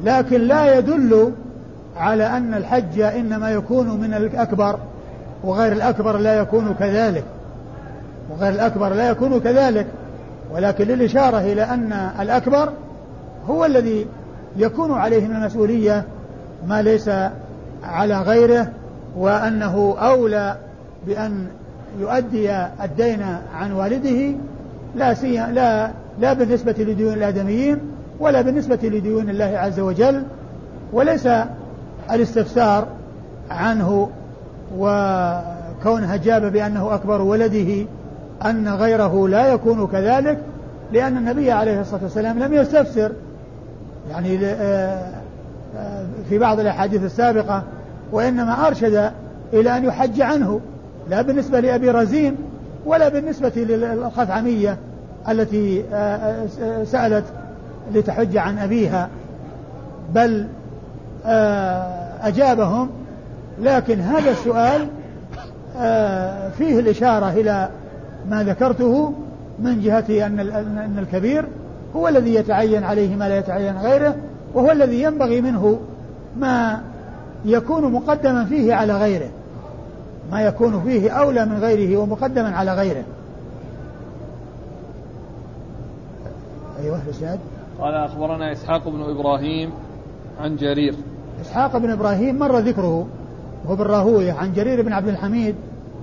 لكن 0.04 0.40
لا 0.40 0.78
يدل 0.78 1.32
على 1.96 2.26
أن 2.26 2.54
الحج 2.54 3.00
إنما 3.00 3.50
يكون 3.50 4.00
من 4.00 4.14
الأكبر 4.14 4.78
وغير 5.44 5.72
الأكبر 5.72 6.16
لا 6.16 6.34
يكون 6.34 6.74
كذلك. 6.78 7.24
وغير 8.30 8.52
الأكبر 8.52 8.88
لا 8.88 9.08
يكون 9.08 9.40
كذلك. 9.40 9.86
ولكن 10.54 10.84
للإشارة 10.84 11.38
إلى 11.38 11.62
أن 11.62 11.92
الأكبر 12.20 12.72
هو 13.48 13.64
الذي 13.64 14.06
يكون 14.56 14.92
عليه 14.92 15.26
من 15.26 15.36
المسؤولية 15.36 16.04
ما 16.68 16.82
ليس 16.82 17.10
على 17.84 18.22
غيره 18.22 18.68
وأنه 19.16 19.96
أولى 19.98 20.56
بأن 21.06 21.46
يؤدي 22.00 22.56
الدين 22.82 23.22
عن 23.54 23.72
والده 23.72 24.34
لا 24.94 25.14
سي 25.14 25.36
لا 25.36 25.90
لا 26.20 26.32
بالنسبة 26.32 26.74
لديون 26.78 27.12
الآدميين 27.12 27.78
ولا 28.20 28.42
بالنسبة 28.42 28.78
لديون 28.82 29.30
الله 29.30 29.58
عز 29.58 29.80
وجل 29.80 30.22
وليس 30.92 31.28
الاستفسار 32.10 32.86
عنه 33.50 34.10
وكونها 34.76 36.16
جاب 36.16 36.52
بأنه 36.52 36.94
أكبر 36.94 37.22
ولده 37.22 37.86
أن 38.44 38.68
غيره 38.68 39.28
لا 39.28 39.46
يكون 39.46 39.86
كذلك 39.86 40.38
لأن 40.92 41.16
النبي 41.16 41.52
عليه 41.52 41.80
الصلاة 41.80 42.02
والسلام 42.02 42.38
لم 42.38 42.52
يستفسر. 42.52 43.12
يعني 44.10 44.46
آه، 44.46 45.10
آه، 45.76 46.06
في 46.28 46.38
بعض 46.38 46.60
الأحاديث 46.60 47.02
السابقة 47.04 47.62
وإنما 48.12 48.66
أرشد 48.66 49.10
إلى 49.52 49.76
أن 49.76 49.84
يحج 49.84 50.20
عنه. 50.20 50.60
لا 51.10 51.22
بالنسبة 51.22 51.60
لأبي 51.60 51.90
رزين 51.90 52.36
ولا 52.86 53.08
بالنسبة 53.08 53.52
للخثعمية 53.56 54.76
التي 55.28 55.84
آه، 55.92 56.46
سألت 56.84 57.24
لتحج 57.94 58.36
عن 58.36 58.58
أبيها 58.58 59.08
بل 60.14 60.46
أجابهم 62.22 62.90
لكن 63.60 64.00
هذا 64.00 64.30
السؤال 64.30 64.86
فيه 66.58 66.78
الإشارة 66.80 67.30
إلى 67.30 67.68
ما 68.30 68.42
ذكرته 68.42 69.12
من 69.58 69.80
جهة 69.80 70.26
أن 70.26 70.40
أن 70.40 70.96
الكبير 70.98 71.44
هو 71.96 72.08
الذي 72.08 72.34
يتعين 72.34 72.84
عليه 72.84 73.16
ما 73.16 73.28
لا 73.28 73.38
يتعين 73.38 73.76
غيره 73.76 74.14
وهو 74.54 74.72
الذي 74.72 75.02
ينبغي 75.02 75.40
منه 75.40 75.80
ما 76.40 76.80
يكون 77.44 77.92
مقدما 77.92 78.44
فيه 78.44 78.74
على 78.74 78.92
غيره. 78.92 79.28
ما 80.30 80.42
يكون 80.42 80.82
فيه 80.82 81.10
أولى 81.10 81.44
من 81.44 81.58
غيره 81.58 81.96
ومقدما 81.96 82.56
على 82.56 82.74
غيره. 82.74 83.04
أيوه 86.82 87.02
الإسناد 87.06 87.38
قال 87.80 87.94
أخبرنا 87.94 88.52
إسحاق 88.52 88.88
بن 88.88 89.02
إبراهيم 89.02 89.70
عن 90.40 90.56
جرير. 90.56 90.94
إسحاق 91.40 91.76
بن 91.76 91.90
إبراهيم 91.90 92.38
مر 92.38 92.58
ذكره 92.58 93.06
وهو 93.64 93.76
بالراهوية 93.76 94.32
عن 94.32 94.52
جرير 94.52 94.82
بن 94.82 94.92
عبد 94.92 95.08
الحميد 95.08 95.54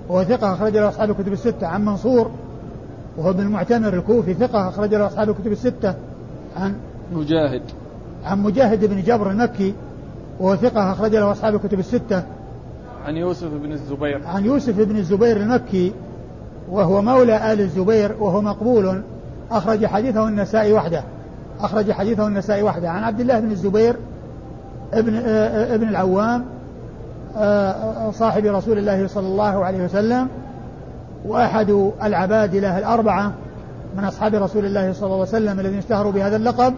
وهو 0.10 0.24
ثقة 0.24 0.54
أخرج 0.54 0.78
له 0.78 0.90
أصحاب 0.90 1.10
الكتب 1.10 1.34
الستة 1.34 1.68
عن 1.68 1.86
منصور 1.86 2.32
وهو 3.18 3.30
ابن 3.30 3.40
المعتمر 3.40 3.94
الكوفي 3.94 4.34
ثقة 4.34 4.70
أخرج 4.70 4.96
له 4.96 5.08
أصحاب 5.08 5.30
الكتب 5.30 5.52
الستة 5.52 5.96
عن 6.58 6.76
مجاهد. 7.14 7.62
عن 8.26 8.44
مجاهد 8.44 8.86
بن 8.86 9.02
جبر 9.02 9.32
المكي 9.32 9.74
وهو 10.40 10.56
ثقة 10.56 10.92
أخرج 10.92 11.16
له 11.16 11.32
أصحاب 11.32 11.56
الكتب 11.56 11.80
الستة 11.80 12.24
عن 13.06 13.18
يوسف 13.18 13.48
بن 13.64 13.72
الزبير. 13.72 14.22
عن 14.28 14.46
يوسف 14.46 14.80
بن 14.80 14.98
الزبير 14.98 15.38
المكي 15.38 15.94
وهو 16.70 17.02
مولى 17.02 17.54
آل 17.54 17.62
الزبير 17.62 18.16
وهو 18.20 18.42
مقبول. 18.42 19.02
أخرج 19.52 19.86
حديثه 19.86 20.28
النسائي 20.28 20.74
وحده. 20.74 21.04
أخرج 21.60 21.92
حديثه 21.92 22.28
النسائي 22.28 22.64
وحده. 22.64 22.90
عن 22.90 23.04
عبد 23.04 23.20
الله 23.20 23.40
بن 23.40 23.52
الزبير 23.52 23.96
ابن 24.94 25.16
ابن 25.16 25.88
العوام 25.88 26.46
صاحب 28.12 28.46
رسول 28.46 28.78
الله 28.78 29.08
صلى 29.08 29.28
الله 29.28 29.66
عليه 29.66 29.84
وسلم 29.84 30.28
وأحد 31.26 31.92
العباد 32.04 32.56
له 32.56 32.78
الأربعة 32.78 33.34
من 33.98 34.04
أصحاب 34.04 34.36
رسول 34.36 34.66
الله 34.66 34.94
صلى 34.94 35.06
الله 35.06 35.18
عليه 35.18 35.24
وسلم 35.24 35.60
الذين 35.60 35.78
اشتهروا 35.78 36.12
بهذا 36.12 36.36
اللقب. 36.36 36.74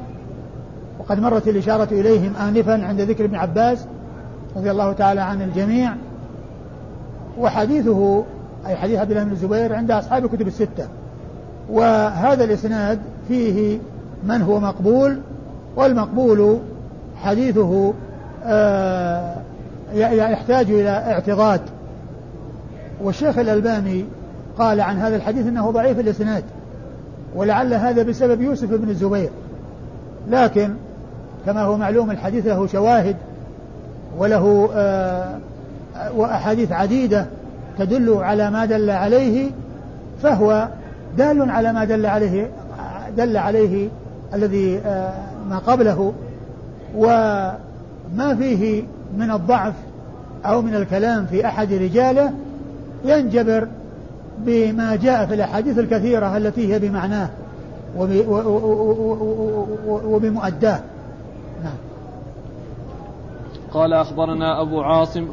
وقد 0.99 1.19
مرت 1.19 1.47
الإشارة 1.47 1.87
إليهم 1.91 2.35
آنفا 2.35 2.85
عند 2.85 3.01
ذكر 3.01 3.25
ابن 3.25 3.35
عباس 3.35 3.85
رضي 4.55 4.71
الله 4.71 4.93
تعالى 4.93 5.21
عن 5.21 5.41
الجميع. 5.41 5.95
وحديثه 7.39 8.23
أي 8.67 8.75
حديث 8.75 8.99
عبد 8.99 9.11
الله 9.11 9.23
بن 9.23 9.31
الزبير 9.31 9.75
عند 9.75 9.91
أصحاب 9.91 10.25
الكتب 10.25 10.47
الستة. 10.47 10.87
وهذا 11.69 12.43
الإسناد 12.43 12.99
فيه 13.27 13.79
من 14.23 14.41
هو 14.41 14.59
مقبول 14.59 15.19
والمقبول 15.75 16.59
حديثه 17.15 17.93
آه 18.45 19.35
يحتاج 19.93 20.71
إلى 20.71 20.89
اعتضاد 20.89 21.61
والشيخ 23.01 23.37
الألباني 23.37 24.05
قال 24.57 24.81
عن 24.81 24.97
هذا 24.97 25.15
الحديث 25.15 25.47
أنه 25.47 25.71
ضعيف 25.71 25.99
الإسناد 25.99 26.43
ولعل 27.35 27.73
هذا 27.73 28.03
بسبب 28.03 28.41
يوسف 28.41 28.69
بن 28.69 28.89
الزبير. 28.89 29.29
لكن 30.29 30.73
كما 31.45 31.61
هو 31.61 31.77
معلوم 31.77 32.11
الحديث 32.11 32.47
له 32.47 32.67
شواهد 32.67 33.15
وله 34.17 34.69
آه 34.73 35.37
وأحاديث 36.15 36.71
عديدة 36.71 37.25
تدل 37.77 38.13
على 38.13 38.51
ما 38.51 38.65
دل 38.65 38.89
عليه 38.89 39.51
فهو 40.23 40.67
دال 41.17 41.51
على 41.51 41.73
ما 41.73 41.85
دل 41.85 42.05
عليه 42.05 42.49
دل 43.17 43.37
عليه 43.37 43.89
الذي 44.33 44.77
آه 44.85 45.13
ما 45.49 45.57
قبله. 45.57 46.13
وما 46.95 48.35
فيه 48.39 48.83
من 49.17 49.31
الضعف 49.31 49.73
أو 50.45 50.61
من 50.61 50.75
الكلام 50.75 51.25
في 51.25 51.45
أحد 51.45 51.73
رجاله 51.73 52.31
ينجبر 53.05 53.67
بما 54.39 54.95
جاء 54.95 55.25
في 55.25 55.33
الأحاديث 55.33 55.79
الكثيرة 55.79 56.37
التي 56.37 56.73
هي 56.73 56.79
بمعناه 56.79 57.29
وبمؤداه. 60.05 60.79
قال 63.75 63.93
أخبرنا 63.93 64.61
أبو 64.61 64.81
عاصم 64.81 65.31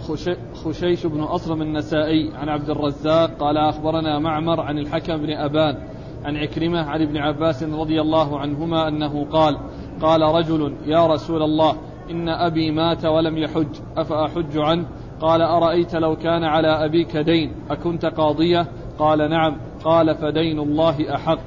خشيش 0.54 1.06
بن 1.06 1.20
أصرم 1.20 1.62
النسائي 1.62 2.30
عن 2.34 2.48
عبد 2.48 2.70
الرزاق 2.70 3.30
قال 3.30 3.56
أخبرنا 3.56 4.18
معمر 4.18 4.60
عن 4.60 4.78
الحكم 4.78 5.16
بن 5.16 5.30
أبان 5.30 5.78
عن 6.24 6.36
عكرمة 6.36 6.80
عن 6.80 7.02
ابن 7.02 7.16
عباس 7.16 7.62
رضي 7.62 8.00
الله 8.00 8.38
عنهما 8.38 8.88
أنه 8.88 9.24
قال 9.24 9.58
قال 10.00 10.22
رجل 10.22 10.76
يا 10.86 11.06
رسول 11.06 11.42
الله 11.42 11.76
إن 12.10 12.28
أبي 12.28 12.70
مات 12.70 13.04
ولم 13.04 13.38
يحج 13.38 13.76
أفأحج 13.96 14.58
عنه؟ 14.58 14.86
قال 15.20 15.42
أرأيت 15.42 15.94
لو 15.94 16.16
كان 16.16 16.44
على 16.44 16.68
أبيك 16.68 17.16
دين 17.16 17.52
أكنت 17.70 18.04
قاضية؟ 18.04 18.66
قال 18.98 19.30
نعم. 19.30 19.56
قال 19.84 20.14
فدين 20.14 20.58
الله 20.58 21.14
أحق. 21.14 21.38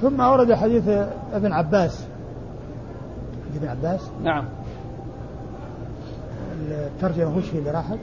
ثم 0.00 0.20
أورد 0.20 0.52
حديث 0.52 0.88
ابن 1.32 1.52
عباس. 1.52 2.08
ابن 3.56 3.68
عباس؟ 3.68 4.10
نعم. 4.22 4.44
الترجمة 6.70 7.36
وش 7.36 7.44
اللي 7.54 7.70
راحت. 7.70 7.98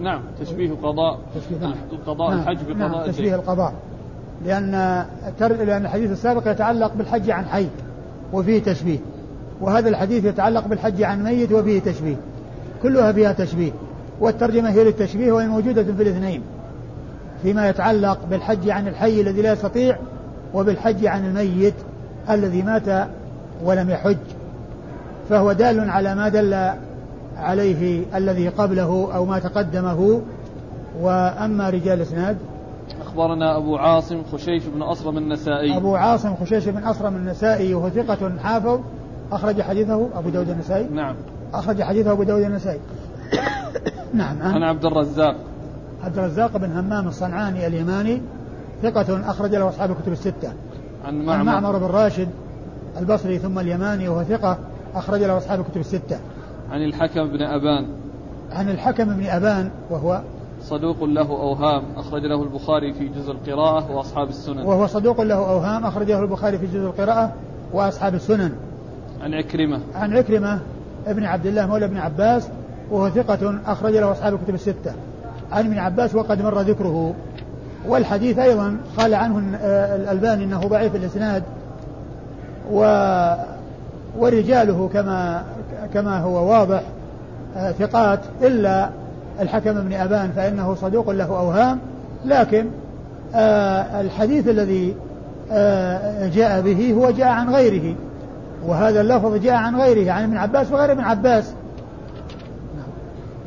نعم 0.00 0.22
تشبيه 0.40 0.70
قضاء. 0.82 1.18
تشبيه 1.34 1.66
نعم. 1.66 1.74
القضاء 1.92 2.30
نعم. 2.30 2.38
الحج 2.38 2.58
بقضاء 2.68 2.76
نعم 2.76 3.10
تشبيه 3.10 3.34
القضاء. 3.34 3.74
لأن 4.44 4.70
لأن 5.40 5.84
الحديث 5.84 6.10
السابق 6.10 6.50
يتعلق 6.50 6.94
بالحج 6.94 7.30
عن 7.30 7.44
حي 7.44 7.66
وفيه 8.32 8.62
تشبيه. 8.62 8.98
وهذا 9.60 9.88
الحديث 9.88 10.24
يتعلق 10.24 10.66
بالحج 10.66 11.02
عن 11.02 11.24
ميت 11.24 11.52
وفيه 11.52 11.80
تشبيه. 11.80 12.16
كلها 12.82 13.12
فيها 13.12 13.32
تشبيه. 13.32 13.72
والترجمة 14.20 14.70
هي 14.70 14.84
للتشبيه 14.84 15.32
وهي 15.32 15.48
موجودة 15.48 15.84
في 15.84 16.02
الاثنين. 16.02 16.42
فيما 17.42 17.68
يتعلق 17.68 18.18
بالحج 18.30 18.70
عن 18.70 18.88
الحي 18.88 19.20
الذي 19.20 19.42
لا 19.42 19.52
يستطيع 19.52 19.96
وبالحج 20.54 21.06
عن 21.06 21.24
الميت 21.24 21.74
الذي 22.30 22.62
مات 22.62 23.08
ولم 23.64 23.90
يحج. 23.90 24.16
فهو 25.28 25.52
دال 25.52 25.90
على 25.90 26.14
ما 26.14 26.28
دل 26.28 26.70
عليه 27.42 28.04
الذي 28.14 28.48
قبله 28.48 29.08
أو 29.14 29.24
ما 29.24 29.38
تقدمه. 29.38 30.22
وأما 31.00 31.70
رجال 31.70 31.96
الإسناد 31.96 32.36
أخبرنا 33.00 33.56
أبو 33.56 33.76
عاصم 33.76 34.22
خشيش 34.32 34.64
بن 34.66 34.82
أصرم 34.82 35.18
النسائي. 35.18 35.76
أبو 35.76 35.96
عاصم 35.96 36.34
خشيش 36.36 36.68
بن 36.68 36.82
أصرم 36.82 37.16
النسائي 37.16 37.74
وهو 37.74 37.88
ثقة 37.88 38.32
حافظ 38.42 38.80
أخرج 39.32 39.62
حديثه 39.62 40.08
أبو 40.14 40.28
داود 40.28 40.50
النسائي. 40.50 40.86
نعم. 40.92 41.14
أخرج 41.54 41.82
حديثه 41.82 42.12
أبو 42.12 42.22
داود 42.22 42.42
النسائي. 42.42 42.80
نعم 44.14 44.42
عن 44.42 44.62
عبد 44.62 44.84
الرزاق. 44.84 45.36
عبد 46.04 46.18
الرزاق 46.18 46.56
بن 46.56 46.72
همام 46.72 47.08
الصنعاني 47.08 47.66
اليماني 47.66 48.22
ثقة 48.82 49.30
أخرج 49.30 49.54
له 49.54 49.68
أصحاب 49.68 49.90
الكتب 49.90 50.12
الستة. 50.12 50.52
عن 51.04 51.24
معمر, 51.24 51.38
عن 51.38 51.44
معمر 51.44 51.78
بن 51.78 51.86
راشد 51.86 52.28
البصري 52.98 53.38
ثم 53.38 53.58
اليماني 53.58 54.08
وهو 54.08 54.24
ثقة 54.24 54.58
أخرج 54.94 55.22
له 55.22 55.38
أصحاب 55.38 55.60
الكتب 55.60 55.80
الستة. 55.80 56.18
عن 56.72 56.82
الحكم 56.82 57.26
بن 57.28 57.42
أبان. 57.42 57.86
عن 58.52 58.68
الحكم 58.68 59.04
بن 59.04 59.26
أبان 59.26 59.70
وهو 59.90 60.20
صدوق 60.62 61.04
له 61.04 61.30
أوهام 61.30 61.82
أخرج 61.96 62.22
له 62.22 62.42
البخاري 62.42 62.92
في 62.92 63.08
جزء 63.08 63.32
القراءة 63.32 63.90
وأصحاب 63.90 64.28
السنن. 64.28 64.66
وهو 64.66 64.86
صدوق 64.86 65.20
له 65.20 65.34
أوهام 65.34 65.86
أخرجه 65.86 66.20
البخاري 66.20 66.58
في 66.58 66.66
جزء 66.66 66.78
القراءة 66.78 67.32
وأصحاب 67.72 68.14
السنن. 68.14 68.52
عن 69.22 69.34
عكرمة. 69.34 69.80
عن 69.94 70.16
عكرمة 70.16 70.60
ابن 71.06 71.24
عبد 71.24 71.46
الله 71.46 71.66
مولى 71.66 71.84
ابن 71.84 71.96
عباس 71.96 72.48
وهو 72.90 73.10
ثقة 73.10 73.60
أخرج 73.66 73.92
له 73.92 74.12
أصحاب 74.12 74.34
الكتب 74.34 74.54
الستة. 74.54 74.92
عن 75.52 75.66
ابن 75.66 75.78
عباس 75.78 76.14
وقد 76.14 76.42
مر 76.42 76.60
ذكره. 76.60 77.14
والحديث 77.88 78.38
أيضا 78.38 78.76
قال 78.98 79.14
عنه 79.14 79.38
الألباني 79.94 80.44
أنه 80.44 80.60
ضعيف 80.60 80.96
الإسناد 80.96 81.42
و 82.72 82.84
ورجاله 84.18 84.90
كما 84.92 85.44
كما 85.94 86.18
هو 86.18 86.50
واضح 86.50 86.82
آه، 87.56 87.72
ثقات 87.72 88.20
إلا 88.42 88.90
الحكم 89.40 89.72
بن 89.72 89.92
أبان 89.92 90.30
فإنه 90.30 90.74
صدوق 90.74 91.10
له 91.10 91.24
أوهام. 91.24 91.78
لكن 92.24 92.66
آه، 93.34 94.00
الحديث 94.00 94.48
الذي 94.48 94.94
آه، 95.52 96.28
جاء 96.28 96.60
به 96.60 96.92
هو 96.92 97.10
جاء 97.10 97.28
عن 97.28 97.54
غيره 97.54 97.94
وهذا 98.66 99.00
اللفظ 99.00 99.34
جاء 99.36 99.54
عن 99.54 99.76
غيره 99.76 100.12
عن 100.12 100.22
ابن 100.22 100.36
عباس 100.36 100.72
وغير 100.72 100.92
ابن 100.92 101.00
عباس. 101.00 101.54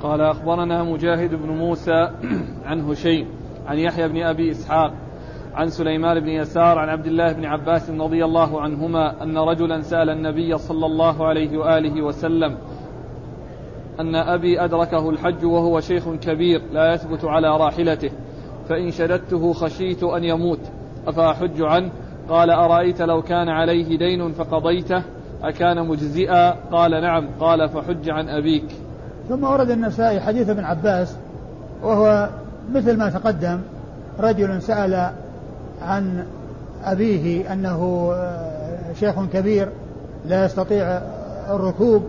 قال 0.03 0.21
أخبرنا 0.21 0.83
مجاهد 0.83 1.29
بن 1.35 1.49
موسى 1.49 2.09
عن 2.67 2.81
هشيم 2.81 3.27
عن 3.67 3.77
يحيى 3.77 4.07
بن 4.07 4.21
أبي 4.21 4.51
إسحاق 4.51 4.93
عن 5.55 5.69
سليمان 5.69 6.19
بن 6.19 6.29
يسار 6.29 6.79
عن 6.79 6.89
عبد 6.89 7.05
الله 7.05 7.31
بن 7.31 7.45
عباس 7.45 7.89
رضي 7.89 8.25
الله 8.25 8.61
عنهما 8.61 9.23
أن 9.23 9.37
رجلا 9.37 9.81
سأل 9.81 10.09
النبي 10.09 10.57
صلى 10.57 10.85
الله 10.85 11.27
عليه 11.27 11.57
وآله 11.57 12.01
وسلم 12.01 12.57
أن 13.99 14.15
أبي 14.15 14.63
أدركه 14.63 15.09
الحج 15.09 15.45
وهو 15.45 15.79
شيخ 15.79 16.09
كبير 16.09 16.61
لا 16.71 16.93
يثبت 16.93 17.25
على 17.25 17.57
راحلته 17.57 18.11
فإن 18.69 18.91
شددته 18.91 19.53
خشيت 19.53 20.03
أن 20.03 20.23
يموت 20.23 20.59
أفأحج 21.07 21.61
عنه؟ 21.61 21.89
قال 22.29 22.49
أرأيت 22.49 23.01
لو 23.01 23.21
كان 23.21 23.49
عليه 23.49 23.97
دين 23.97 24.31
فقضيته 24.31 25.03
أكان 25.43 25.87
مجزئا؟ 25.87 26.51
قال 26.71 26.91
نعم. 26.91 27.29
قال 27.39 27.69
فحج 27.69 28.09
عن 28.09 28.29
أبيك. 28.29 28.65
ثم 29.29 29.43
ورد 29.43 29.69
النسائي 29.69 30.19
حديث 30.19 30.49
ابن 30.49 30.63
عباس 30.63 31.17
وهو 31.83 32.29
مثل 32.73 32.97
ما 32.97 33.09
تقدم 33.09 33.61
رجل 34.19 34.61
سأل 34.61 35.11
عن 35.81 36.25
أبيه 36.83 37.53
أنه 37.53 38.13
شيخ 38.99 39.15
كبير 39.33 39.69
لا 40.25 40.45
يستطيع 40.45 41.01
الركوب 41.49 42.03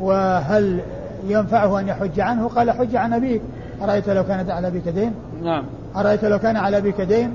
وهل 0.00 0.80
ينفعه 1.26 1.80
أن 1.80 1.88
يحج 1.88 2.20
عنه؟ 2.20 2.48
قال 2.48 2.70
حج 2.70 2.96
عن 2.96 3.12
أبيك. 3.12 3.42
أرأيت 3.82 4.08
لو 4.08 4.24
كان 4.24 4.50
على 4.50 4.66
أبيك 4.66 4.88
دين؟ 4.88 5.12
نعم. 5.42 5.64
أرأيت 5.96 6.24
لو 6.24 6.38
كان 6.38 6.56
على 6.56 6.76
أبيك 6.76 7.00
دين؟ 7.00 7.34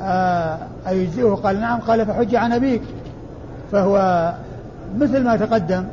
آه، 0.00 0.58
أيجزئه؟ 0.88 1.34
قال 1.34 1.60
نعم. 1.60 1.80
قال 1.80 2.06
فحج 2.06 2.34
عن 2.34 2.52
أبيك. 2.52 2.82
فهو 3.72 4.32
مثل 4.98 5.24
ما 5.24 5.36
تقدم 5.36 5.84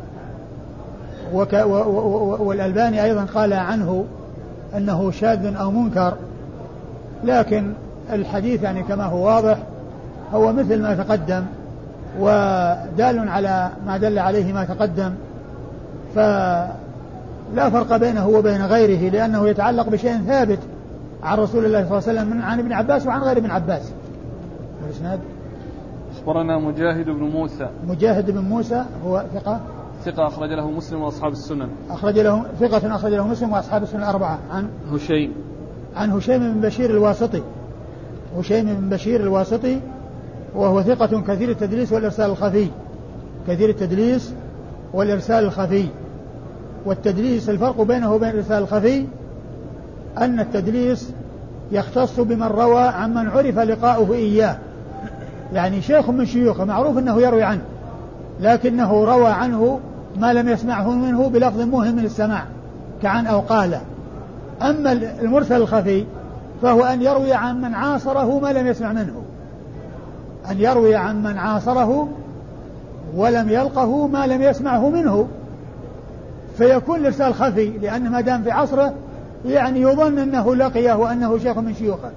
وك 1.33 1.53
والألباني 2.39 3.03
أيضا 3.03 3.23
قال 3.23 3.53
عنه 3.53 4.05
أنه 4.77 5.11
شاذ 5.11 5.55
أو 5.55 5.71
منكر 5.71 6.13
لكن 7.23 7.73
الحديث 8.13 8.63
يعني 8.63 8.83
كما 8.83 9.05
هو 9.05 9.25
واضح 9.25 9.57
هو 10.33 10.53
مثل 10.53 10.81
ما 10.81 10.95
تقدم 10.95 11.43
ودال 12.19 13.29
على 13.29 13.69
ما 13.87 13.97
دل 13.97 14.19
عليه 14.19 14.53
ما 14.53 14.65
تقدم 14.65 15.13
فلا 16.15 17.69
فرق 17.69 17.97
بينه 17.97 18.27
وبين 18.27 18.61
غيره 18.61 19.11
لأنه 19.11 19.47
يتعلق 19.47 19.89
بشيء 19.89 20.17
ثابت 20.17 20.59
عن 21.23 21.37
رسول 21.37 21.65
الله 21.65 21.85
صلى 21.85 21.97
الله 21.97 22.09
عليه 22.09 22.19
وسلم 22.19 22.37
من 22.37 22.41
عن 22.41 22.59
ابن 22.59 22.73
عباس 22.73 23.07
وعن 23.07 23.21
غير 23.21 23.37
ابن 23.37 23.51
عباس. 23.51 23.91
الإسناد 24.87 25.19
أخبرنا 26.17 26.59
مجاهد 26.59 27.05
بن 27.05 27.23
موسى. 27.23 27.69
مجاهد 27.87 28.31
بن 28.31 28.39
موسى 28.39 28.85
هو 29.05 29.23
ثقة؟ 29.33 29.59
ثقة 30.05 30.27
أخرج 30.27 30.49
له 30.49 30.71
مسلم 30.71 31.01
وأصحاب 31.01 31.31
السنن. 31.31 31.69
أخرج 31.89 32.19
له 32.19 32.43
ثقة 32.59 32.95
أخرج 32.95 33.13
له 33.13 33.27
مسلم 33.27 33.53
وأصحاب 33.53 33.83
السنن 33.83 33.99
الأربعة. 33.99 34.39
عن؟ 34.53 34.67
هشيم. 34.91 35.33
عن 35.95 36.11
هشيم 36.11 36.53
بن 36.53 36.61
بشير 36.61 36.89
الواسطي. 36.89 37.41
هشيم 38.39 38.65
بن 38.65 38.89
بشير 38.89 39.19
الواسطي 39.19 39.79
وهو 40.55 40.81
ثقة 40.81 41.21
كثير 41.21 41.49
التدليس 41.49 41.91
والإرسال 41.91 42.31
الخفي. 42.31 42.67
كثير 43.47 43.69
التدليس 43.69 44.33
والإرسال 44.93 45.43
الخفي. 45.43 45.85
والتدليس 46.85 47.49
الفرق 47.49 47.81
بينه 47.81 48.13
وبين 48.13 48.29
الإرسال 48.29 48.63
الخفي 48.63 49.05
أن 50.17 50.39
التدليس 50.39 51.11
يختص 51.71 52.19
بمن 52.19 52.47
روى 52.47 52.81
عمن 52.81 53.27
عرف 53.27 53.59
لقاؤه 53.59 54.13
إياه. 54.13 54.57
يعني 55.53 55.81
شيخ 55.81 56.09
من 56.09 56.25
شيوخه 56.25 56.65
معروف 56.65 56.97
أنه 56.97 57.21
يروي 57.21 57.43
عنه 57.43 57.61
لكنه 58.41 59.05
روى 59.05 59.27
عنه 59.27 59.79
ما 60.17 60.33
لم 60.33 60.49
يسمعه 60.49 60.91
منه 60.91 61.29
بلفظ 61.29 61.61
موهم 61.61 61.95
من 61.95 62.05
السماع 62.05 62.45
كعن 63.01 63.27
أو 63.27 63.39
قال. 63.39 63.79
أما 64.61 64.91
المرسل 65.21 65.55
الخفي 65.55 66.05
فهو 66.65 66.83
أن 66.83 67.01
يروي 67.01 67.33
عن 67.33 67.61
من 67.61 67.75
عاصره 67.75 68.39
ما 68.39 68.53
لم 68.53 68.67
يسمع 68.67 68.93
منه. 68.93 69.21
أن 70.51 70.59
يروي 70.59 70.95
عن 70.95 71.23
من 71.23 71.37
عاصره 71.37 72.07
ولم 73.15 73.49
يلقه 73.49 74.07
ما 74.07 74.27
لم 74.27 74.41
يسمعه 74.41 74.89
منه. 74.89 75.27
فيكون 76.57 76.99
الإرسال 76.99 77.33
خفي 77.33 77.69
لأن 77.69 78.09
ما 78.09 78.21
دام 78.21 78.43
في 78.43 78.51
عصره 78.51 78.93
يعني 79.45 79.81
يظن 79.81 80.19
أنه 80.19 80.55
لقيه 80.55 80.93
وأنه 80.93 81.37
شيخ 81.37 81.57
من 81.57 81.73
شيوخه. 81.73 82.11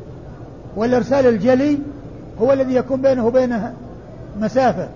والإرسال 0.76 1.26
الجلي 1.26 1.78
هو 2.40 2.52
الذي 2.52 2.74
يكون 2.74 3.02
بينه 3.02 3.26
وبينه 3.26 3.72
مسافة 4.40 4.88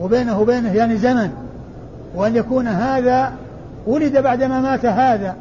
وبينه 0.00 0.40
وبينه 0.40 0.74
يعني 0.74 0.96
زمن. 0.96 1.30
وأن 2.14 2.36
يكون 2.36 2.68
هذا 2.68 3.32
ولد 3.86 4.18
بعدما 4.18 4.60
مات 4.60 4.86
هذا 4.86 5.34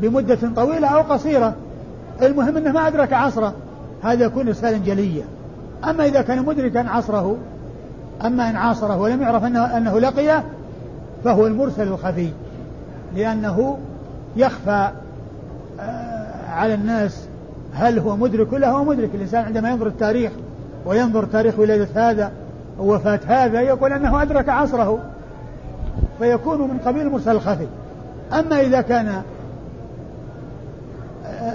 بمدة 0.00 0.38
طويلة 0.56 0.88
أو 0.88 1.00
قصيرة. 1.00 1.54
المهم 2.22 2.56
أنه 2.56 2.72
ما 2.72 2.86
أدرك 2.86 3.12
عصره. 3.12 3.54
هذا 4.02 4.24
يكون 4.24 4.48
إرسالا 4.48 4.78
جليا. 4.78 5.24
أما 5.84 6.06
إذا 6.06 6.22
كان 6.22 6.44
مدركا 6.44 6.88
عصره 6.88 7.36
أما 8.24 8.50
إن 8.50 8.56
عاصره 8.56 9.00
ولم 9.00 9.22
يعرف 9.22 9.44
أنه, 9.44 9.76
أنه 9.76 9.98
لقيه 9.98 10.44
فهو 11.24 11.46
المرسل 11.46 11.88
الخفي. 11.88 12.28
لأنه 13.16 13.78
يخفى 14.36 14.90
آه، 15.80 16.50
على 16.50 16.74
الناس 16.74 17.28
هل 17.74 17.98
هو 17.98 18.16
مدرك 18.16 18.52
ولا 18.52 18.70
هو 18.70 18.84
مدرك. 18.84 19.10
الإنسان 19.14 19.44
عندما 19.44 19.70
ينظر 19.70 19.86
التاريخ 19.86 20.32
وينظر 20.86 21.24
تاريخ 21.24 21.58
ولادة 21.58 21.88
هذا 21.94 22.32
ووفاة 22.78 23.20
هذا 23.26 23.60
يقول 23.60 23.92
أنه 23.92 24.22
أدرك 24.22 24.48
عصره. 24.48 24.98
فيكون 26.18 26.60
من 26.60 26.78
قبيل 26.78 27.06
المرسل 27.06 27.30
الخفي. 27.30 27.66
أما 28.32 28.60
إذا 28.60 28.80
كان 28.80 29.22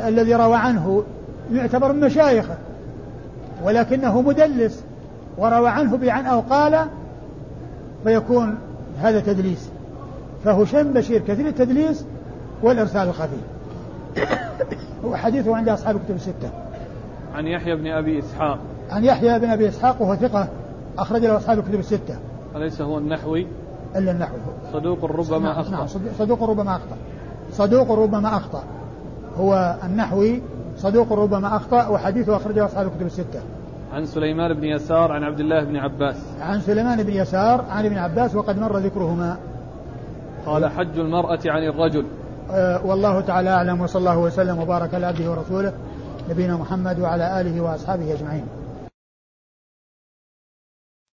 الذي 0.08 0.36
روى 0.36 0.56
عنه 0.56 1.04
يعتبر 1.52 1.94
من 1.94 2.00
مشايخه 2.00 2.58
ولكنه 3.64 4.22
مدلس 4.22 4.84
وروى 5.38 5.70
عنه 5.70 5.98
بعن 5.98 6.26
أو 6.26 6.40
قال 6.40 6.88
فيكون 8.04 8.58
هذا 9.00 9.20
تدليس. 9.20 9.70
فهشام 10.44 10.94
بشير 10.94 11.22
كثير 11.22 11.48
التدليس 11.48 12.06
والإرسال 12.64 13.08
الخفي. 13.08 13.38
وحديثه 15.04 15.56
عند 15.56 15.70
أصحاب 15.70 15.96
الكتب 15.96 16.16
الستة. 16.16 16.50
عن 17.36 17.48
يحيى 17.48 17.76
بن 17.76 17.88
أبي 17.88 18.20
إسحاق. 18.20 18.60
عن 18.90 19.04
يحيى 19.04 19.40
بن 19.40 19.50
أبي 19.50 19.70
إسحاق 19.70 20.02
وهو 20.02 20.16
ثقة 20.16 20.48
أخرج 20.98 21.22
له 21.22 21.38
أصحاب 21.38 21.60
الكتب 21.60 21.80
الستة. 21.80 22.18
أليس 22.56 22.82
هو 22.82 22.98
النحوي؟ 22.98 23.48
إلا 23.96 24.12
النحوي. 24.12 24.40
صدوق 24.74 25.06
ربما 25.06 25.40
نعم 25.40 25.60
أخطأ. 25.60 25.72
نعم 25.72 25.88
صدوق 26.20 26.44
ربما 26.44 26.76
أخطأ. 26.76 26.98
صدوق 27.52 27.92
ربما 27.92 28.38
أخطأ. 28.38 28.64
هو 29.40 29.76
النحوي 29.84 30.42
صدوق 30.78 31.14
ربما 31.14 31.56
أخطأ 31.56 31.88
وحديثه 31.88 32.36
أخرجه 32.36 32.66
أصحاب 32.66 32.88
الكتب 32.88 33.06
الستة. 33.06 33.40
عن 33.94 34.06
سليمان 34.06 34.54
بن 34.54 34.64
يسار 34.64 35.12
عن 35.12 35.24
عبد 35.24 35.40
الله 35.40 35.64
بن 35.64 35.78
عباس. 35.78 36.16
عن 36.42 36.62
سليمان 36.62 37.04
بن 37.04 37.14
يسار 37.14 37.66
عن 37.70 37.86
ابن 37.86 37.98
عباس 37.98 38.36
وقد 38.36 38.60
مر 38.60 38.78
ذكرهما. 38.78 39.38
قال 40.46 40.66
حج 40.66 41.00
المرأة 41.00 41.40
عن 41.46 41.64
الرجل. 41.64 42.06
أه 42.52 42.86
والله 42.86 43.22
تعالى 43.22 43.50
أعلم 43.50 43.82
وصلى 43.82 44.00
الله 44.00 44.18
وسلم 44.18 44.60
وبارك 44.60 44.94
على 44.94 45.06
عبده 45.06 45.32
ورسوله 45.32 45.74
نبينا 46.30 46.58
محمد 46.58 47.00
وعلى 47.00 47.42
آله 47.42 47.62
وأصحابه 47.62 48.14
أجمعين. 48.14 48.44